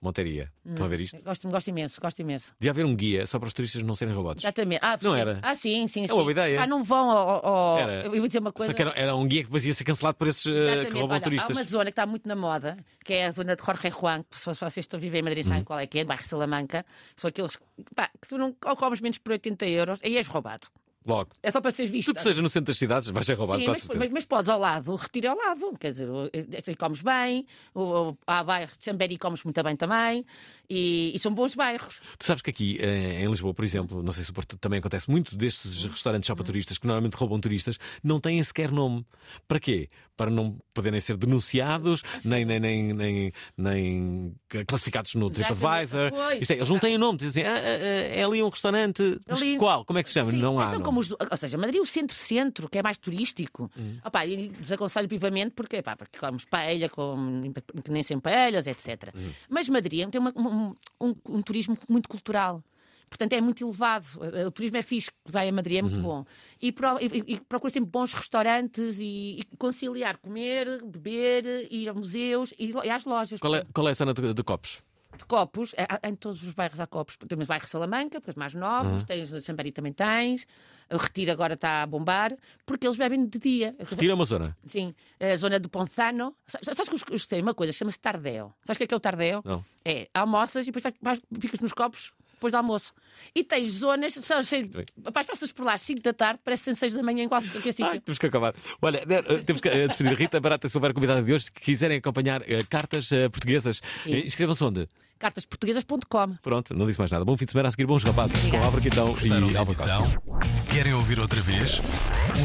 montaria. 0.00 0.28
Monteria. 0.28 0.52
Estão 0.64 0.84
a 0.84 0.86
Hum, 0.86 0.90
ver 0.90 1.00
isto? 1.00 1.22
Gosto, 1.22 1.48
gosto 1.48 1.68
imenso, 1.68 2.00
gosto 2.00 2.20
imenso. 2.20 2.52
Devia 2.58 2.70
haver 2.70 2.84
um 2.84 2.94
guia 2.94 3.26
só 3.26 3.38
para 3.38 3.46
os 3.46 3.52
turistas 3.52 3.82
não 3.82 3.94
serem 3.94 4.14
roubados. 4.14 4.42
Exatamente. 4.44 4.80
Ah, 4.82 4.98
Não 5.02 5.12
sim. 5.14 5.20
era? 5.20 5.40
Ah, 5.42 5.54
sim, 5.54 5.86
sim, 5.88 6.04
É 6.04 6.06
sim. 6.06 6.12
uma 6.12 6.20
boa 6.22 6.30
ideia. 6.32 6.60
Ah, 6.62 6.66
não 6.66 6.82
vão 6.82 7.10
ao. 7.10 7.46
ao- 7.46 7.78
Era. 7.78 8.04
Eu 8.06 8.10
vou 8.12 8.26
dizer 8.26 8.38
uma 8.38 8.52
coisa. 8.52 8.72
Só 8.72 8.76
que 8.76 8.82
era, 8.82 8.92
era 8.92 9.14
um 9.16 9.26
guia 9.26 9.40
que 9.42 9.46
depois 9.48 9.64
ia 9.66 9.74
ser 9.74 9.84
cancelado 9.84 10.16
por 10.16 10.28
esses 10.28 10.46
eh, 10.46 10.50
que 10.50 10.56
Exatamente. 10.60 10.92
roubam 10.94 11.16
Olha, 11.16 11.24
turistas. 11.24 11.50
Há 11.56 11.60
uma 11.60 11.64
zona 11.64 11.84
que 11.84 11.90
está 11.90 12.06
muito 12.06 12.28
na 12.28 12.36
moda, 12.36 12.76
que 13.04 13.12
é 13.14 13.26
a 13.26 13.32
zona 13.32 13.56
de 13.56 13.62
Jorge 13.64 13.90
Juan, 13.90 14.22
que 14.30 14.38
se 14.38 14.46
vocês 14.46 14.76
estão 14.78 14.98
a 14.98 15.00
viver 15.00 15.18
em 15.18 15.22
Madrid 15.22 15.44
sabem 15.44 15.64
qual 15.64 15.78
é 15.78 15.86
que 15.86 15.98
é, 15.98 16.04
bairro 16.04 16.24
Salamanca. 16.26 16.84
São 17.16 17.28
aqueles 17.28 17.58
pá, 17.94 18.08
que 18.20 18.28
tu 18.28 18.38
não 18.38 18.54
ou 18.64 18.76
comes 18.76 19.00
menos 19.00 19.18
por 19.18 19.32
80 19.32 19.66
euros, 19.66 20.00
aí 20.02 20.16
és 20.16 20.26
roubado. 20.26 20.66
Logo. 21.06 21.30
É 21.42 21.50
só 21.50 21.60
para 21.60 21.70
seres 21.70 21.90
visto. 21.90 22.06
Tudo 22.08 22.16
que 22.16 22.22
seja 22.22 22.42
no 22.42 22.48
centro 22.50 22.66
das 22.66 22.76
cidades 22.78 23.08
vais 23.08 23.24
ser 23.24 23.34
roubado, 23.34 23.60
Sim, 23.60 23.66
mas, 23.68 23.84
mas, 23.86 24.10
mas 24.10 24.24
podes 24.26 24.48
ao 24.48 24.58
lado, 24.58 24.94
retira 24.94 25.30
ao 25.30 25.36
lado, 25.36 25.74
quer 25.78 25.92
dizer, 25.92 26.08
o- 26.08 26.28
este 26.32 26.70
aí 26.70 26.76
comes 26.76 27.00
bem, 27.00 27.46
o, 27.74 28.10
o, 28.10 28.18
há 28.26 28.44
bairros 28.44 28.76
de 28.76 28.84
Chambéry 28.84 29.16
comes 29.16 29.42
muito 29.42 29.62
bem 29.62 29.74
também, 29.74 30.26
e, 30.68 31.12
e 31.14 31.18
são 31.18 31.32
bons 31.32 31.54
bairros. 31.54 32.00
Tu 32.18 32.24
sabes 32.26 32.42
que 32.42 32.50
aqui 32.50 32.76
eh, 32.80 33.22
em 33.22 33.28
Lisboa, 33.28 33.54
por 33.54 33.64
exemplo, 33.64 34.02
não 34.02 34.12
sei 34.12 34.22
se 34.24 34.32
também 34.60 34.80
acontece, 34.80 35.10
muitos 35.10 35.34
destes 35.34 35.84
restaurantes 35.86 36.26
só 36.26 36.34
para 36.34 36.44
turistas, 36.44 36.76
que 36.76 36.86
normalmente 36.86 37.14
roubam 37.14 37.40
turistas, 37.40 37.78
não 38.02 38.20
têm 38.20 38.42
sequer 38.42 38.70
nome. 38.70 39.06
Para 39.46 39.60
quê? 39.60 39.88
Para 40.18 40.32
não 40.32 40.58
poderem 40.74 40.98
ser 40.98 41.16
denunciados, 41.16 42.02
nem, 42.24 42.44
nem, 42.44 42.58
nem, 42.58 42.92
nem, 42.92 43.32
nem 43.56 44.34
classificados 44.66 45.14
no. 45.14 45.30
TripAdvisor. 45.30 46.10
Isto 46.40 46.50
é, 46.50 46.56
eles 46.56 46.68
não 46.68 46.78
têm 46.80 46.98
nome, 46.98 47.18
dizem 47.18 47.46
ah, 47.46 47.54
ah, 47.54 47.58
é 47.60 48.24
ali 48.24 48.42
um 48.42 48.48
restaurante. 48.48 49.20
Mas 49.28 49.40
Ali- 49.40 49.56
qual? 49.56 49.84
Como 49.84 49.96
é 49.98 50.02
que 50.02 50.08
se 50.08 50.14
chama? 50.14 50.32
Sim, 50.32 50.38
não 50.38 50.58
há. 50.58 50.70
são 50.72 50.82
como 50.82 50.98
os 50.98 51.08
ou 51.12 51.36
seja, 51.38 51.56
Madrid 51.56 51.78
é 51.78 51.80
o 51.80 51.86
centro-centro, 51.86 52.68
que 52.68 52.78
é 52.78 52.82
mais 52.82 52.98
turístico. 52.98 53.70
Hum. 53.78 53.98
Opá, 54.04 54.26
e 54.26 54.48
desaconselho 54.50 55.06
vivamente 55.08 55.52
porque, 55.54 55.80
pá, 55.82 55.96
porque 55.96 56.18
comemos 56.18 56.44
paella, 56.44 56.88
com, 56.88 57.52
que 57.84 57.90
nem 57.92 58.02
sem 58.02 58.18
paelhas, 58.18 58.66
etc. 58.66 59.12
Hum. 59.14 59.30
Mas 59.48 59.68
Madrid 59.68 60.08
tem 60.10 60.20
uma- 60.20 60.32
um, 60.36 60.74
um- 61.00 61.14
um 61.28 61.42
turismo 61.42 61.78
muito 61.88 62.08
cultural. 62.08 62.60
Portanto, 63.08 63.32
é 63.32 63.40
muito 63.40 63.64
elevado. 63.64 64.06
O 64.46 64.50
turismo 64.50 64.76
é 64.76 64.82
fixe, 64.82 65.10
vai 65.24 65.48
a 65.48 65.52
Madrid 65.52 65.78
é 65.78 65.82
muito 65.82 65.96
Uhum. 65.96 66.02
bom. 66.02 66.24
E, 66.60 66.70
pro, 66.72 66.98
e, 67.00 67.34
e 67.34 67.40
procura 67.40 67.72
sempre 67.72 67.90
bons 67.90 68.12
restaurantes 68.14 68.98
e, 69.00 69.40
e 69.40 69.42
conciliar 69.56 70.18
comer, 70.18 70.82
beber, 70.84 71.66
ir 71.72 71.88
a 71.88 71.94
museus 71.94 72.52
e, 72.58 72.70
e 72.84 72.90
às 72.90 73.04
lojas. 73.04 73.40
Qual 73.40 73.54
é, 73.56 73.64
qual 73.72 73.88
é 73.88 73.90
a 73.92 73.94
zona 73.94 74.12
de, 74.14 74.34
de 74.34 74.42
copos? 74.42 74.82
De 75.16 75.24
copos, 75.24 75.74
é- 75.74 76.06
em 76.08 76.14
todos 76.14 76.42
os 76.42 76.52
bairros 76.52 76.78
há 76.80 76.86
copos. 76.86 77.16
Temos 77.26 77.46
o 77.46 77.48
bairro 77.48 77.66
Salamanca, 77.66 78.20
porque 78.20 78.30
os 78.30 78.36
mais 78.36 78.52
novos, 78.52 79.00
Uhum. 79.00 79.06
tens 79.06 79.32
o 79.32 79.40
Xambari 79.40 79.72
também 79.72 79.92
tens, 79.92 80.46
o 80.92 80.96
Retiro 80.98 81.32
agora 81.32 81.54
está 81.54 81.82
a 81.82 81.86
bombar, 81.86 82.36
porque 82.66 82.86
eles 82.86 82.96
bebem 82.98 83.26
de 83.26 83.38
dia. 83.38 83.74
Retira 83.78 84.14
uma 84.14 84.24
zona. 84.24 84.54
Sim, 84.64 84.94
a 85.18 85.34
zona 85.36 85.58
do 85.58 85.68
Ponzano. 85.70 86.36
Sa- 86.46 86.60
Sabes 86.62 86.88
que 86.90 86.94
os- 86.94 87.04
os 87.10 87.26
têm 87.26 87.40
uma 87.40 87.54
coisa, 87.54 87.72
chama-se 87.72 87.98
Tardeo. 87.98 88.52
Sabes 88.62 88.76
o 88.76 88.78
que 88.78 88.84
é, 88.84 88.86
que 88.86 88.94
é 88.94 88.96
o 88.96 89.00
Tardeo? 89.00 89.40
Não. 89.44 89.64
É, 89.82 90.08
almoças 90.12 90.66
e 90.68 90.70
depois 90.70 90.82
vais- 90.82 90.94
vais- 91.00 91.22
ficas 91.40 91.58
nos 91.60 91.72
copos 91.72 92.10
depois 92.38 92.52
do 92.52 92.56
almoço. 92.56 92.92
E 93.34 93.44
tens 93.44 93.72
zonas, 93.72 94.14
só, 94.14 94.42
sei, 94.42 94.70
vais, 94.96 95.26
passas 95.26 95.52
por 95.52 95.66
lá 95.66 95.74
às 95.74 95.82
5 95.82 96.00
da 96.00 96.12
tarde, 96.12 96.40
parece 96.44 96.74
6 96.74 96.94
da 96.94 97.02
manhã 97.02 97.24
em 97.24 97.28
quase 97.28 97.50
qualquer 97.50 97.72
sítio. 97.72 97.90
Ai, 97.90 98.00
temos 98.00 98.18
que 98.18 98.26
acabar. 98.26 98.54
Olha, 98.80 99.04
eh, 99.08 99.42
temos 99.44 99.60
que 99.60 99.68
eh, 99.68 99.86
despedir 99.88 100.12
a 100.12 100.16
Rita 100.16 100.40
Barata 100.40 100.68
Silveira, 100.68 100.94
convidada 100.94 101.22
de 101.22 101.32
hoje. 101.32 101.44
Se 101.44 101.52
quiserem 101.52 101.98
acompanhar 101.98 102.42
eh, 102.48 102.58
cartas 102.70 103.08
portuguesas, 103.30 103.82
inscrevam-se 104.06 104.64
onde? 104.64 104.88
Cartasportuguesas.com. 105.18 106.36
Pronto, 106.42 106.74
não 106.74 106.86
disse 106.86 106.98
mais 106.98 107.10
nada. 107.10 107.24
Bom 107.24 107.36
fim 107.36 107.44
de 107.44 107.50
semana 107.50 107.68
a 107.68 107.70
seguir, 107.72 107.86
bons 107.86 108.04
rapazes 108.04 108.50
com 108.50 108.56
Álvaro 108.58 108.80
Quintão 108.80 109.08
Gostaram 109.08 109.50
e 109.50 109.54
Costa. 109.54 109.62
emissão? 109.62 110.22
Querem 110.70 110.94
ouvir 110.94 111.18
outra 111.18 111.40
vez? 111.40 111.80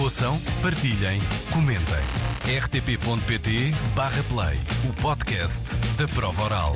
Ouçam, 0.02 0.40
partilhem, 0.62 1.20
comentem. 1.52 2.04
rtp.pt/play 2.62 4.58
o 4.90 4.94
podcast 5.02 5.62
da 5.98 6.08
prova 6.08 6.44
oral. 6.44 6.74